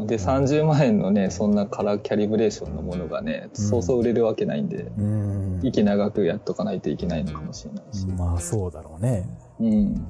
[0.00, 0.06] うん。
[0.08, 5.60] で、30万円のね、そんなカラーキャリブレーションのものがね、そうそう売れるわけないんで、うん。
[5.62, 8.06] 息長くやっとかないといけないのかもしれないし。
[8.08, 9.28] まあ、そうだろうね。
[9.60, 10.06] うん。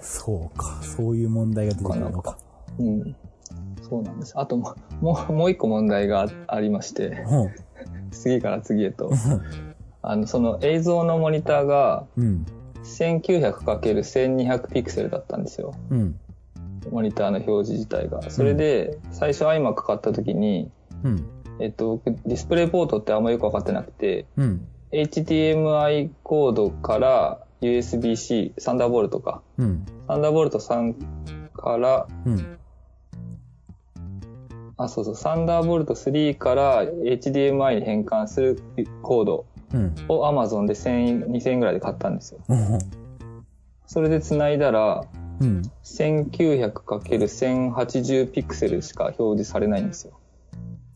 [0.00, 0.80] そうか。
[0.82, 2.38] そういう問題が出てくるのか。
[2.78, 3.16] うん。
[3.88, 4.32] そうなんです。
[4.36, 7.50] あともう、もう、もう一個問題があありまして、うん。
[8.10, 9.12] 次から次へと。
[10.02, 12.46] あの、その映像のモニターが、うん。
[12.86, 15.74] 1900×1200 ピクセルだったんですよ。
[15.90, 16.18] うん。
[16.90, 18.30] モニターの表示自体が。
[18.30, 20.70] それで、最初 iMac 買った時に、
[21.02, 21.26] うん。
[21.58, 24.66] えっと、僕ディスプレイポートってあんまよくわかってなくて、うん。
[24.92, 29.42] HDMI コードから USB-C、サンダーボルトか。
[29.58, 29.86] うん。
[30.06, 30.94] サンダーボルト3
[31.52, 32.58] から、うん。
[34.76, 38.62] あ、そうそう、サンダーボルト3から HDMI に変換する
[39.02, 39.94] コードうん。
[40.08, 42.40] を Amazon で1000円、2000円ぐらいで買ったんですよ。
[42.48, 42.78] うん。
[43.86, 45.04] それで繋いだら、
[45.40, 45.62] うん。
[45.84, 50.12] 1900×1080 ピクセルしか表示されないんですよ。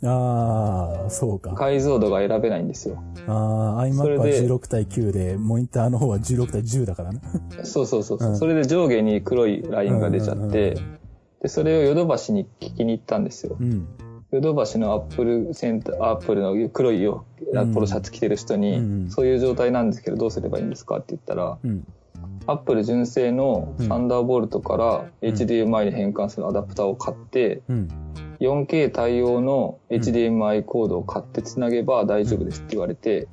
[0.03, 1.55] ああ、そうか。
[1.55, 3.03] 解像度が選べないんですよ。
[3.27, 7.21] ああ、iMac はで16対9で、モニターの方は16対10だからね。
[7.64, 11.01] そうそうそうそう、うんそれで上下に黒いラインが出ちゃって、うん
[11.41, 13.57] で、それをヨドバシに聞きに行ったんですよ。
[13.59, 13.89] うん。
[14.33, 17.24] ヨドバシのアップルセンター、アップルの黒いよ
[17.74, 21.87] ポロシャツ着てる人に、うんそういう状態なんですけどどうすればいいんですかって言ったら、うん。
[22.47, 27.89] アップル純正のサンダーボルトから HDMI に変換するアダプターを買って、うん。
[28.41, 33.28] 4K 対応の HDMI コードを買ってつなげば大丈夫ですって言われて、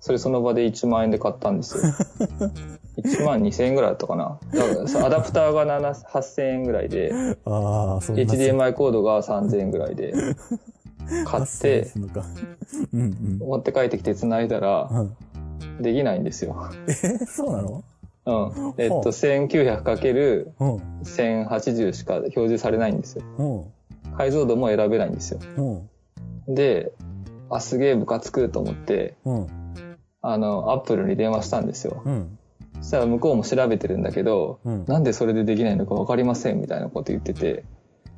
[0.00, 1.82] それその場で1万円で買ったんですよ。
[3.02, 4.38] 1万2000円ぐらいだったかな。
[5.04, 10.14] アダプターが7 8000円ぐらいで、HDMI コードが3000円ぐらいで、
[11.26, 11.90] 買って。
[12.92, 13.38] うんうん。
[13.38, 15.16] 持って帰ってきて繋いだら、うん
[15.80, 16.70] できないんですよ。
[16.86, 16.92] え、
[17.26, 17.82] そうなの？
[18.26, 18.74] うん。
[18.76, 21.92] えっと、1900×1080 うん。
[21.94, 23.24] しか表示されないんですよ。
[23.38, 23.64] うん。
[24.16, 25.40] 解像度も選べないんですよ。
[25.56, 25.86] う
[26.52, 26.54] ん。
[26.54, 26.92] で、
[27.48, 29.46] あ、すげえムカつくと思って、うん。
[30.22, 32.02] あの、アップルに電話したんですよ。
[32.04, 32.38] うん。
[32.80, 34.84] そしたら向こうも調べてるんだけど、うん。
[34.86, 37.64] なんでそれでできないのかわかりませんみたいなこと言ってて、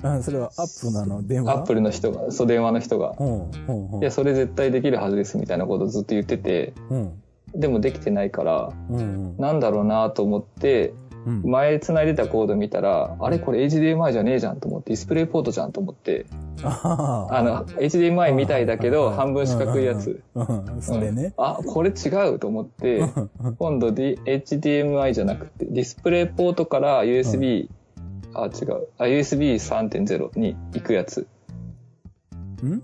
[0.03, 1.53] あ、それはアップルなの電話？
[1.53, 3.51] アップルの人が、そう電話の人が、うん。
[3.51, 3.93] うん。
[3.95, 7.23] うんいや、それ絶対できるはずですみたいなことをずっと言ってて、うん。
[7.55, 8.97] でもできてないから、うん。
[8.97, 9.37] うん。
[9.37, 11.12] なんだろうなと思って、うん。
[11.25, 16.27] 前繋いでたコード見たら、あれこれ HDMI じゃねえじゃんと思って、ディスプレイポートじゃんと思って、
[16.63, 20.23] ああの、HDMI みたいだけど、うん半分四角いやつ。
[20.81, 21.45] それねうん。
[21.45, 23.03] あ、これ違うと思って、
[23.59, 27.69] 今度 D HDMI じゃなくて、ディスプレイポートから USB、
[28.35, 28.89] あ、違う。
[28.99, 31.27] あ、USB3.0 に行くやつ。
[32.63, 32.83] うん？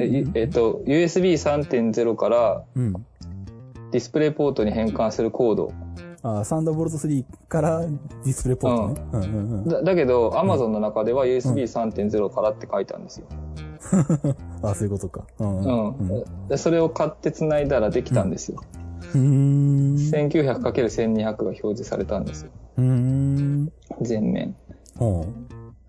[0.00, 2.92] えいえっと、USB3.0 からうん。
[3.92, 5.72] ディスプレイポートに変換するコード。
[6.26, 9.06] あ、サンダーボルト3からディスプレイポートね。
[9.12, 9.68] うんうんうん。
[9.68, 13.26] だだけど、Amazon の中では USB3.0 からって書いてあるんですよ。
[14.62, 15.24] あ、そういうことか。
[15.38, 16.06] うんううん。
[16.18, 16.48] ん。
[16.48, 18.60] でそれを買って繋いだらできたんですよ。
[19.14, 19.94] うーん。
[19.94, 22.50] 1900×1200 が表示されたんですよ。
[22.78, 23.72] うーん。
[24.02, 24.56] 全面。
[25.00, 25.46] うん。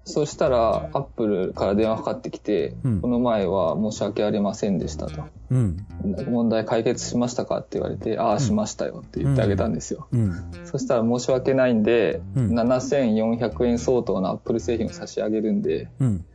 [0.08, 5.24] そしたら、アップルから電話かかってきて、うんこの前は申し訳ありませんでしたと。
[5.51, 5.86] うん。
[6.30, 10.08] 問題解決しましたかって言われて、ああ、しましたよって言ってあげたんですよ。
[10.12, 10.51] うん。
[10.64, 16.26] そしたら申し訳ないんで、うん7400円相当のアップル製品を差し上げるんで、うん。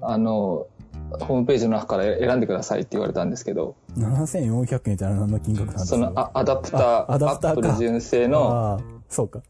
[0.00, 0.66] あの、
[1.20, 9.40] ホームページの中から選んでくださいって言われたんですけど、7400円って何の金額なんですかそのあアダプター、あアダプターかアップル純正の、そうか。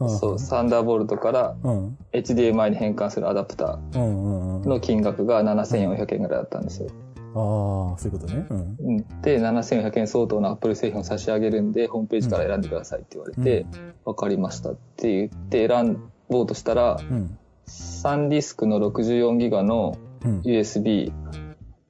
[0.00, 1.98] うんそう、サンダーボルトからうん。
[2.12, 4.62] HDMI に変換するアダプタうんうんうん。
[4.62, 6.88] ーの金額が7400円ぐらいだったんですよ。
[7.34, 8.46] ああ、そういうことね。
[8.50, 8.76] うん。
[8.80, 13.66] うんで、7400円相当のアップル製品を差し上げるんで、ホームページから選んでくださいって言われて、
[14.04, 15.98] わ、かりましたって言って選
[16.28, 17.38] ぼうとしたら、うん。
[17.66, 20.40] 3ディスクの64ギガのうん。
[20.40, 21.12] USB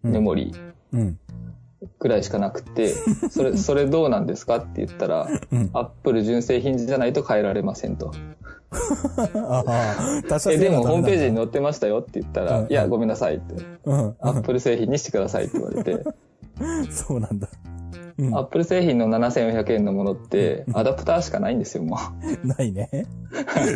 [0.03, 0.55] メモリ
[0.93, 0.99] う
[1.85, 1.91] ん。
[1.99, 2.95] ぐらいしかなくて、
[3.31, 5.71] それ、 それどうなんですかって言ったら、うん。
[5.73, 8.13] アップル純正品じゃないと変えられませんと。
[10.51, 11.43] え、でもホームページにの。
[11.43, 13.55] 載ってましたよって言ったら、うんいや、ごめんなさいって。
[13.85, 14.17] うん。
[14.21, 16.03] アップル製品にしてくださいって言われて、
[16.91, 17.49] そうなんだ。
[18.19, 21.99] うんアップル製品の7400円のものって、アダプターしかないんですよ、も
[22.45, 22.47] う。
[22.47, 23.07] ないね。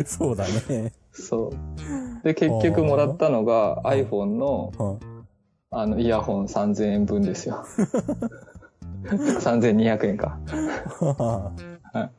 [0.05, 0.93] そうだね。
[1.11, 2.23] そう。
[2.23, 5.16] で、結局もらったのが iPhone の、うん。
[5.69, 7.65] あの、イヤホン3000円分ですよ。
[9.03, 10.39] 3200円か。
[10.99, 11.51] は
[11.95, 12.09] い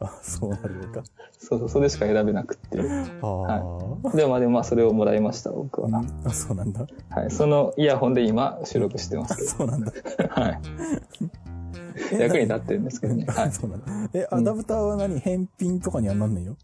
[0.00, 1.02] あ、そうなるのか。
[1.38, 2.80] そうそう、それしか選べなくって。
[3.22, 3.62] あ
[4.12, 4.16] あ。
[4.16, 5.88] でもまあでもまあそれをもらいました、僕は。
[5.88, 6.86] うんあ、そうなんだ。
[7.10, 7.30] はい。
[7.30, 9.90] そのイヤホンで今収録してますけそうなんだ。
[9.90, 10.40] ど。
[10.40, 10.60] はい。
[12.18, 13.24] 役に立ってるんですけどね。
[13.28, 13.52] はい。
[13.52, 13.86] そうなんだ。
[14.14, 15.18] え、アダプターは何？
[15.20, 16.56] 返品とかにはなんないよ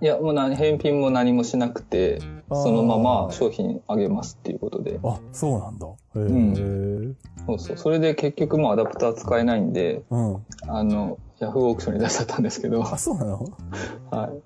[0.00, 2.18] いや、もう何、返品も何もしなくて、
[2.50, 4.98] そのまま商品あげますっていうことで。
[5.02, 5.86] あ、そうなんだ。
[5.86, 6.18] へえ。
[6.20, 7.16] ん
[7.46, 7.76] そうそう。
[7.76, 10.36] それで結局もうアダプター使えないんで、うん。
[10.68, 13.48] あの、ヤフーオークションに出しちゃったんですけど、あ、そうなの？
[14.10, 14.42] はい。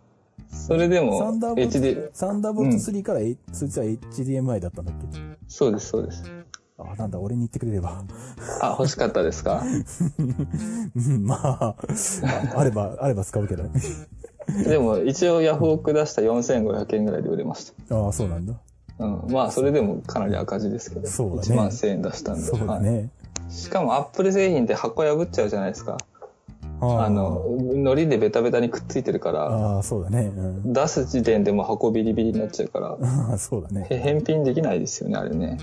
[0.51, 5.18] それでもサンダー、ボル HD、ト、サンダーボルト3から、えそいつは HDMI だったんだっけ？
[5.47, 6.22] そうです、そうです。
[6.79, 8.03] あ、なんだ、俺に言ってくれれば。
[8.61, 9.62] あ、欲しかったですか？
[10.97, 11.74] うん まあ、
[12.55, 13.64] ああれば、あれば使うけど。
[14.64, 18.55] でも、一応ヤフオク出した4500円ぐらいで売れましああ、そうなんだ。
[18.99, 19.05] た。
[19.05, 19.24] うん。
[19.31, 21.07] まあ、それでもかなり赤字ですけど。
[21.09, 22.43] そうだね1万1000円出したんで。
[22.43, 23.11] そうだはいね。
[23.51, 25.99] しかも、アップル製品って箱破っちゃうじゃないですか。
[26.81, 30.31] ああの、海苔でベタベタにくっついてるから、ああ、そうだね。
[30.37, 32.97] うん、出す時点でもう箱ビリビリになっちゃうから、
[33.39, 33.87] そうだね。
[33.91, 35.59] へ返品できないですよね、あれね。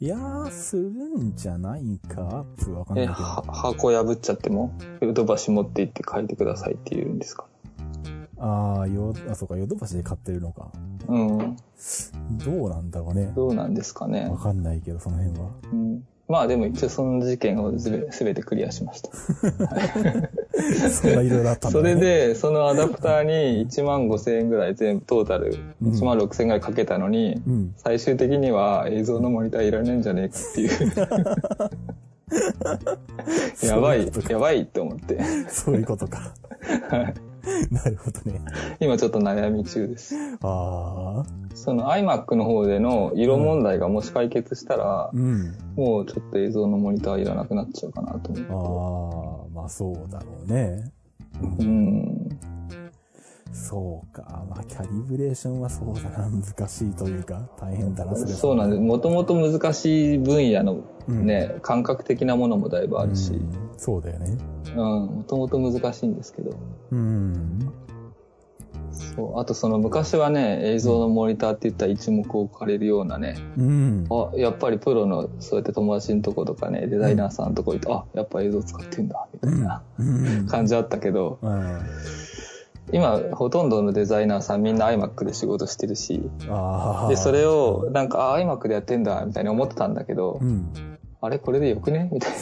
[0.00, 2.20] いやー、するんじゃないか？
[2.22, 3.22] アップルわかんなえ、いけど。
[3.22, 7.46] は箱破っちゃっても、ヨドバシ持って行って書いてくださいって言うんですか？
[8.38, 10.72] ああ、よ、あ、そうか、ヨドバシで買ってるのか。
[11.08, 11.56] うん。
[12.44, 13.32] どうなんだろうね。
[13.36, 14.36] どうなんですかねわ。
[14.36, 15.50] かんないけど、その辺は。
[15.72, 16.06] うん。
[16.28, 19.10] まあでも一応その事件をすべすべてクリアしました。
[20.90, 21.94] そんないろいろあったんだ、そね。
[21.94, 27.74] れで、そのアダプターに1万5千円ぐらい全部トータルうん1万6千円ぐらいかけたのに、うん。
[27.76, 30.70] 最終的には映像のモニターいらねえんじゃねえかっていう。
[33.66, 35.18] やばい、やばいって思って。
[35.48, 36.32] そういうことか。
[37.70, 38.40] なるほどね。
[38.80, 40.14] 今ちょっと悩み中です。
[40.42, 41.24] ああ、
[41.54, 45.54] その iMac の方での色問題がもし解決したら、うん。
[45.76, 50.92] もうちょっと映像のモニターいらなくなっちゃうかなとあ思あ、まあそうだろうね。
[51.58, 52.28] うん。
[53.52, 54.44] そうか。
[54.50, 56.28] まあ、キャリブレーションはそうだな。
[56.28, 58.82] 難しいというか、大変だな、それはそうなんです。
[58.82, 64.38] もともと難しい分野のね、感覚的なものもだいぶあるし、うんそうだよね。
[64.68, 66.56] うん、もともと難しいんですけど。
[66.92, 67.72] うん。
[68.94, 69.40] そう。
[69.40, 74.06] あとその昔はね、映像のモニターって言ったら一目置かれるようなね、うん。
[74.10, 80.02] あ、やっぱりプロの、そうやって友達のとことかね、デザイナーさんのとこ行って、あ、やっぱ映像使ってんだ、みたいなう
[80.42, 80.46] ん。
[80.46, 81.80] 感じあったけど、うん
[82.92, 86.30] 今、ほとんどのデザイナーさんみんな iMac で仕事してるし。
[87.08, 90.98] で、それを、なんか、あ、iMac でやってんだ、みたいに思ってたんだけどう、ん。
[91.22, 92.10] あれこれでよくね？
[92.12, 92.32] みたい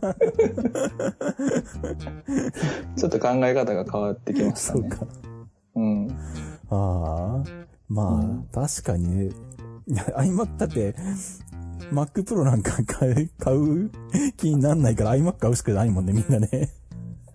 [0.00, 0.14] な。
[2.96, 4.88] ちょっと考え方が変わってきましたね。
[5.74, 6.08] そうん。
[6.70, 7.64] ああ。
[7.88, 9.32] まあ、うん確かにね。
[9.88, 10.94] iMac だって、
[11.92, 13.90] Mac Pro なんか買う、買う
[14.36, 16.70] 気になんないから iMac 買うしかないもんね、みんなね。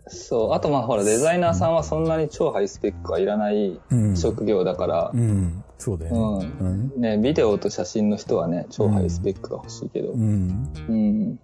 [0.08, 0.54] そう。
[0.54, 4.18] あとまあほら、デザイナーさんはそんなに超ハイスペックはいらないうん。
[4.18, 5.64] 職業だからう、ん。
[5.78, 6.52] そうだよね。
[6.60, 6.92] ううん。
[7.02, 10.18] ね、ビデオと写真の人はね、超ハイスペックが欲しいけどう。
[10.18, 10.74] ん。
[10.90, 11.40] うん。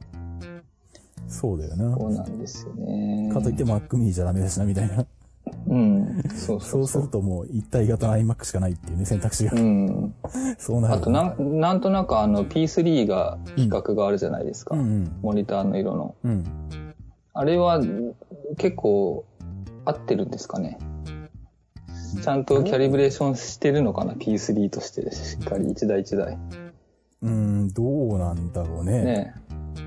[1.27, 1.95] そうだよな。
[1.95, 3.29] そうなんですよね。
[3.31, 5.05] かといって Mac mini じゃダメだしな、みたいな。
[5.67, 6.23] うん。
[6.35, 6.87] そうそそう。
[6.87, 9.53] するともう一体型の iMac しかないっていうね、選択肢が。
[9.53, 10.13] うん。
[10.57, 14.75] そうなるあとなん、なんとなくあの P3 が規格があるじゃないですか。
[14.75, 15.19] うんうん。
[15.21, 16.15] モニターの色の。
[16.23, 16.93] うん。
[17.33, 17.81] あれは
[18.57, 19.25] 結構
[19.83, 20.79] 合ってるんですかね。
[22.21, 26.37] ちゃんとキャリブレーションしてるのかな ?P3 としてしっかり一台一台。
[27.21, 29.03] うん、どうなんだろうね。
[29.03, 29.33] ね、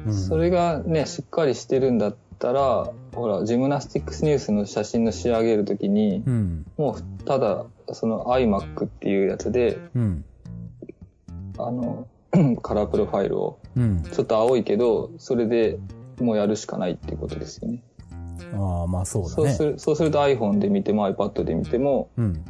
[0.06, 6.66] うん、それがね、しっかりしてるんだったら、ほら、ジムナスティックスニュースの写真の仕上げるときに、うん。
[6.76, 10.24] もうただ、その iMac っていうやつで、うん。
[11.58, 12.06] あの、
[12.62, 14.02] カラープロファイルを、うん。
[14.02, 15.78] ちょっと青いけど、それで
[16.20, 17.82] もうやるしかないっていうことですよね。
[18.54, 19.34] ああ、まあそうだね。
[19.34, 22.44] そうする、そうすると iPhone で見ても iPad で見ても、うん。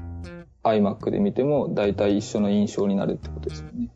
[0.64, 3.89] iMac で見ても大体一緒の印象になるってことですよね。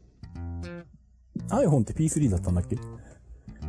[1.48, 2.76] iPhone って P3 だったんだっけ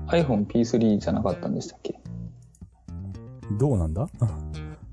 [0.08, 1.99] ？iPhone P3 じゃなかったんでしたっけ？
[3.58, 4.10] どうなんだ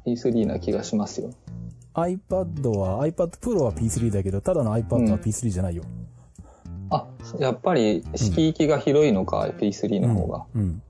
[0.07, 1.31] ?P3 な気がしますよ。
[1.95, 5.83] ?iPad は、iPad Pro は P3 だけど、ただの iPad は P3 じゃないよ。
[6.91, 7.07] あ、
[7.39, 10.47] やっぱり色域が広いのか、P3 の方が。
[10.55, 10.83] うん。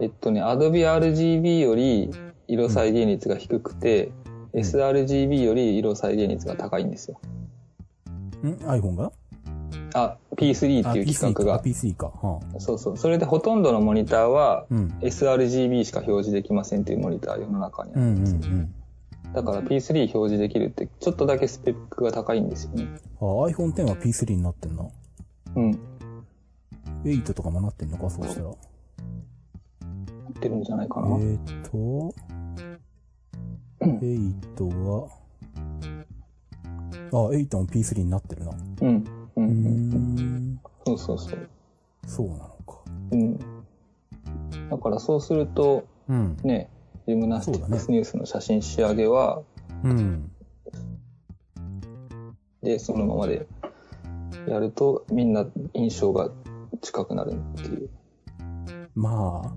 [0.00, 2.10] えっとね、Adobe RGB より
[2.46, 4.12] 色再現率が低くて、
[4.52, 7.20] sRGB より色再現率が高いんですよ。
[8.42, 9.12] うん ?iPhone が？
[9.94, 11.58] あ、P3 っていう規格が。
[11.60, 12.06] PC か。
[12.06, 12.96] はあ、そうそう。
[12.96, 14.94] それでほとんどのモニターはうん。
[15.00, 18.02] sRGB しか表示できませんっていうモニター世の中にある。
[18.02, 18.74] うんうんうん。
[19.32, 22.88] だから P3 表示できるってちょっとだけスペックが高いんですよね。
[23.20, 24.86] あ、iPhone X は P3 になってんな。
[25.56, 25.78] うん。
[27.04, 28.46] 8とかもなってんのか、そうしたら。
[28.48, 28.54] や
[30.30, 31.16] ってるんじゃないかえな。
[31.16, 32.14] ーっと、
[33.80, 35.08] 8は、
[37.12, 38.52] あ、8も P3 になってるな。
[38.82, 39.04] うん。
[39.36, 39.40] う。
[39.40, 39.48] うん。
[39.48, 40.60] うん。
[40.86, 41.48] そうそうそう。
[42.06, 42.82] そうなのか。
[43.10, 43.38] うん。
[44.70, 46.36] だからそうすると、うん。
[46.42, 46.70] ね、
[47.06, 49.42] ジムナスティックスニュースの写真仕上げは、
[49.84, 50.30] うん。
[52.62, 53.46] で、そのままで
[54.48, 55.32] やると、みん。
[55.32, 56.30] な印象が
[56.80, 57.90] 近くなるっていう。
[58.94, 59.52] まあ、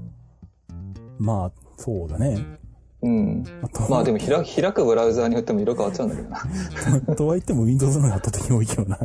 [1.18, 2.60] まあ、そうだね。
[3.02, 3.44] うん。
[3.90, 6.10] まあでも開く開くブラウザーによっても色変わっちゃうん。
[6.10, 7.16] だけどな。
[7.16, 8.98] とは言っても Windows の方が圧倒的に多いけどな。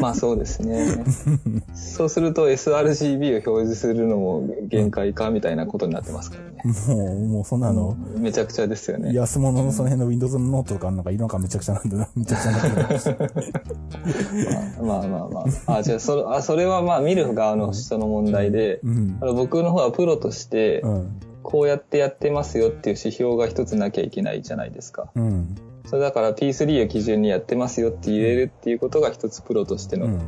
[0.00, 1.04] まあそうですね。
[1.74, 6.94] そうすると sRGB を表示するのも限界かみたいなことになってますからね。
[6.94, 9.12] もう、もうそんなの、めちゃくちゃですよね。
[9.14, 14.84] 安物のその辺の Windows のノートとかなんか色がめちゃくちゃなんでな、めちゃくちゃになってる。
[14.84, 15.76] まあまあまあ。
[15.78, 19.26] あ、じゃあそれ、あ、それはまあ見る側の人の問題で、うんあ。
[19.26, 21.20] の僕の方はプロとしてう、ん。
[21.42, 25.10] こうやってやってますよっていう指標が一つなきゃいけないじゃないですか。
[25.14, 25.56] うん。
[25.90, 30.20] それだから P3 を基準にやってますよって言えるっていうことが一つプロとしてのうん。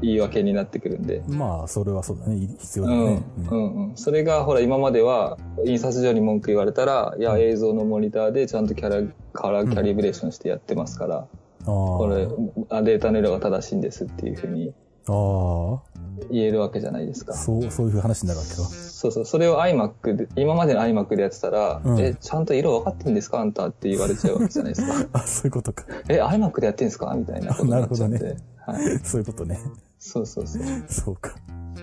[0.00, 1.22] 言い訳になってくるんで。
[1.28, 2.46] まあ、それはそうだね。
[2.58, 3.22] 必要うん、だね。
[3.50, 3.96] うん、うん。
[3.96, 11.26] それが、ほら、今までは、印刷所に文句言われたら、いや、映像のモニターでちゃんとキャラ、カラーキャリブレーションしてやってますから、ああ。
[11.66, 12.26] これ、
[12.70, 14.72] あデータの色が正しいんですっていうふうに
[15.06, 15.82] あ
[16.30, 17.32] 言えるわけじゃないですあ。
[17.32, 17.34] か。
[17.34, 18.56] そう、そういう話になるわけか。
[18.56, 19.24] そうそう。
[19.24, 23.40] それを iMac で、今までの iMac でやってたら、うんえ、ちゃんと色分かってんですか？
[23.40, 25.06] あんたって言われちゃうわけじゃないですか。
[25.18, 25.84] あ、そういうことか。
[26.08, 27.14] え、iMac でやってんすか？
[27.14, 28.18] みたいなことになっちゃうんで。
[28.18, 28.98] なるはい。
[29.02, 29.58] そういうことね。
[29.98, 30.62] そうそうそう。
[30.88, 31.34] そうか。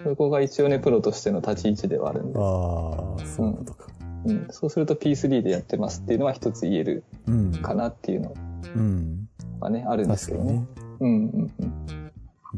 [0.04, 2.40] そこが一応ね、プロとしての立ち位置ではあるんで。
[2.40, 3.88] ああ、そういうことか。
[4.26, 4.48] うん。
[4.52, 7.52] そうすると P3 でやってますっていうのは一つ言えるうん。
[7.52, 8.34] かなっていうの
[8.76, 9.28] うん。
[9.60, 10.66] がね、あるんですけどねね。。
[11.00, 12.07] うんうんうん。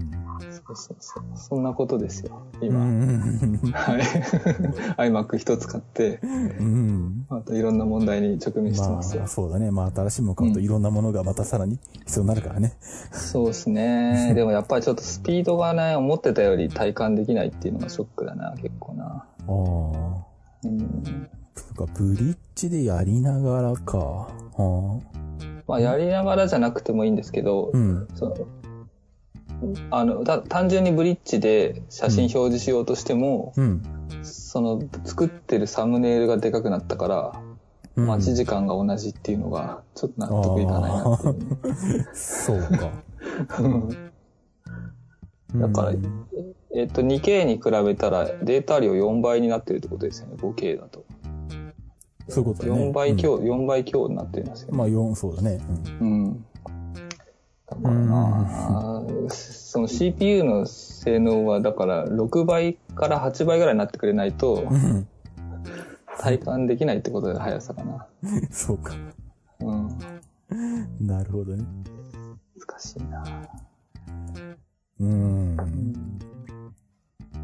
[0.01, 1.23] うんそうそうそう。
[1.35, 2.85] そんなことですよ、う今。
[2.85, 3.57] ん。
[3.73, 4.01] はい。
[5.09, 7.25] iMac 一つ買って、うん。
[7.29, 9.27] またいろんな問題に直面してまますよあ、。
[9.27, 9.71] そうだね。
[9.71, 12.73] まあ、新しいもの買うといろんなものがまたさらに必要になるからね。
[13.11, 14.33] そうですね。
[14.35, 19.05] でもやっぱりちょっとスピードがね、思ってたより体感できないっていうのがショックだな、結構な。
[19.05, 19.49] ああ。
[20.63, 21.27] うん。
[21.75, 23.97] とか、ブリッジでやりながらか。
[23.97, 24.99] は
[25.67, 27.77] まあやりながらじゃなくてもいいんですけど、あ。
[27.77, 28.07] うん。
[28.15, 28.35] その
[29.91, 33.81] あの、た単純にブリッジで写真表示しようとしても、うん。
[34.23, 37.49] その作ってるサムネイルがでかくなったから、うん
[38.07, 42.69] 待ち時間が同じっていうのが、ちょっと納得いかないなっていうね、そうか。
[45.55, 46.25] だからうん
[46.75, 51.03] えっと、2K に比べたらデータ量4倍になってるってことですよね、5K だと。
[52.27, 52.89] そういうことだね。
[52.89, 54.71] 4倍強、4倍強になってますよね。
[54.73, 55.59] うんまあ、4、そうだね。
[55.99, 56.45] うん。
[57.69, 65.07] だからなその CPU の性能は、だから6倍から8倍ぐらいになってくれないとう、ん。
[66.19, 68.07] 体感できないってことで速さかな。
[68.51, 68.93] そうか。
[69.61, 69.97] うん。
[70.99, 71.63] なるほどね。
[72.57, 73.23] 難しいな
[74.99, 75.57] うん。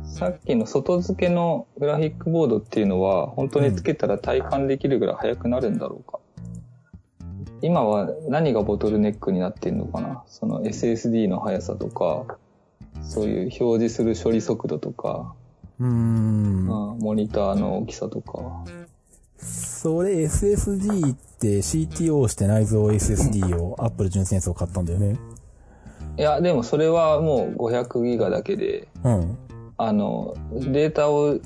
[0.04, 6.20] さっきの外付けのグラフィックボードっていうのは、本当につけたら体感できるぐらい速くなるんだろうか。
[7.62, 10.24] 今は何がボトルネックになってんのかな？
[10.28, 12.38] その SSD の速さとか、
[13.02, 15.34] そういう表示する処理速度とか、
[15.80, 15.90] うん。
[15.90, 18.64] うんモニターの大きさとか。
[19.38, 25.20] それ SSD って CTO して内蔵 SSD を Apple 純正のやつを買ったんだよね。
[26.18, 29.38] いや、でもそれはもう500ギガだけで、うん。
[29.78, 31.40] あの、データを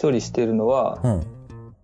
[0.00, 1.22] 処理してるのは、うん。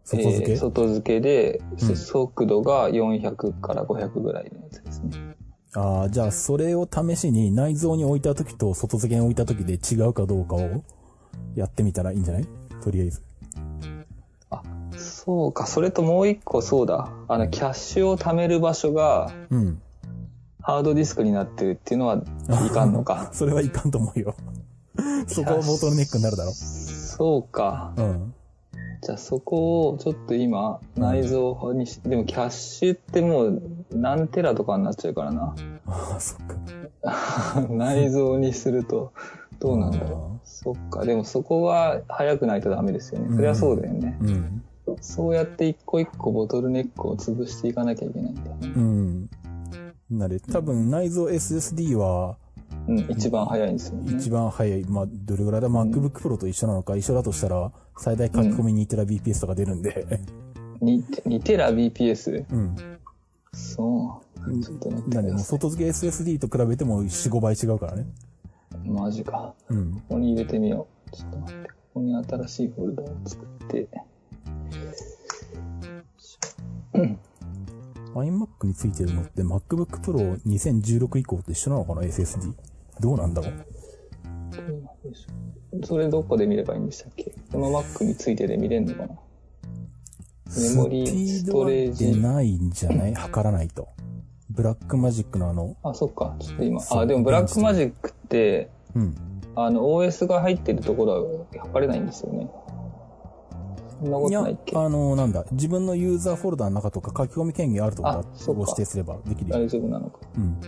[0.06, 5.36] 外付け、えー外付けで、うん速度が400から500ぐらいのやつですね。
[5.74, 10.82] ああ、じゃあそれを試しに内蔵に置いた時と外付けに置いた時で違うかどうかを
[11.54, 12.46] やってみたらいいんじゃない？
[12.82, 13.22] とりあえず。
[14.98, 17.10] そうか、それともう一個そうだ。
[17.28, 19.82] あの、キャッシュを貯める場所がうん。
[20.62, 22.16] ハードディスクになってるっていうのは
[22.66, 23.28] いかんのか。
[23.32, 24.34] それはいかんと思うよ。
[25.26, 26.52] そこはボトルネックになるだろ。
[26.52, 27.92] そうか。
[27.96, 28.34] うん。
[29.06, 35.54] じゃあそこをちょっと今内蔵にし、でもキャッシュってもう何テラとかになっちゃうからな。
[35.86, 37.62] ああ、そっか。
[37.70, 39.12] 内蔵にすると
[39.60, 40.40] どうなんだろう。
[40.42, 41.04] そっか。
[41.04, 43.36] でもそこは早くないとダメですよね。
[43.36, 44.18] それはそうだよね。
[44.20, 44.64] うん。
[45.00, 48.72] そうやって一個一個ボトルネックを潰していかなきゃいけないんだよね。
[48.74, 49.30] うん。
[50.10, 52.38] なで、多分内蔵 SSD は
[52.88, 54.16] うん、一番早いんですよね。
[54.16, 60.06] 一番早い、まあ、どれぐらいだ、MacBook Pro と一緒なのか、一緒だとしたら、最大書き込み 2TBps とか出るんで、
[60.80, 62.44] 2, 2テラ BPS?
[62.50, 62.76] うん。
[63.52, 64.62] そう。
[64.62, 68.06] ちょっと待ってなんで、外付け SSD と比べても4、5倍違うからね。
[68.84, 68.90] い。
[68.90, 69.54] マジか。
[69.68, 69.94] うん。
[69.94, 71.16] ここに入れてみよう。
[71.16, 71.68] ちょっと待って。
[71.68, 73.88] ここに新しいフォルダを作って。
[78.14, 82.54] iMac についてるのって MacBook Pro 2016以降と一緒なのかな ?SSD。
[83.00, 83.52] どうなんだろう？
[85.84, 87.34] それどこで見ればいいんでしたっけ？
[87.52, 89.08] この Mac についてで見れんのかな？
[90.58, 92.12] メモリー、ストレージ。
[92.14, 93.14] 出ないんじゃない？
[93.16, 93.88] 測らないと。
[94.48, 96.36] ブラックマジックのあの、あ、そっか。
[96.38, 96.80] ちょっと今。
[96.90, 99.14] あ、でもブラックマジックって、うん。
[99.56, 102.48] あの、OS が入ってるところは測れないんですよね。
[104.00, 104.76] そんなことないっけ？
[104.76, 109.56] あの、なんだ、自分のユーザーフォルダの中とか書き込み権限あるところを指定すればできるよ。
[109.58, 110.20] 大丈夫なのか。
[110.38, 110.60] うん。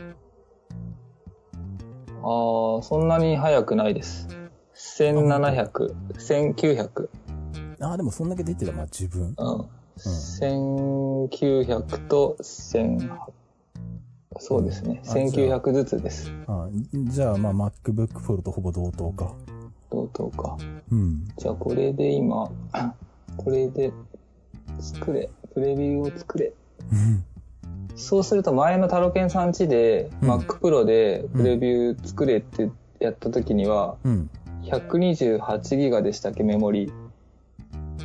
[2.22, 4.28] ああ、そんなに速くないです。
[4.74, 7.08] 1700、1900、
[7.80, 9.22] ああ、でもそんだけ出てたらまあ十分。
[9.22, 9.34] うん。
[9.96, 13.18] 1900と1800。
[14.40, 15.02] そうですね。
[15.04, 16.32] あじゃあ1900ずつです。
[16.46, 19.34] あじゃあまあ MacBook Pro とほぼ同等か。
[19.90, 20.56] 同等か。
[20.90, 21.28] うん。
[21.36, 22.50] じゃあこれで今、
[23.36, 23.92] これで
[24.80, 25.30] 作れ。
[25.54, 26.52] プレビューを作れ。
[27.98, 32.70] そうすると前のタロケンさんちで、うん Mac Pro でプレビュー作れって
[33.00, 34.30] やった時には、うん。
[34.62, 36.92] 128ギガでしたっけ、メモリ。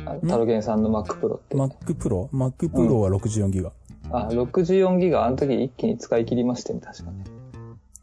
[0.06, 1.56] あタロケンさんの Mac Pro って。
[1.56, 2.28] Mac Pro?
[2.30, 3.72] Mac Pro は64ギガ。
[4.10, 7.24] あ、64ギガ、あの時一気に使い切りましたね、確かね。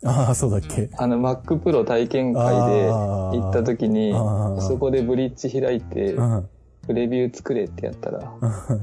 [0.03, 0.89] ああ、そうだっけ。
[0.97, 4.13] あの Mac Pro 体験会で行った時に
[4.61, 6.49] そこでブリッジ開いてう、ん。
[6.87, 8.33] プレビュー作れってやったら、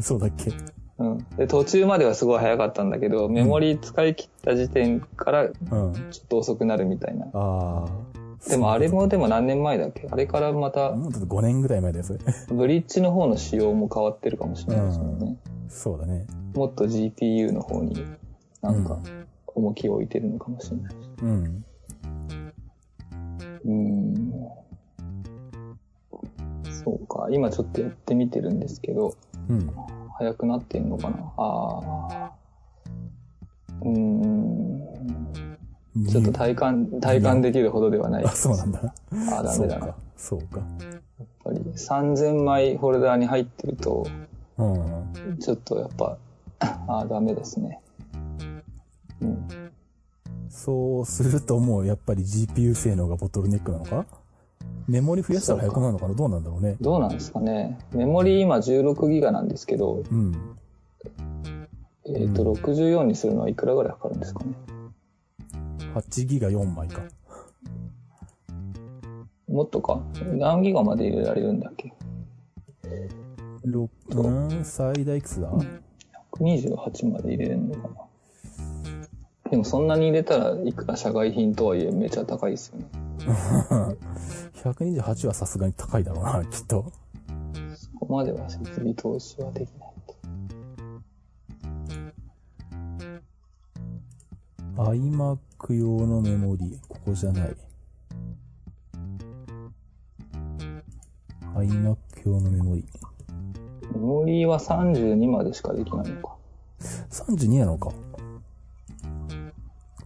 [0.01, 0.53] そうだっけ。
[0.99, 1.27] うん。
[1.37, 5.53] で、途中まではすごい早かったんだけど、メモリ使い切った時点からうん。
[5.63, 7.27] ちょっと遅くなるみたいな。
[7.33, 7.89] ああ。
[8.49, 10.07] でもあれもでも何年前だっけ？
[10.11, 12.21] あれからまた、もうだって5年ぐらい前だよ、それ。
[12.51, 15.37] ブリッジの方の仕様も変わってるかもしれないですもんね。
[15.69, 16.27] そうだね。
[16.55, 18.07] もっと GPU の方に
[18.63, 19.01] なんか
[19.55, 20.97] 重きを置いてるのかもしれないし。
[21.23, 21.65] うん。
[23.65, 24.33] うーん。
[26.71, 27.29] そうか。
[27.31, 29.15] 今ちょっとやってみてるんですけど、
[29.49, 29.71] うん。
[30.19, 31.17] 早くなってんのかな？
[31.37, 32.33] ああ。
[33.83, 35.59] うーん。
[36.09, 38.81] ちょっと体感、体感できるほどではないあ、そうなんだ。
[38.81, 39.87] ああ、ダメだな。
[39.87, 40.47] やっそうか。
[40.51, 40.99] そうか。
[41.49, 44.07] ぱり3000枚フォルダーに入ってると、
[44.59, 45.39] うん。
[45.39, 46.19] ちょっとやっぱ、
[46.61, 47.81] ああ、ダメですね。
[49.21, 49.49] うん。
[50.51, 54.07] そうするともうやっぱり GPU 性能がボトルネックなのか？
[54.89, 56.15] メモリ増やしたら早くなるのかな？
[56.15, 56.77] どうなんだろうね。
[56.81, 57.79] どうなんですかね。
[57.93, 60.57] メモリ今16ギガなんですけど、うん。
[62.07, 64.55] えっ、と、64にするのはいくらぐらいかかるんですかね
[65.95, 67.03] ？8ギガ4枚か。
[69.47, 70.03] もっとか？
[70.39, 71.93] 何ギガまで入れられるんだっけ？
[73.67, 75.53] ろうん、最大いくつだ
[76.33, 78.09] ?128 まで入れれるのかな
[79.51, 82.87] でもそんなに入れたらいくら社外品とはいえめちゃ高いですよね。
[84.65, 86.93] 128はさすがに高いだろうな、 きっと。
[87.77, 89.89] そこまでは設備投資はできない。
[94.77, 97.57] iMac 用のメモリ、ここじゃない。
[101.57, 102.85] iMac 用のメモリ。
[103.93, 106.37] メモリは32までしかできないのか。
[107.11, 107.93] 32なのか。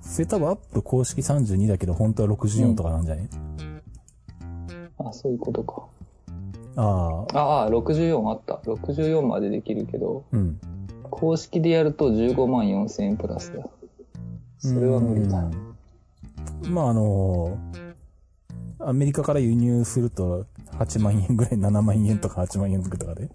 [0.00, 3.28] それ多分アップ公式32だけど、本当は64とかなんじゃない、
[5.12, 5.82] あ、そういうことか。
[6.76, 8.54] ああ、ああ、64あった。
[8.64, 10.58] 64までできるけど、うん。
[11.10, 13.70] 公式でやると15万4千円プラスだよ。
[14.58, 15.38] それは無理だ。
[15.38, 15.72] うん
[16.68, 17.58] まああの
[18.78, 23.28] アメリカから輸入すると8万円ぐらい、7万円とか8万円とかで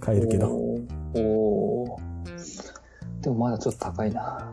[0.00, 0.48] 買えるけど。
[0.48, 4.52] おーおーでもまだちょっと高いな。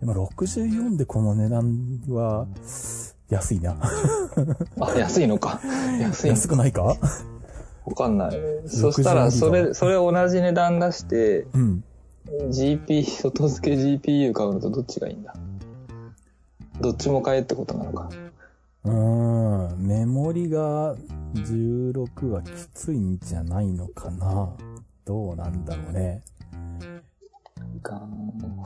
[0.00, 2.46] でも64でこの値段は
[3.28, 3.76] 安いな。
[4.80, 5.60] あ、安いのか。
[6.00, 6.82] 安いの安くないか？
[7.84, 8.40] わかんない。
[8.66, 11.84] そしたら、それ、それ同じ値段出して、うん。
[12.50, 15.34] GP、外付け GPU 買うのとどっちがいいんだ？
[16.80, 18.08] どっちも買えってことなのか。
[18.84, 19.86] うーん。
[19.86, 20.94] メモリが
[21.34, 24.50] 16はきついんじゃないのかな。
[25.04, 26.22] どうなんだろうね。
[27.82, 28.62] ガーン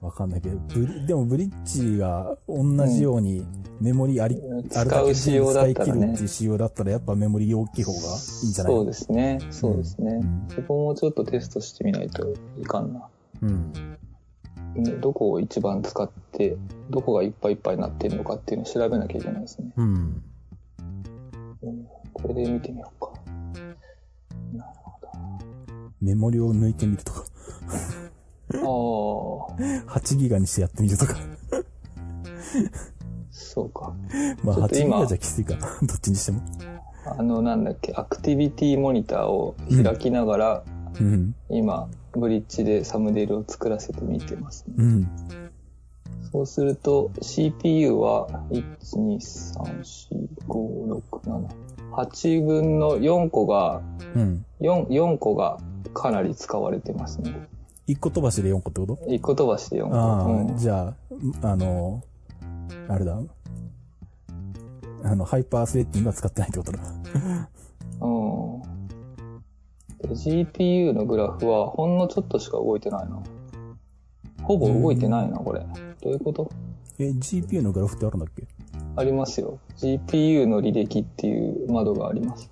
[0.00, 3.46] わかんないけど、ブリでもブリッジが同じように
[3.80, 9.38] メモリあり、うんあるだけ使う仕様だったらね使い切るっていう仕様だったらやっぱメモリ大きい方がいいんじゃないそうですね。
[9.50, 10.12] そうですね。
[10.12, 13.08] うんそこもちょっとテストしてみないといかんな。
[13.42, 13.72] うん。
[14.74, 16.56] ねどこを一番使って、
[16.90, 19.72] どこがいっぱいいっぱいになってるのかっていうのを調べなきゃいけないですね。
[19.76, 20.22] うん。
[21.62, 23.12] うんこれで見てみようか。
[24.52, 24.70] なる
[26.00, 27.24] メモリを抜いてみるとか、
[28.50, 31.16] 8ギガにしてやってみるとか。
[33.30, 33.92] そうか。
[34.42, 35.66] まあ8ギガじゃきついかな。
[35.82, 36.40] どっちにしても。
[37.04, 40.64] あの、なんだっけ、アクティビティモニターを開きながら、
[41.00, 41.34] うん。
[41.48, 44.74] 今、ブリッジでサムネイルを作らせてみてますね。
[44.78, 45.08] うん。
[46.30, 48.64] そうすると、CPU は、1、
[48.96, 49.80] 2、3、
[50.10, 51.48] 4、5、6、7、
[51.92, 53.80] 8分の4個が、
[54.14, 54.44] うん。
[54.60, 55.58] 4、4個が
[55.94, 57.48] かなり使われてますね。
[57.88, 59.96] 1個飛ばしで4個ってこと？1個飛ばしで4個。
[59.96, 60.94] ああ、うんじゃ
[61.42, 62.02] あ、あの、
[62.88, 63.18] あれだ。
[65.04, 66.78] あの、ハイパースレッティングは使ってないってことだ。
[68.00, 68.62] うん。
[70.02, 73.22] で GPU のグラフはほんのちょっとしか動いてないな。
[74.42, 75.60] ほぼ動いてないな、これ。
[76.02, 76.50] どういうこと？
[76.98, 78.44] え、GPU のグラフってあるんだっけ？
[78.96, 79.58] ありますよ。
[79.78, 82.50] GPU の履歴っていう窓があります。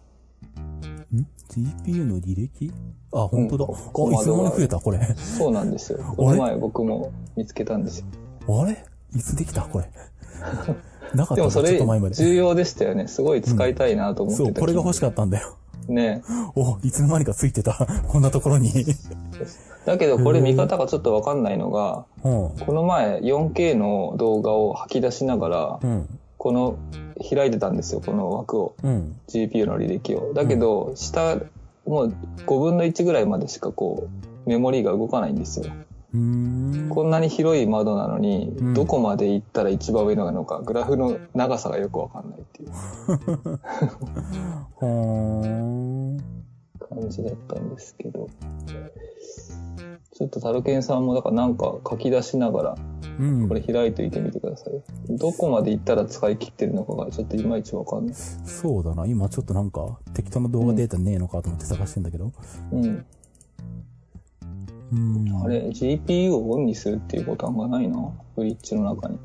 [1.61, 2.72] ん ?GPU の履歴？
[3.12, 3.64] あ、本当だ。
[3.64, 4.99] うんあ、いつの間に増えたこれ。
[5.16, 5.99] そうなんですよ。
[6.16, 8.01] この前僕も見つけたんです
[8.47, 8.62] よ。
[8.62, 8.84] あれ？
[9.14, 9.62] いつできた？
[9.62, 9.90] これ。
[11.14, 11.80] なかったでもそれ。
[12.12, 13.07] 重要でしたよね。
[13.09, 15.01] すごい使いたいなと思ってた、そう、これが欲しい。
[15.01, 15.57] かったんだよ。
[15.88, 16.22] ね。
[16.57, 17.86] お、いつの間にかついてた。
[18.09, 18.72] こんなところに。
[19.84, 22.32] だけどこれ見方がちょっとわかんないのが、うん。
[22.59, 26.18] この前 4K の動画を吐き出しながら、うん。
[26.47, 26.78] この
[27.28, 28.76] 開いてたんですよ、この枠を。
[28.84, 29.16] うん。
[29.26, 30.32] GPU の履歴を。
[30.32, 31.40] だけど、下、
[31.84, 32.14] もう
[32.47, 34.09] 5分の1ぐらいまでしかこ
[34.47, 35.64] う、メモリーが動かないんですよ。
[36.12, 42.70] こんなに広い窓なのに、うんどこまで行ったら一番上なのか、グラフの長さがよくわかんないっていう。
[46.78, 48.28] 感じだったんですけど。
[50.18, 52.74] ちょっとタルケンさんも、だからなんか書き出しながら、
[53.18, 53.54] うんこ。
[53.54, 54.72] れ開いていてみてください。
[55.10, 58.14] どこまで行ったら使い切ってるのかがちょっといまいちわかんない。
[58.14, 59.04] そうだな。
[59.04, 62.32] 今ちょっとなんか、適当な動画データねえのかと思って探してんだけど。
[62.72, 63.04] うん。
[64.92, 65.42] うん。
[65.44, 68.10] あれ、GPU をオンにするっていうボタンがないな。
[68.36, 69.18] ブリッジの中に。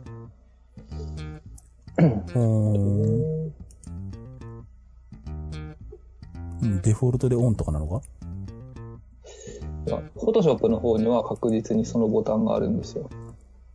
[1.99, 3.53] うーん。
[6.63, 8.01] うんデフォルトでオンとかなのか？
[9.85, 13.09] フォトショップの方には確実にそのボタンがあるんですよ。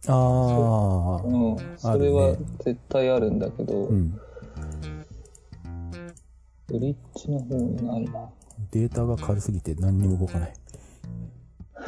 [0.08, 1.22] ああ。
[1.24, 1.56] うん。
[1.76, 4.20] それは絶対あるんだけど、うん。
[6.68, 8.28] ブリッジの方にないな。
[8.70, 10.54] データが軽すぎて何にも動かない。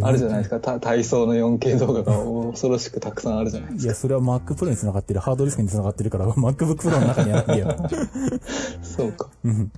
[0.00, 0.58] あるじゃないですか。
[0.58, 2.12] た体操の 4K 動画が
[2.50, 7.76] 恐ろしくたくさんあるじゃないですいや、それは Mac Pro に繋がってる、ハードディスクに繋がってるから、 MacBook Pro の中にはないんだよ。
[7.76, 7.90] か。
[8.82, 9.28] そうか。
[9.44, 9.70] うん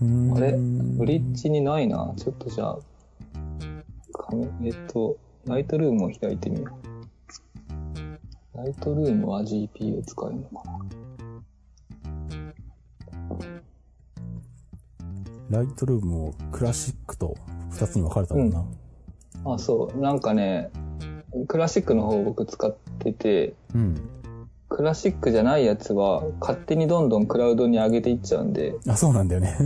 [0.00, 0.52] あれ？
[0.52, 2.12] ブリッジにないな。
[2.16, 2.78] ちょっとじゃあ、
[4.62, 5.16] えっと、
[5.46, 6.78] ライトルームを開いてみよ
[8.54, 8.56] う。
[8.56, 10.62] ライトルームは GPU 使えるのか
[15.50, 15.58] な？
[15.58, 17.36] ライトルームをクラシックと
[17.70, 18.64] 二つに分かれたもんな。
[19.44, 19.98] あ、そう。
[20.00, 20.70] なんかね、
[21.48, 24.00] クラシックの方を僕使ってて、うん。
[24.68, 29.56] クラシックじゃないやつは勝手にどんどんクラウドに上げていっちゃうんで、あ、そうなんだよね。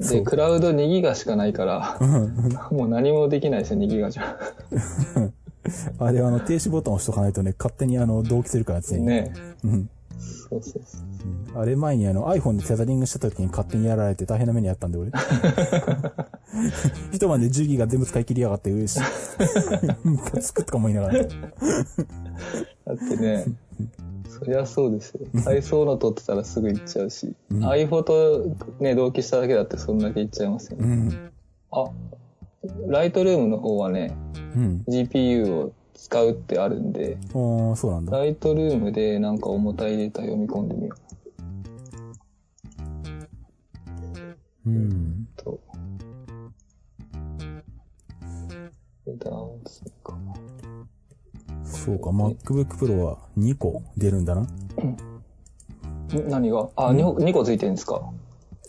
[0.00, 0.24] そで、う。
[0.24, 4.38] クラウド2ギガしかないから、うんもう何もできないですよ、2ギガじゃ。
[5.98, 9.06] あれ、あの、停止ボタンを押しとかないとね、勝手にあの、同期するから、常に。
[9.06, 9.32] ね
[9.64, 9.90] うん。
[10.18, 11.60] そうそうそう。
[11.60, 15.10] あれ前にあの iPhone でテザリングした時に勝手にやられて大変な目にあったんで俺。
[17.12, 19.00] 一晩で10ギガ全部使い切りやがって、うし。
[20.04, 21.14] ムカつくとか思いながら。
[21.18, 21.26] だっ
[23.08, 23.44] てね、
[24.28, 25.26] そりゃそうですよ。
[25.42, 30.86] 体操の撮ってたらすぐ行っちゃうし、うん iPhoto ね、同期しただけだってそんだけ行っちゃいますよね。
[30.86, 31.30] うん。
[31.72, 31.90] あ、
[32.86, 34.14] ライトルームの方はね、
[34.54, 34.84] うん。
[34.86, 38.18] GPU を使うってあるんで、おー、そうなんだ。
[38.18, 40.96] ライトルームでなんか重たいデータ読み込んでみよ
[44.66, 45.26] うん。
[45.36, 45.58] うと。
[49.18, 50.27] ダウンするかな。
[51.88, 54.42] そうか、MacBook Pro は2個出るんだな。
[54.42, 54.46] ん
[56.28, 56.68] 何が？
[56.76, 58.02] あ、2, 個2個ついてるんですか？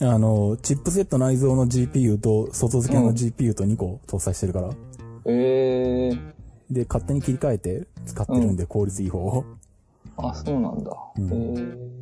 [0.01, 4.70] あの、チップセット内蔵の GPU と外付けの GPU と2個搭載してるから。
[5.26, 6.34] ええー。
[6.72, 9.43] で、勝手に切り替えて使ってるんで、効率いい方を。
[10.15, 10.91] あ、そうなんだ。
[11.17, 11.99] うんへえ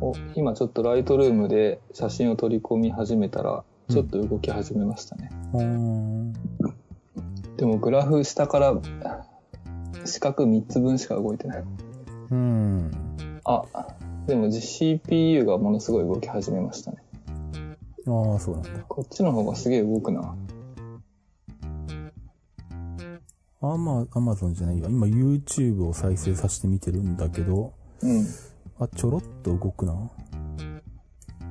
[0.00, 5.30] お、今ちょっとライトルームで写真を取り込み始めたら、ちょっと動き始めましたね。
[5.54, 6.32] うーん。
[7.62, 8.74] でもグラフ下から
[10.04, 11.64] 四角3つ分しか動いてない。
[12.32, 12.90] うん。
[13.44, 13.62] あ、
[14.26, 16.96] でも CPU がものすごい動き始めましたね。
[18.08, 18.70] ああ、そうなんだ。
[18.88, 20.34] こっちの方がすげえ動くな。
[23.60, 24.88] あまあ、Amazon じゃないよ。
[24.88, 28.26] 今 YouTube を再生させて見てるんだけど、うん。
[28.80, 30.10] あ、ちょろっと動くな。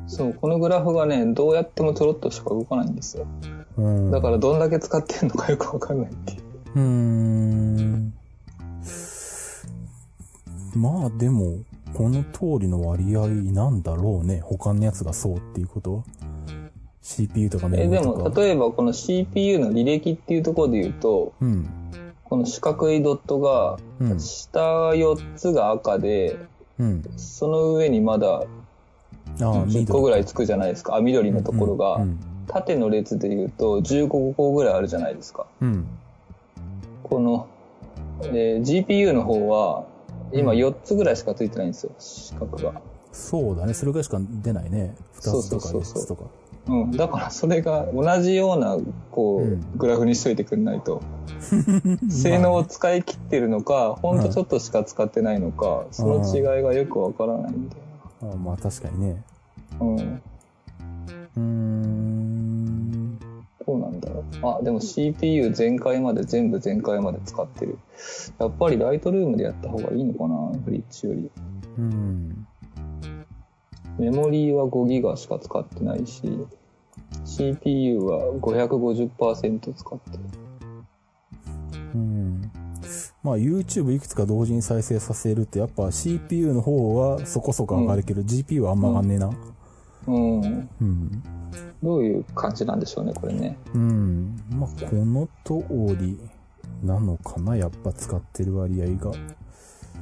[0.07, 3.27] そう、このグラフがね、どうやってもちょろっとしか動かないんですよ。
[3.81, 4.11] うん。
[4.11, 6.41] だからどんだけ使ってんのかよくわかんないっていう。
[6.75, 8.13] うーん。
[10.75, 11.57] まあでも、
[11.93, 14.39] この通りの割合なんだろうね。
[14.41, 16.03] 他のやつがそうっていうことは。
[17.01, 18.29] CPU とかメえ、でモリとか。
[18.29, 21.69] も、例えばこの CPU の履歴っていうところで言うと、うん。
[22.23, 24.19] この四角いドットが、うん。
[24.19, 26.37] 下4つが赤で、
[26.79, 27.03] うん。
[27.17, 30.95] その上にまだああ、10個ぐらいいつくじゃないですか。
[30.95, 31.95] あ、緑のところが。
[31.95, 32.19] うん。
[32.51, 35.45] 縦の列で言うと15個ぐらいあるじゃないですか。
[35.61, 35.87] うん。
[37.03, 37.47] この、
[38.23, 39.85] えー GPU の方は、
[40.33, 41.91] 今4つぐらいしかついてないんですよ。
[41.99, 42.81] 四角が。
[43.11, 43.73] そうだね。
[43.73, 44.95] それぐらいしか出ないね。
[45.15, 46.23] 2つとか4そうそうそうそうつとか。
[46.67, 46.91] うん。
[46.91, 48.77] だからそれが同じような、
[49.11, 51.01] こう、うんグラフにしといてくんないと、
[52.09, 59.23] 性能を使い切ってるのか、ほんとちょっとしか使ってないのか、その違いがよくわからないんだよあまあ確かにね。
[59.79, 59.85] な。
[59.85, 59.97] うん。
[59.97, 62.30] うーん。
[63.65, 64.23] どうなんだろう。
[64.47, 67.77] あ、でも CPU 全開まで全部全開まで使ってる。
[68.39, 71.31] やっぱりライトルームでやった方がいいのかな、ブリッジより。
[71.77, 72.47] うん。
[73.99, 76.23] メモリーは5ギガしか使ってないし、
[77.25, 80.19] CPU は550%使ってる。
[81.93, 82.51] うん。
[83.23, 89.29] まあ YouTube いくつか同時に再生させるってやっぱ CPU の方はそこそこ上がるけど、GPU はあんま上がんねえな。
[90.07, 90.69] うん。
[90.81, 91.23] うん。
[91.83, 93.57] どういう感じなんでしょうね、これね。
[93.73, 94.35] うん。
[94.49, 95.63] まあこの通
[95.99, 96.19] り
[96.83, 99.11] なのかな、やっぱ使ってる割合が。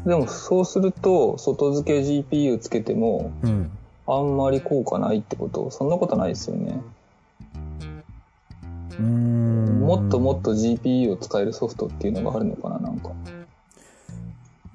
[0.05, 3.71] でもそうすると、外付け GPU つけても、うん。
[4.07, 6.81] あんまり効果ないってことそんなことないですよね。
[8.97, 9.79] うーん。
[9.81, 13.11] もっともっと GPU を使えるソフトっていうのがあるのかな、なんか。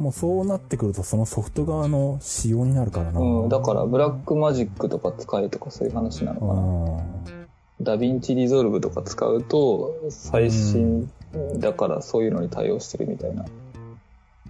[0.04, 3.20] もうそうなってくるとそのソフト側の仕様になるからな。
[3.20, 7.94] うん、だからブラックマジックとか使えとかそういう話なのかな。
[7.94, 11.10] DaVinci Resolve とか使うと、最新
[11.56, 13.46] だからそういうのに対応してるみたいな。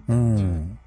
[0.09, 0.77] うん。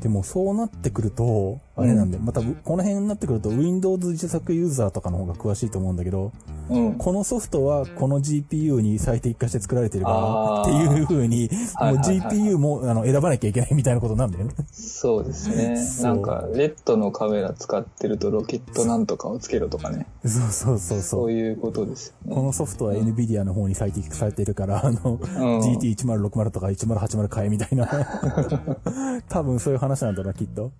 [0.00, 6.30] でもそうなってくると、あれなんで、またこの辺になってくると Windows 自作ユーザーとかの方が詳しいと思うんだけど、
[6.68, 6.94] うん。
[6.98, 11.48] このソフトはこの GPU に最適化して作られてるからっていう風に、
[11.80, 14.54] もう GPU もあの選ばなきゃいけないみたいなことなんだよね。
[14.70, 15.78] そうですね。
[16.02, 20.06] なんか、レッドのカメラ使ってるとロケットなんとかをつけろとかね。
[20.26, 21.32] そうそうそうそそうう。
[21.32, 22.34] いうことですよね。
[22.36, 27.88] このソフトは NVIDIA の方に最適化されてるから、あの、うん GT1060 とか1080買えみたいな。
[29.30, 30.70] 多分そういう話なんだな、きっと。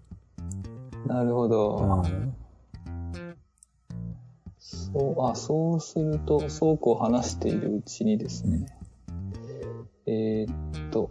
[1.07, 1.77] なるほど。
[1.77, 2.35] うん
[4.59, 8.67] そう、あ、そうすると、そうこう話しているうちにですね、
[10.07, 11.11] えーっと、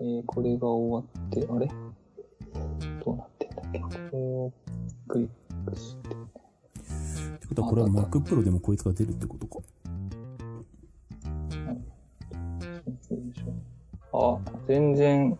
[0.00, 1.68] えーこれが終わって、あれ？
[3.04, 3.78] どうなってんだっけ？
[3.78, 4.52] これを
[5.06, 5.28] クリッ
[5.70, 6.12] クして、っ
[7.38, 9.60] てことはこれは Mac Pro でもこいつが出るってことか？
[14.12, 15.38] あ、全然、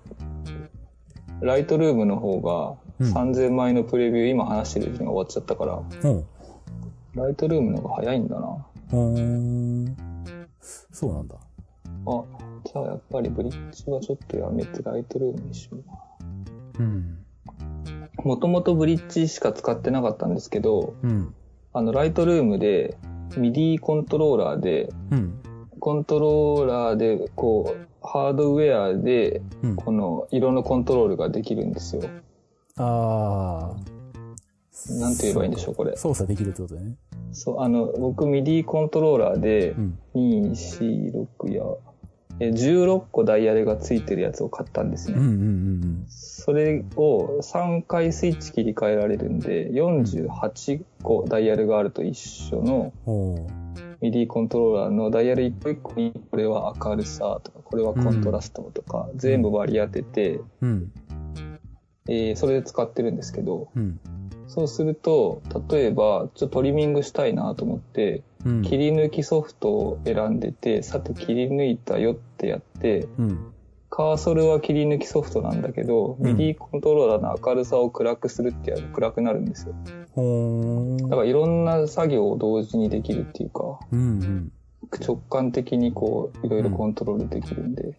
[1.40, 6.24] ライトルームの方がうん3000枚のプレビュー、今話してるうちに終わっちゃったから、うん。
[7.14, 8.66] ライトルームの方が早いんだな。
[8.92, 9.96] うーん。
[10.92, 11.34] そうなんだ。
[12.06, 12.24] あ、
[12.64, 16.86] じゃあやっぱりブリッジはちょっとやめてライトルームにしような。
[16.86, 17.18] うん。
[18.24, 21.34] もともとブリッジしか使ってなかったんですけど、うん。
[21.72, 22.96] あの、ライトルームで、
[23.36, 25.40] ミディコントローラーで、うん。
[25.80, 29.76] コントローラーで、こう、ハードウェアで、うん。
[29.76, 32.02] この色のコントロールができるんですよ。
[32.76, 34.98] あー。
[35.00, 35.96] なんて言えばいいんでしょう、これ。
[35.96, 36.96] 操作できるってことだね。
[37.32, 39.98] そう、あの、僕、ミディコントローラーでう、ん。
[40.14, 41.62] 2、4、6や、
[42.40, 45.86] え16個ダイヤルがついてるやつを買ったんですうんうんね。
[45.86, 52.92] うんそれを3回スイッチ切り替えられるんで、48個ダイヤルがあると一緒の。
[54.02, 60.92] ミディコントローラーのダイヤル一個一個に、これは明るさとか、これはコントラストとか、全部割り当てて、うん。
[62.08, 64.00] えーそれで使ってるんですけど、うん。
[64.46, 68.62] そうすると、例えば、ちょっとトリミングしたいなと思って、うん。
[68.62, 73.54] 切り抜きソフトを選んでて、さて切り抜いたよってやって、うん。
[73.96, 79.74] カーソルは切り抜きソフトなんだけど、うんミディコントローラーの明るさを暗くするってやると暗くなるんですよ。
[80.12, 84.52] ほーだからいろんな作業を同時にできるっていうか、うん
[85.00, 87.96] 直感的にこう、いろいろコントロールできるんで、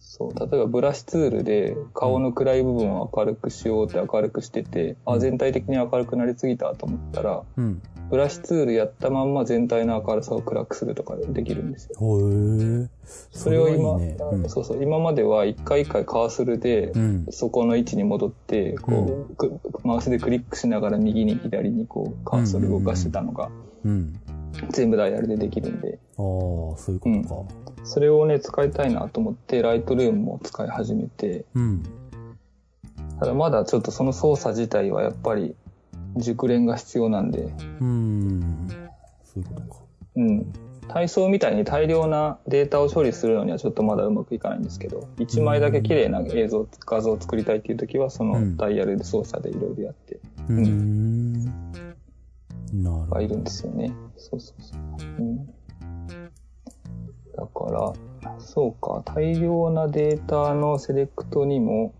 [0.00, 7.82] そう、例えばブラシツールで顔の暗い部分を明るくしようって明るくしてて、うんあ、全体的に明るくなりすぎたと思ったら、うん。
[8.10, 11.96] ブラシツールやったまんま全体の明るさを暗くするとかできるんですよ。
[11.96, 12.88] ほー。
[13.30, 14.16] それを今、ね。
[14.32, 14.48] うん。
[14.50, 17.26] そうそう、今までは一回一回カーソルでう、ん。
[17.30, 23.50] そこの位置に戻って、こう、くマウスでクリックしながら右に左にこう、カーソル動かしてたのが、
[23.84, 24.20] うん。
[24.70, 26.22] 全部ダイヤルでできるんで、ああ、
[26.76, 27.84] そういうことか。
[27.84, 31.82] それをね、使いたいなと思って、ライトルームも使い始めて、うん。
[33.18, 35.54] ただまだちょっとその操作自体はやっぱり
[36.16, 38.68] 熟練が必要なんで、うん。
[39.24, 39.80] そういうことか。
[40.16, 40.52] うん。
[40.88, 51.44] 体操みたいに大量なデータを処理するのにはちょっとまだうまくいかないんですけど、1枚だけ綺麗な映像、画像を作りたいっていう時は、そのダイヤルで操作でいろいろやってうーん。
[51.44, 53.10] なるほど。
[53.12, 53.92] はいるんですよね。
[54.22, 54.80] そうそうそう。
[55.18, 55.52] うん、だ
[57.46, 57.92] から、
[58.38, 61.92] そうか、大量なデータのセレクトにも、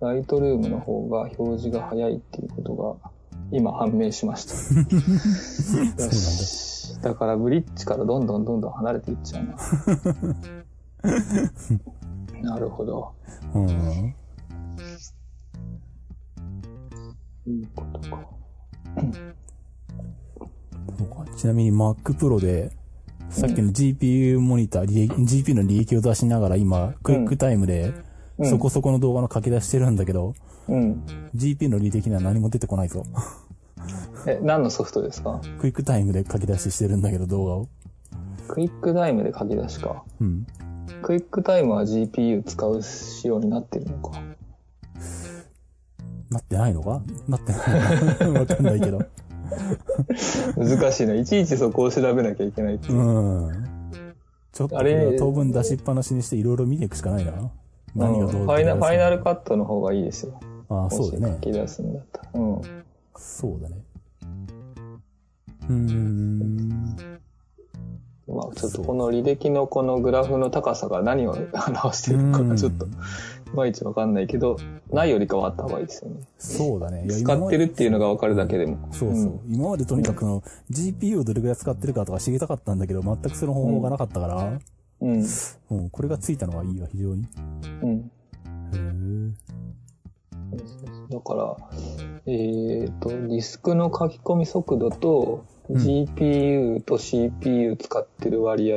[0.00, 2.96] ライトルームの方が表示が早いっていうことが
[3.50, 4.52] 今判明しました。
[6.04, 7.00] よし。
[7.00, 9.56] だからブリッジからどんどんどんどん離れていっちゃうな。
[12.42, 13.14] なるほど。
[13.54, 14.14] うん。
[17.46, 18.28] いいことか。
[21.36, 22.70] ちなみに Mac Pro で、
[23.30, 27.88] さっきの GPU モニター、利益 GPU の利益を出しながら今、 QuickTime で、
[28.38, 30.34] うんそこそこの動画の書き出してるんだけど、
[30.68, 31.02] うん。
[31.34, 33.02] GPU の履歴には何も出てこないぞ。
[34.26, 35.40] え、何のソフトですか？
[35.58, 37.68] QuickTime で書き出ししてるんだけど、動画を。
[38.46, 40.04] QuickTime で書き出しか？
[40.20, 40.46] うん。
[41.00, 44.20] クイックタイムは GPU 使う仕様になってるのか？
[46.28, 47.00] なってないのか？
[47.28, 48.40] なってないのか？
[48.40, 48.98] わかんないけど。
[50.56, 51.14] 難しいな。
[51.14, 52.98] いちいちそこを調べなきゃいけないっていう。
[52.98, 53.52] うん。
[54.52, 57.32] ちょっとこあれ当分出しっぱなしにしていろいろ見ていくしかないな。
[57.94, 60.40] 何がどううんファイナファイナルカッットの方がいいですよ。
[60.68, 60.82] ト。
[60.82, 61.34] ああ、そうだね。
[61.34, 62.30] 書き出すんだったら。
[62.34, 62.62] うん。
[63.16, 63.76] そうだね。
[65.68, 66.96] うーん。
[68.28, 71.32] まあちょっとこの履歴のこのグラフの高さが何を
[71.68, 72.88] 表してるのかがちょっと、い
[73.54, 74.56] まいちわかんないけど、
[74.90, 76.20] ないよりかはあった方がいいですよね。
[76.38, 77.04] そうだね。
[77.06, 78.88] いや使ってるっていうのがわかるだけでも。
[78.92, 79.24] そうそう。
[79.24, 84.58] ん今までとにかくその GPU をどれくらい使ってるかとか知りたかったんだけど、全くその方法がなかったから、
[85.00, 85.24] うん。
[85.70, 87.26] うん、これがついたのはいいわ、非常に。
[87.82, 88.10] うん。
[88.72, 89.32] へー
[91.10, 91.56] だから、
[92.26, 98.76] えっ、と、ディスクの書き込み速度と、うん GPU と CPU 使ってる割合、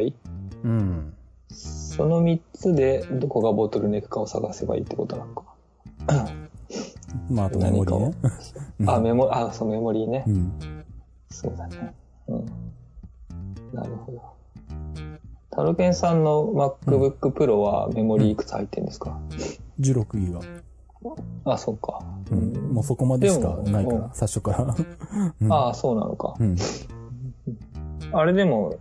[0.63, 1.13] うん。
[1.49, 5.43] その3つでどこがボトルネックかを探せばいいってことなのか。
[7.29, 8.13] まあ、あとメモリーね。
[8.79, 10.23] う んあ、メモ、あ、そう、メモリーね。
[10.27, 10.83] うん。
[11.29, 11.93] そうだね。
[12.27, 12.45] うん。
[13.73, 14.21] なるほど。
[15.51, 19.19] タロケンさんの MacBook Pro はメモリーいくつ入ってるんですか、
[19.79, 20.39] 16ギガ。
[21.53, 22.01] あ、そうか。
[22.31, 22.53] うん。
[22.73, 24.75] もうそこまでしかないから、最初から。
[25.41, 26.35] うんああ、そうなのか。
[26.39, 26.55] うん。
[28.11, 28.75] あれでも、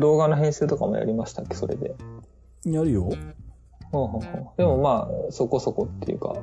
[0.00, 1.54] 動画の編集とかもやりましたっけ？
[1.54, 1.94] それで。
[2.72, 3.10] やるよ。
[3.92, 6.34] ほうほうほうでもまあ、そこそこっていうか、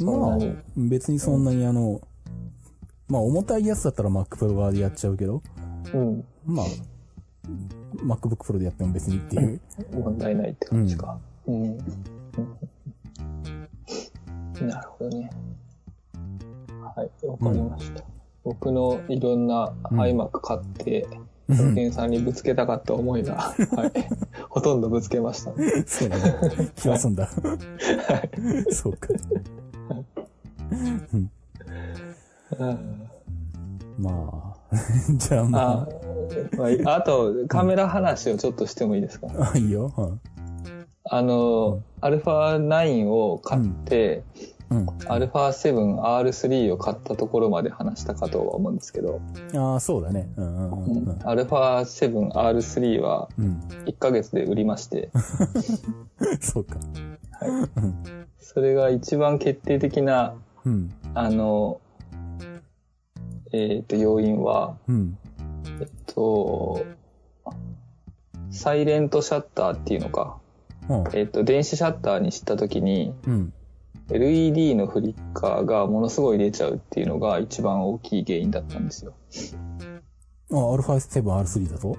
[0.00, 0.38] まあ
[0.76, 2.00] 別にそんなにあの、
[3.08, 5.42] まあ重たいやつだったら Mac Pro 側でやっちゃうけど、
[5.92, 6.24] うん。
[6.44, 6.66] まあ、
[7.96, 9.60] MacBook Pro でやっても別にっていう。
[9.92, 11.18] 問題ないって感じか。
[11.46, 11.78] うん。
[14.66, 15.30] なるほどね。
[16.96, 18.04] はい、わかりました。
[18.44, 21.06] 僕のいろんなうん iMac 買って、
[21.48, 24.08] タロケンさんにぶつけたかった思いが、はい、
[24.50, 25.84] ほとんどぶつけましたね。
[25.86, 26.72] そうだね。
[26.76, 27.28] 気は済んだ。
[28.70, 29.08] そうか。
[31.10, 31.30] うん
[33.98, 34.76] まあ、
[35.16, 35.88] じゃあまあ、
[36.56, 39.92] まあ、あと、カメラ話をちょっとしてもいいですか、あ、あいいよ。
[41.04, 44.57] あの、アルファ9を買って、うん。
[45.06, 49.20] アルファ 7R3 を買ったところまで話したかとは思うんですけど、
[49.52, 49.58] うん。
[49.58, 50.28] ああ、そうだね。
[50.36, 51.18] うんうんうんうん。
[51.24, 51.80] アルファ
[52.30, 53.60] 7R3 はうん。
[53.86, 55.10] 1ヶ月で売りまして、
[56.40, 56.76] そうか。
[58.38, 60.34] それが一番決定的な、
[60.64, 60.92] うん。
[61.14, 61.80] あの、
[63.52, 65.18] えっ、と、要因は、うん。
[65.80, 66.84] えっと、
[68.50, 70.36] サイレントシャッターっていうのか、
[70.90, 71.04] うん。
[71.14, 73.52] えっ、と、電子シャッターにしたときに、うん。
[74.10, 79.12] LED のフリッカーがものすごい出ちゃうっていうのが一番大きい原因だったんですよ。
[80.50, 81.96] あ、アルファ 7R3 だと？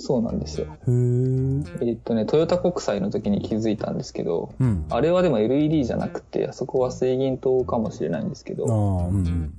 [0.00, 0.66] そうなんですよ。
[0.66, 1.88] へー。
[1.88, 4.86] えっとね、トヨタ国際の時に気づいたんですけど、うん。
[4.90, 9.52] あれはでも LED じゃなくて、あそこは水銀灯かもしれないんですけああ、ど、うん。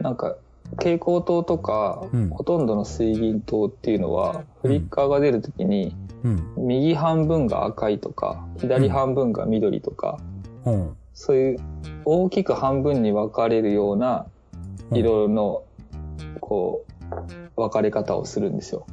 [0.00, 0.36] なんか、
[0.78, 5.94] 蛍光灯とか、うんほとんどの水銀灯っていうのは、フリッカーが出る時に、
[6.24, 6.54] うん。
[6.56, 10.18] 右半分が赤いとか、左半分が緑とか、
[10.64, 10.96] うん。
[11.24, 11.58] そういう
[12.04, 14.26] 大きく半分に分かれるような
[14.90, 15.62] 色の、
[16.40, 18.88] こう、分かれ方をするんですよ。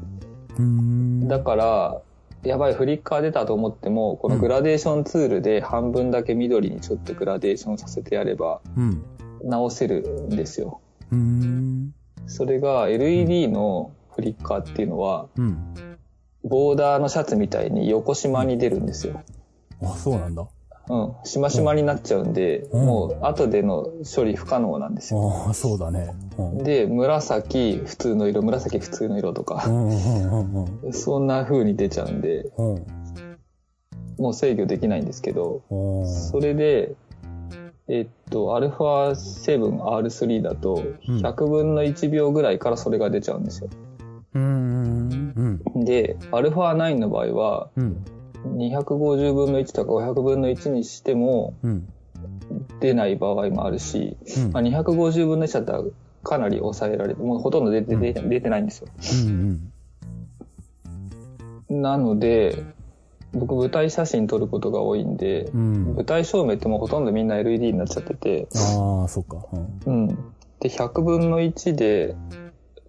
[0.60, 1.28] うん。
[1.28, 2.02] だから、
[2.44, 9.04] やばい、フリッカー出たと思っても、このグラデーションツールで半分だけ緑にちょっとグラデーションさせてやればうん。
[9.44, 10.82] 直せるんですよ。
[11.12, 11.96] うん。
[12.28, 15.76] それが LED のフリッカーっていうのは、うん。
[16.44, 19.20] ボーダーのシャツみたいに横縞に出るんですよ。
[19.82, 20.48] あ、そうなんだ。
[20.90, 21.14] うん。
[21.24, 25.44] しましまになっちゃうんで、うんもう後での処理不可能なんですよ。
[25.48, 26.14] ああ、そうだね。
[26.38, 26.64] うん。
[26.64, 29.64] で、紫、普通の色、紫、普通の色とか。
[30.92, 32.86] そんな風に出ちゃうんで、うん。
[34.18, 35.62] もう制御できないんですけど、
[36.06, 36.96] それで、
[37.88, 43.70] えっと、α7R3 だと、うん100分の1秒ぐらいからそれが出ちゃうんですよ。
[44.34, 45.62] うん。
[45.76, 45.86] うん。
[45.86, 48.06] で、α9 の場合は、うん。
[48.46, 51.88] 250分の1とか500分の1にしてもうん。
[52.80, 55.84] 出ない場合もあるし、うんまあ、250分の1だったら
[56.24, 58.88] かなり抑えられて、もうほとんど出て,、出て出てないんですよ。
[59.28, 59.72] うん
[61.70, 62.66] なので、
[63.32, 65.94] 僕舞台写真撮ることが多いんで、うん。
[65.96, 69.46] 舞台照明ってもうほとんどみんな LED になっちゃってて、ああ、そっか。
[69.86, 70.08] うん。
[70.08, 70.18] うん。
[70.60, 72.16] で、100分の1で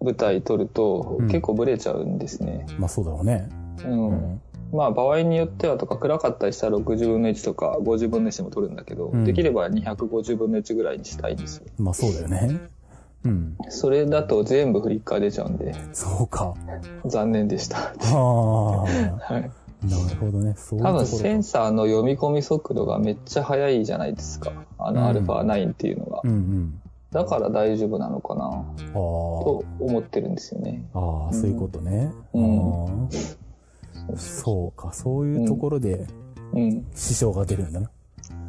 [0.01, 2.65] 舞台撮るとうん結構ブレちゃうんですね。
[2.79, 3.49] まあそうだろうね。
[3.85, 4.41] うん。
[4.71, 4.77] うん。
[4.77, 11.65] まあ場合によってはとか暗かったりしたら60分の1とか50分の1でも撮るんだけど、うんできれば250分の1ぐらいにしたいんですよ。
[11.77, 12.59] まあそうだよね。
[13.23, 13.57] うん。
[13.69, 16.55] それだと全部フリッカー出ちゃうんで、そうか。
[17.05, 17.77] 残念でした。
[17.77, 18.81] ああ。
[18.85, 19.51] はい。
[19.83, 20.53] なるほどね。
[20.57, 24.51] そう多分センサーの読み込み速度がめっちゃ速いじゃないですか。
[24.77, 26.29] あの、うんアルファ9っていうのがうん。
[26.29, 26.81] うん。
[27.11, 28.49] だから大丈夫なのかなあ
[28.93, 30.85] と思ってるんですよね。
[30.93, 30.99] あ。
[30.99, 32.11] ああ、そういうことね。
[32.33, 33.40] うんああ
[34.15, 34.93] そうか。
[34.93, 36.07] そういうところで
[36.53, 36.85] うん。
[36.93, 37.89] 支障が出るんだな。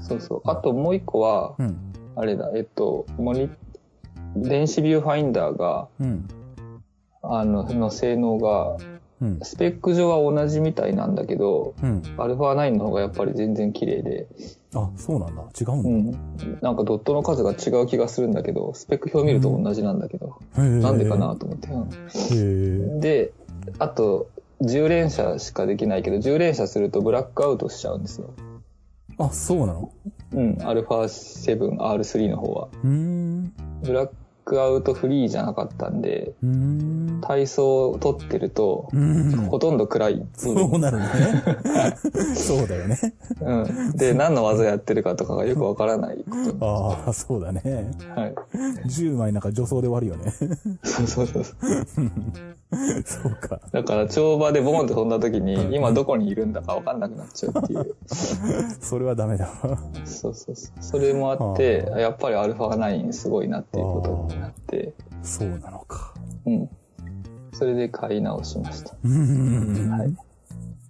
[0.00, 0.42] そうそう。
[0.44, 1.76] あともう一個は、うん。
[2.16, 3.50] あれだ、えっと、モニ、
[4.36, 6.28] 電子ビューファインダーが、うん。
[7.22, 8.76] あの、の性能が、
[9.20, 9.38] うん。
[9.42, 12.02] スペック上は同じみたいなんだけど、うん。
[12.16, 14.26] アルファ9の方がやっぱり全然綺麗で、
[14.74, 15.42] あ、そうなんだ。
[15.60, 16.12] 違ううんん。
[16.60, 20.62] なんかドットの数が違う気がするんだけど、スペック表見ると同じなんだけど、だ。
[20.62, 23.00] ななんでかなと思って。
[23.00, 23.32] で、
[23.78, 24.28] あと、
[24.62, 28.32] 10連射しかできないけど、10連射するとブラックアウトしちゃうんですよ。
[29.18, 29.92] あ、そうなの？
[30.32, 32.68] うん、アルファ7、R3 の方は。
[32.82, 33.52] うーん。
[33.82, 34.10] ブラッ
[34.52, 37.22] クアウトフリーじゃなかったんで、ん。
[37.22, 38.90] 体操を撮ってると。
[39.48, 40.26] ほとんど暗い。
[40.36, 41.06] そうなるね。
[42.36, 42.98] そうだよね。
[43.40, 43.54] う
[43.92, 43.92] ん。
[43.96, 46.22] で、何の技やってるかとかがよくわからない
[46.58, 47.62] こああ、そうだね。
[48.14, 48.20] と。
[48.20, 48.34] はい。
[48.86, 50.30] 10枚なんか女装で終わるよね。
[50.82, 51.62] そうそうそうそう。
[53.04, 53.60] そうか。
[53.70, 57.94] だから、跳馬でボーンって飛んだ時に、今どこにいるんだかわかんなくなっちゃうっていう。
[58.80, 59.78] それはダメだわ。
[60.04, 60.82] そうそうそう。
[60.82, 64.92] それもあって、やっぱりアルファ9すごいなっていうことになって、
[65.22, 66.14] そうなのか。
[66.46, 66.68] うん。
[67.52, 68.90] それで買い直しました。
[68.92, 70.32] はい。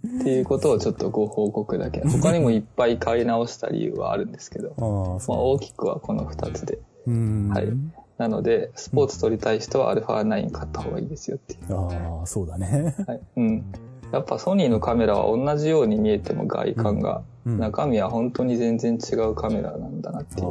[0.05, 2.01] っていうことをちょっとご報告だけ。
[2.01, 6.79] 他にもいっぱい買い直した理由はあるんですけど、 ああ、まあそ大きくはこの2つで。
[7.07, 11.75] はいなので、スポーツ撮りたい人はアルファ9買った方がいいですよっていう。
[11.75, 12.95] ああ、そうだね。
[13.07, 13.21] はい。
[13.37, 13.65] うん。
[14.13, 17.55] やっぱソニーのカメラは同じように見えても外観が、うん。
[17.55, 20.49] あ中身は本当に全然違うカメラなんだなっていう。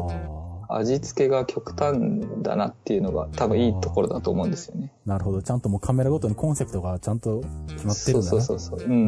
[0.74, 0.78] あ。
[0.78, 2.00] 味付けが極端
[2.42, 4.92] だなっていうのが多分いいところだと思うんですよね。
[5.06, 5.42] なるほど。
[5.42, 8.46] ちゃんともうカメラごとにコンセプトがちゃんと決まってるんだそうね。
[8.46, 8.88] そうそうそう。
[8.88, 9.02] うんうんう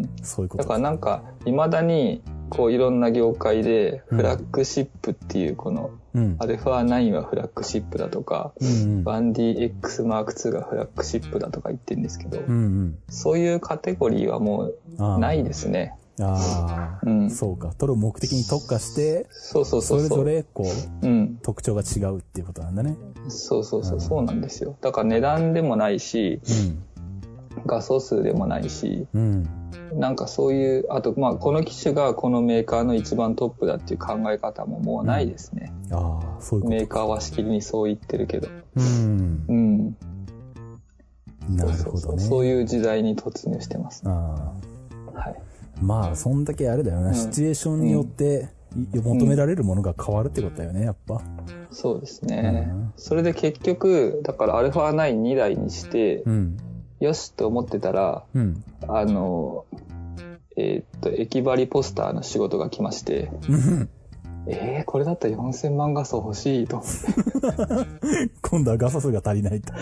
[0.00, 0.10] ん。
[0.22, 6.36] そういうことだからなんか、未だに、こういろんな業界で、フラッグシップっていうこの、うん。
[6.40, 12.46] アルファ9はフラッグシップだとか、うんバンディ X マーク2がフラッグシップだとか言ってるんですけど、うん。
[12.46, 15.94] うんそういうカテゴリーはもうないですね。
[16.20, 17.30] ああ、うん。
[17.30, 17.72] そうか。
[17.78, 20.08] 撮る目的に特化して、そうそうそそう。
[20.08, 20.64] そうれぞれ、こ
[21.02, 21.38] う、うん。
[21.42, 22.96] 特徴が違うっていうことなんだね。
[23.28, 24.76] そうそうそう、そうなんですよ。
[24.80, 26.40] だから値段でもないし、
[27.66, 29.48] 画素数でもないし、うん。
[29.92, 30.00] うん。
[30.00, 35.72] なんかそういう、あと、まあ、この機種がこのメーカーの一番トップだっていう考え方ももうないですね。
[35.90, 36.68] ああ、そういう。
[36.68, 38.48] メーカーはしきりにそう言ってるけど。
[38.76, 39.44] うん。
[39.48, 39.96] うん。
[41.56, 42.22] なるほどね。
[42.22, 44.02] そういう時代に突入してます。
[44.06, 44.10] あ
[45.12, 45.42] はい。
[45.80, 48.48] あまあ、そんだけあれだよな、うんシチュエーションによって、
[48.94, 51.20] い求められるものが変わるってことだよね、やっぱ。
[51.70, 52.68] そうですね。
[52.70, 56.56] うんそれで結局、だから α92 台にして、うん。
[57.00, 58.62] よしと思ってたら、うん。
[58.86, 59.64] あの、
[60.56, 63.88] えーっと、駅張りポスターの仕事が来まして、うん
[64.46, 68.30] えー、これだったら4000万画素欲しいと思って。
[68.42, 69.72] 今度は画素数が足りないと。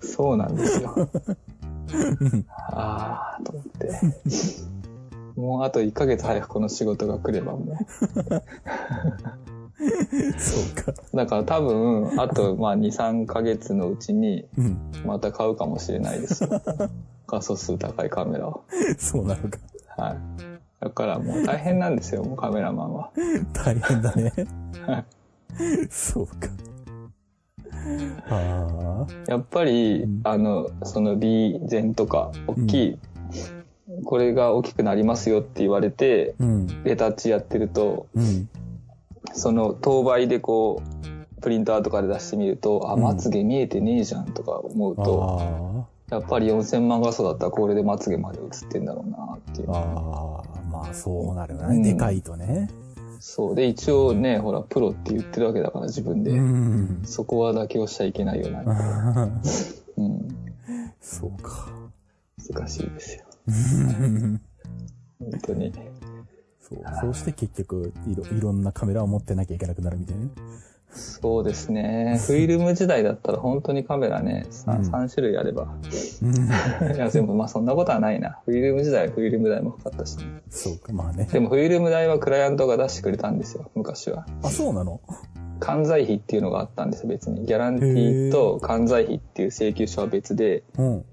[0.00, 1.08] そうなんですよ。
[2.58, 3.90] あーと思って。
[5.36, 7.78] もうあと1ヶ月早くこの仕事が来ればも
[10.38, 11.02] そうか。
[11.12, 11.16] う。
[11.16, 14.78] だから多分、あとまあ2、3ヶ月のうちにうん。
[15.04, 16.62] また買うかもしれないですよ。
[17.28, 18.64] 画素数高いカメラを。
[18.98, 19.58] そうなのか。
[19.96, 20.16] はい。
[20.80, 23.10] だからもう大変なんですよ、もうカメラマンは。
[23.52, 24.32] 大変だね
[24.86, 25.04] はい。
[25.90, 26.32] そうか。
[28.30, 29.30] ああ。
[29.30, 32.98] やっぱり、うんあの、その B 前とか、大きい、
[34.04, 36.84] これが大きくなりますよって言われて、うん。
[36.84, 38.48] レタッチやってると、うん。
[39.32, 49.78] その当倍でこう、プリンターとかで出してみると、あ、うんまつげ見えてねえじゃんとか思うと、あやっぱり4000万画素だったらこれでまつげまで映ってんだろうなっていうあ。。
[49.78, 50.56] ああ。
[50.70, 51.76] まあ、そうなるよね。
[51.76, 52.68] うんでかいとね。
[53.20, 53.54] そう。
[53.54, 56.30] で、一応ね、ほら、プロって言ってるわけだから自分で。
[56.32, 57.02] うん。
[57.04, 58.62] そこは妥協しちゃいけないよな。
[59.96, 60.28] うん。
[61.00, 61.68] そうか。
[62.52, 63.25] 難しいですよ。
[63.46, 64.40] 本
[65.42, 65.72] 当に。
[66.60, 66.78] そう。
[67.00, 70.30] そうして結局、いろ、いろんなカメラを持ってなきゃいけなくなるみたいなね。
[70.88, 72.18] そうですね。
[72.26, 75.64] フィルム時代だったら本当にカメラね、3, うん3種類あれば。
[76.22, 76.94] うん。
[76.94, 78.40] いや、でもまあそんなことはないな。
[78.46, 80.24] フィルム時代はフィルム代もかかったし、ね。
[80.48, 81.28] そうか、まあね。
[81.30, 84.26] でもフィルム代はクライアントが出してくれたんですよ、昔は。
[84.42, 85.00] あ、そうなの？
[85.60, 87.44] 関西費っていうのがあったんですよ、別に。
[87.44, 91.04] ギャランティーと関西費っていう請求書は別で、うん。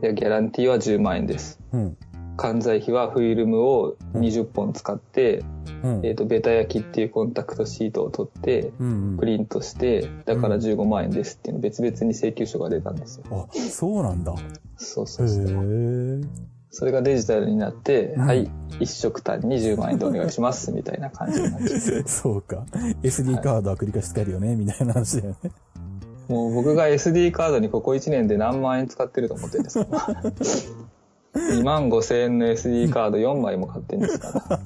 [0.00, 1.60] でギャランティーは10万円です。
[1.72, 1.96] うん。
[2.36, 5.44] 関西費はフィルムを20本使って、
[5.82, 6.00] うん。
[6.04, 13.24] えっ、と、ベタ焼きっていうコンタクトシートを取って、うんプリントして、だから15万円ですっていうの別々に請求書が出たんですよ。
[13.30, 13.40] うん。
[13.40, 14.32] あ、そうなんだ。
[14.32, 14.36] へ
[14.76, 15.46] そうそうそう。
[15.46, 16.54] え。
[16.70, 22.02] それがデジタルになって、うんはい、一食単に10万円でお願いします、みたいな感じになっちゃう。
[22.08, 22.66] そうか。
[23.02, 25.52] SD カードは繰り返し使えるよね、みたいな話だよね。
[26.28, 29.86] もう僕が SD カードにここ1年で何万円使ってると思ってるんですか？
[31.34, 34.58] 2万5千円の SD カード4枚も買ってるんですから。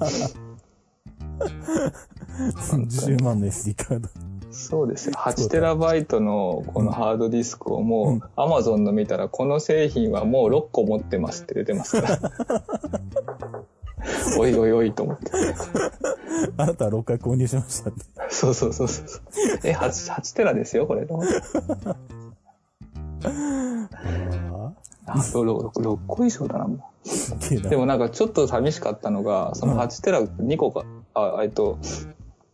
[2.69, 4.09] 10万の SD カード。
[4.51, 5.13] そうですよ。
[5.15, 12.19] 8テラバイトのこのハードディスクをもう Amazon の見たらこの製品はもう6個持ってますって出てますから。
[14.37, 15.31] おいおいおいと思って。
[16.57, 17.99] あなたは6回購入しましたって。
[18.29, 19.07] そうそうそうそう。
[19.63, 21.07] え、8、8テラですよ、これ。
[21.09, 21.95] あ
[25.11, 27.61] あ、6, 6個以上だな、もう。
[27.61, 27.69] な。
[27.69, 31.77] でもなんかちょっと寂しかったのが、その8テラ2個か、あ、えっと、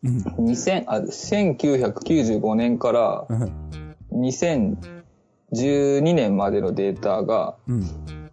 [0.04, 0.18] うん。
[0.50, 3.96] 2000、あ、1995年からうん。
[4.12, 7.84] 2012年までのデータが、うん。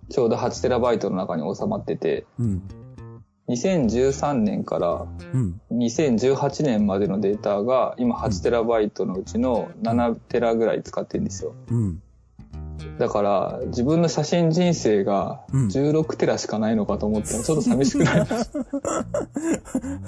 [0.08, 2.62] ちょうど8テラバイトの中に収まってて、うん。
[3.48, 5.60] 2013年からうん。
[5.72, 11.54] 2018年までのデータが今8テラバイトのうちの7テラぐらい使ってるんですよ。
[11.68, 12.02] うん。
[12.98, 18.30] だから自分の写真人生がうん16テラしかないのかと思ったらちょっと寂しくなりまし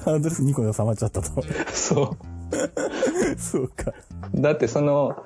[0.04, 1.42] ハードルス2個で収まっちゃったと。
[1.42, 1.72] た。
[1.72, 2.16] そ
[3.38, 3.92] そうか。
[4.32, 4.40] う。
[4.40, 5.16] だってその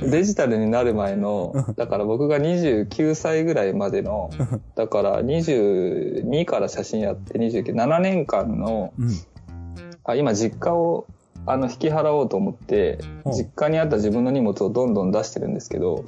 [0.00, 4.30] デジタルになる前の、だから僕が29歳ぐらいまでの、
[4.74, 9.10] だから22から写真やって29、7年間のうん。
[10.04, 11.06] あ今実家を
[11.46, 16.04] あの引き払おうと思ってうん実家にあった自分の荷物をどんどん出してるんですけど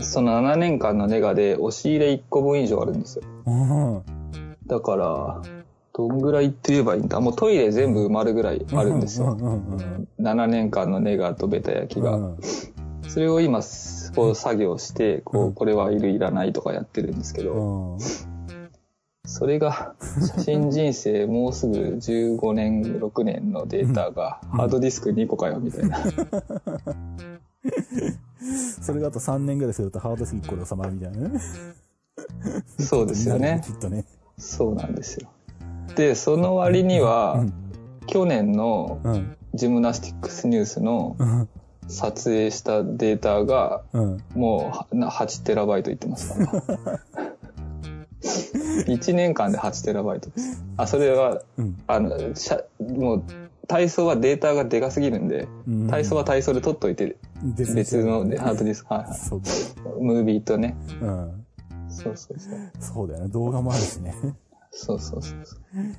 [0.00, 4.02] その7年間のネガで押し入れ1個分以上あるんですようん。
[4.66, 5.42] だから
[5.96, 7.18] どんぐらいって言えばいいんだ？
[7.20, 9.32] もうトイレ全部埋まるぐらいあるんですよ。
[9.32, 10.08] うんうんうん。
[10.20, 12.16] 7年間のネガとベタ焼きが。
[12.16, 12.38] うん。
[13.08, 13.60] それを今
[14.14, 17.52] こう作業してこうこれはいるいらないとかやってるんですけど。
[17.54, 17.98] うん。
[19.24, 19.96] それが
[20.36, 25.98] 写真人生もうすぐ15年6年のデータがハードディスク2個かよみたいな。
[28.80, 31.40] それがあと3年ぐらいするとハードディスク1個で収まるみたいなね。
[32.78, 33.62] そうですよね。
[33.66, 34.04] きっとね。
[34.38, 35.28] そうなんですよ
[35.96, 37.52] でその割にはうん。
[38.06, 39.36] 去年のうん。
[39.54, 41.48] ジムナスティックスニュースのうん。
[41.88, 44.22] 撮影したデータがうん。
[44.34, 46.38] もうはな8テラバイトいってますか
[46.84, 47.00] ら
[48.86, 51.82] 1年間で8テラバイトですあそれはうん。
[51.86, 53.24] あのしゃもう
[53.68, 60.02] 体操はデータがでかすぎるんでうん体操は体操で撮っといて別別のねハードディスク、はいはい。
[60.02, 60.76] ムービーとね。
[61.00, 61.44] うん。
[61.88, 62.54] そうそうそう。
[62.80, 63.28] そうだよね。
[63.28, 64.14] 動画もあるしね。
[64.76, 65.38] そうそうそう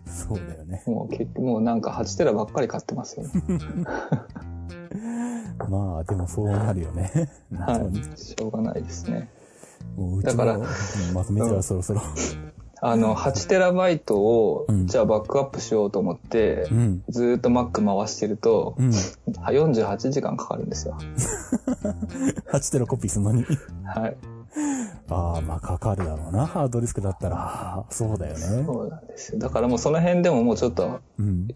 [0.06, 0.84] そそうだよね。
[0.86, 0.91] う。
[0.91, 3.32] もう結局、もうなんか8テラばっかり買ってますよね。
[5.70, 7.30] まあ、でもそうなるよね。
[7.58, 8.18] はい。
[8.18, 9.30] しょうがないですね。
[9.98, 10.60] もううちだから
[11.14, 12.02] まとめたらそろそろ。
[12.80, 17.04] あの、8テラバイトをう、んじゃあバックアップしようと思ってう、ん。
[17.10, 18.90] ずーっと Mac 回してると、うん。
[18.90, 20.95] 48時間かかるんですよ。
[22.54, 23.45] 8テラコピーするのに。
[23.84, 24.18] はい。
[25.10, 26.46] ああ、まあかかるだろうな。
[26.46, 27.86] ハードディスクだったら。
[27.90, 28.40] そうだよね。
[28.40, 29.40] そうなんですよ。
[29.40, 31.48] だからもうその辺でももうちょっと、うん。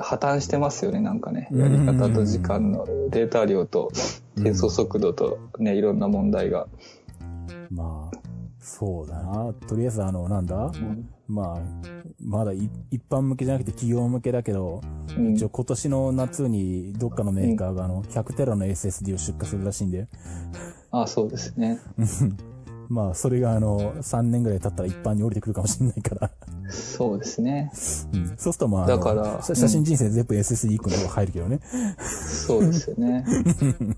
[0.00, 1.48] 破綻してますよね、なんかね。
[1.52, 3.92] やり方と時間のデータ量と
[4.36, 6.66] 転送速度とね、いろんな問題が。
[7.70, 8.18] まあ、
[8.58, 9.52] そうだな。
[9.68, 10.66] とりあえずあの、なんだ？
[10.66, 11.60] うんまあ、
[12.24, 14.80] まだい一般向けじゃなくて企業向けだけど、
[15.16, 20.06] うん一応今年の夏にどっかのメーカーがあの、100テラの SSD を出荷するらしいんで、
[20.90, 21.80] あ、そうですね。
[22.88, 26.30] まあ、それがあの、3年ぐらい経ったら一般に降りてくるかもしれないから。
[26.68, 27.70] そうですね。
[28.12, 28.26] うん。
[28.36, 31.60] そうするとまあだから写写真人生全部 SSD1 個の方が入るけどね。
[32.00, 33.24] そうですよね。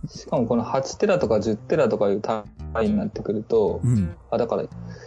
[0.08, 2.44] しかもこの8テラとか10テラとかいう単
[2.74, 4.14] 位になってくると、うん。
[4.30, 4.64] あ、だから、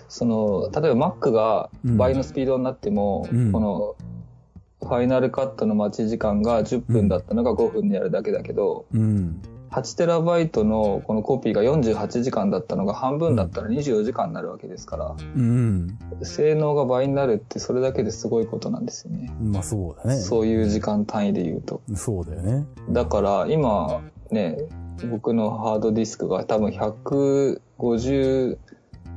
[0.10, 3.96] その、例えば Mac が倍のスピードになっても、うんこの、
[4.84, 9.42] ファイナルカットの待ち時間が10分だったのが5分でやるだけだけど、うん。
[9.72, 15.98] 8TB のこのコピーが48時間だったのが半分だったら24時間になるわけですから、うん。
[16.24, 19.34] 性能が倍になるってそれだけですごいことなんですよね。
[19.42, 20.18] まあそうだね。
[20.18, 21.82] そういう時間単位で言うと。
[21.96, 22.66] そうだよね。
[22.90, 24.58] だから今ね、
[25.10, 28.58] 僕のハードディスクが多分150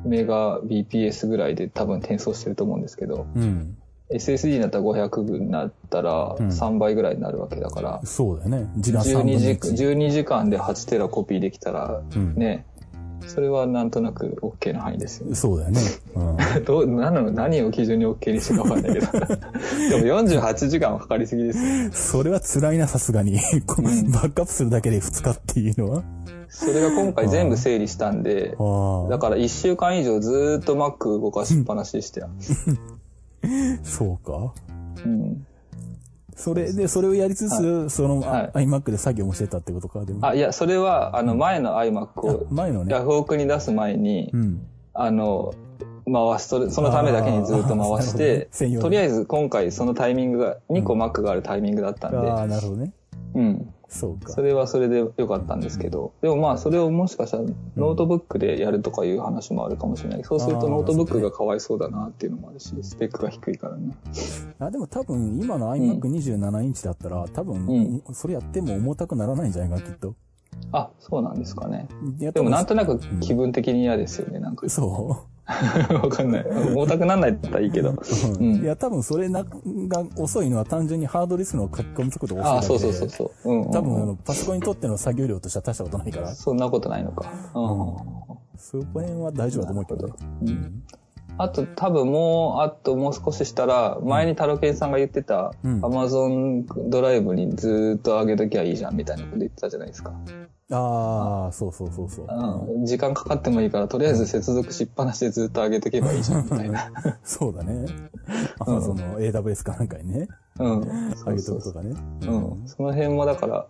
[0.05, 3.77] メガ BPS ぐらいで多分転送してると思うんですけど、うん。
[4.15, 8.71] SSD になったら500になったらうん3倍ぐらいになるわけだから、そうだよね。
[8.77, 9.93] 時間3分の12時1。
[9.93, 12.35] 12時間で8テラコピーできたらうん。
[12.37, 12.65] ね、
[13.27, 15.35] それはなんとなく OK な範囲ですよね。
[15.35, 15.81] そうだよね。
[16.15, 16.37] うん。
[16.65, 19.13] どう何の何を基準に OK にしてるかわかんないけど。
[19.19, 21.91] でも48時間はかかりすぎですよ。
[21.93, 23.35] それは辛いな、さすがに。
[23.35, 26.03] バックアップするだけで2日っていうのは。
[26.49, 28.51] それが今回全部整理したんで。
[28.51, 32.29] だから1週間以上ずーっと Mac 動かしっぱなしでしたよ。
[33.85, 34.53] そうか。
[35.05, 35.47] うん。
[36.37, 40.27] それで、それをやりつつ、その、は iMac で作業もしてたってことか、でも。
[40.27, 44.67] あ、いや、それは、あの、前の iMac を、前のねヤフオクに出す前に、うん。
[44.95, 45.55] あの、
[46.13, 48.49] 回す、それそのためだけにずっと回して
[48.81, 52.93] とりあえず今回そのタイミングが、2個 Mac があるタイミングだったんで、ああ、なるほどね。
[53.35, 53.74] うん。
[53.89, 54.33] そうか。
[54.33, 57.45] それはそれで良かったんですけど、でもまあそれをもしかしたら
[57.77, 60.25] ノートブックでやるとかいう話もあるかもしれない。
[60.25, 63.95] そうするとノートブックがかわいそうだなっていうのもあるし、スペックが低いからね。
[64.59, 70.15] あ、でも多分、今の iMac27 インチだったら、多分、うんそれやっても重たくならないんじゃないか、きっと。
[70.73, 71.89] あ、そうなんですかね。
[72.19, 74.69] でもなんとなくん気分的に嫌ですよね、なんか。
[74.69, 75.27] そ
[76.03, 76.47] わかんない。
[76.49, 77.91] 重たくなんないだったらいいけど。
[77.91, 77.97] う。
[78.41, 82.93] うんいや、多分それなが遅いのは単純にハードディスクの書き込み速度があ遅いだけで。
[82.93, 83.51] そうそうそうそう。
[83.51, 87.31] うんうんうん多分、あの、パソコンにとっての作業量としては大したことないから、そんなことないのか。
[87.55, 90.15] うんそこら辺は大丈夫だと思うけどね。
[90.43, 90.83] うん
[91.37, 100.13] あと多分もう、あともう少ししたら、前にタロケンさんが言ってた、うん Amazon ドライブにずーっと上げときゃいいじゃんみたいなこと言ってたじゃないですか。
[100.71, 102.27] ああ、そうそうそうそう。
[102.29, 102.87] うん。
[102.87, 106.91] 時間かかってもいいから、とりあえず接続しっぱなしでずっと上げとけばいいじゃんみたいな。
[107.23, 107.85] そうだね。
[108.59, 110.29] あの、その AWS かなんかにね、
[110.59, 110.81] うん。
[111.27, 111.95] 上げとくとかね。
[112.23, 112.63] うん。
[112.67, 113.67] その辺もだから、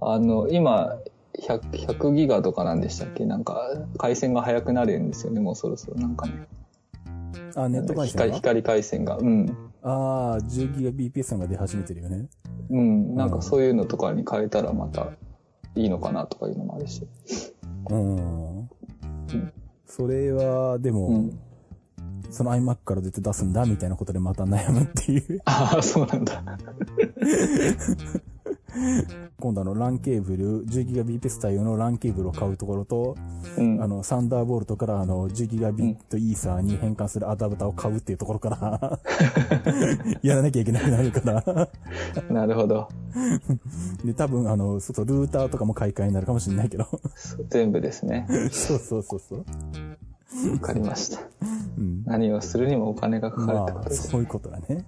[0.00, 0.96] あの、今、
[1.42, 3.24] 100, 100ギガとかなんでしたっけ？
[3.26, 3.60] なんか、
[3.98, 5.96] 回線が速くなるんですよね、もうそろそろ。
[5.98, 6.46] なんかね。
[7.54, 8.36] あ、ネット回線光が？
[8.36, 9.16] 光回線が。
[9.18, 9.56] うん。
[9.82, 12.26] ああ、10 GBps が出始めてるよね。
[12.70, 13.14] うん。
[13.14, 15.12] なんかそういうのとかに変えたらまた
[15.74, 17.06] いいのかなとかいうのもあるし。
[17.90, 18.68] うん。
[19.86, 21.38] それは、でも、うん。
[22.30, 25.40] その iMac から出て出すんだみたいなことでまた悩むっていう。
[25.44, 26.42] ああ、そうなんだ。
[29.40, 33.16] 今度あの LAN ケーブル、10GBps 対応の LAN ケーブルを買うところと、
[33.56, 33.82] うん。
[33.82, 39.00] あの、サンダーボルトからあの、10GB イーサーに変換するアダプターを買うっていうところから、
[40.22, 41.68] やらなきゃいけなくなるから。
[42.30, 42.88] なるほど。
[44.04, 46.86] で、多分あの、そうルーターとかも買い替えになるかもしれないけど。
[47.48, 48.26] 全部ですね。
[48.50, 49.44] そうそうそうそう。
[50.52, 51.20] わかりました。
[51.78, 52.04] うん。
[52.04, 54.08] 何をするにもお金がかかるってこまあ、とです。
[54.08, 54.84] そういうことだね。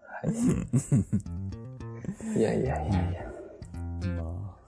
[0.00, 0.34] はい。
[2.36, 3.24] いやいやいやいや。
[4.16, 4.64] まあ、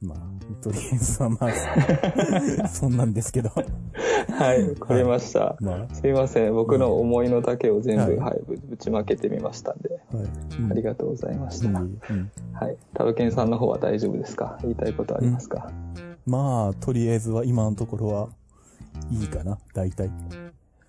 [0.00, 1.38] まあ、とりあえずはま
[2.62, 3.50] あ、そんなんですけど。
[3.50, 5.56] はい、わかりました。
[5.60, 6.54] まあ、すいません。
[6.54, 10.24] 僕の思いの丈を全部、ははい、ぶちまけてみましたんで、はい。
[10.60, 11.68] うんありがとうございました。
[11.68, 12.00] うん
[12.52, 12.76] はい。
[12.94, 15.70] タロケンさんの方は大丈夫ですか言いたいことありますか、
[16.26, 18.28] まあ、とりあえずは今のところは
[19.10, 20.10] いいかな、大体。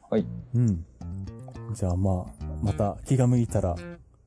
[0.10, 0.26] はい。
[0.56, 0.86] うん。
[1.74, 3.76] じゃあまあ、また気が向いたら、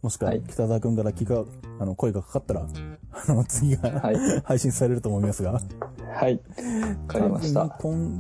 [0.03, 1.45] もしくははい北澤くんから気が、
[1.79, 2.67] あの、声がかかったら、
[3.13, 5.53] あの、次が、はい配信されると思いますが。
[5.53, 6.35] はい。
[6.35, 6.41] わ
[7.07, 7.69] かりました。
[7.81, 8.19] 今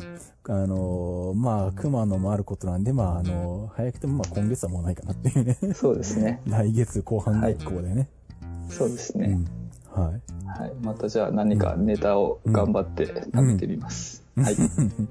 [0.48, 5.58] あの、まあ、熊野もあることなんで、まあ、あの、早くてもまあ今月はもうないかなっていうね。
[5.74, 6.40] そうですね。
[6.46, 8.08] 来月後半以降でね。
[8.68, 9.26] そうですね。
[9.26, 10.02] うん。
[10.04, 10.60] はい。
[10.60, 10.74] はい。
[10.82, 14.24] またじゃあ何かネタを頑張って食べてみます。
[14.36, 14.56] はい。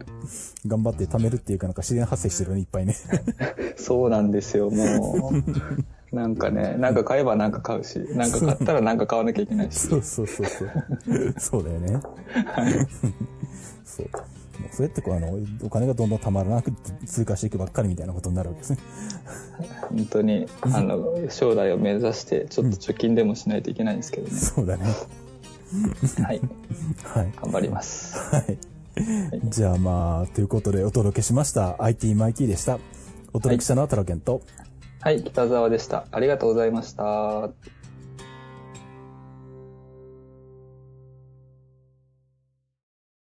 [0.65, 2.95] 頑張って貯めるっていうかなんか自然発生してるね、いっぱいね。
[3.77, 5.43] そうなんですよ、もう。
[6.11, 9.79] なんかね、なんか買えばなんか買うし、 なんか買ったらなんか買わなきゃいけないし。
[9.79, 11.35] そうそうそうそう。
[11.37, 12.01] そうだよね。
[13.85, 14.05] そう。
[14.61, 18.77] もうそれってこう、あの、お金がどんどん貯まらなくて通過していくばっかりみたいなことになるわけですね。
[19.89, 24.37] 本当に、あの、将来を目指して、ちょっと貯金でもしないといけないんですけどね。
[24.37, 24.85] そうだね。
[26.21, 26.41] はい。
[27.03, 27.31] はい。
[27.41, 28.17] 頑張ります。
[28.35, 28.57] はい。
[29.45, 32.77] じゃあまあ、ということでお届けしました IT マイティでした。
[33.33, 34.41] お届けしたのはタロケンと、
[35.03, 36.07] はい、北沢でした。
[36.11, 37.49] ありがとうございました。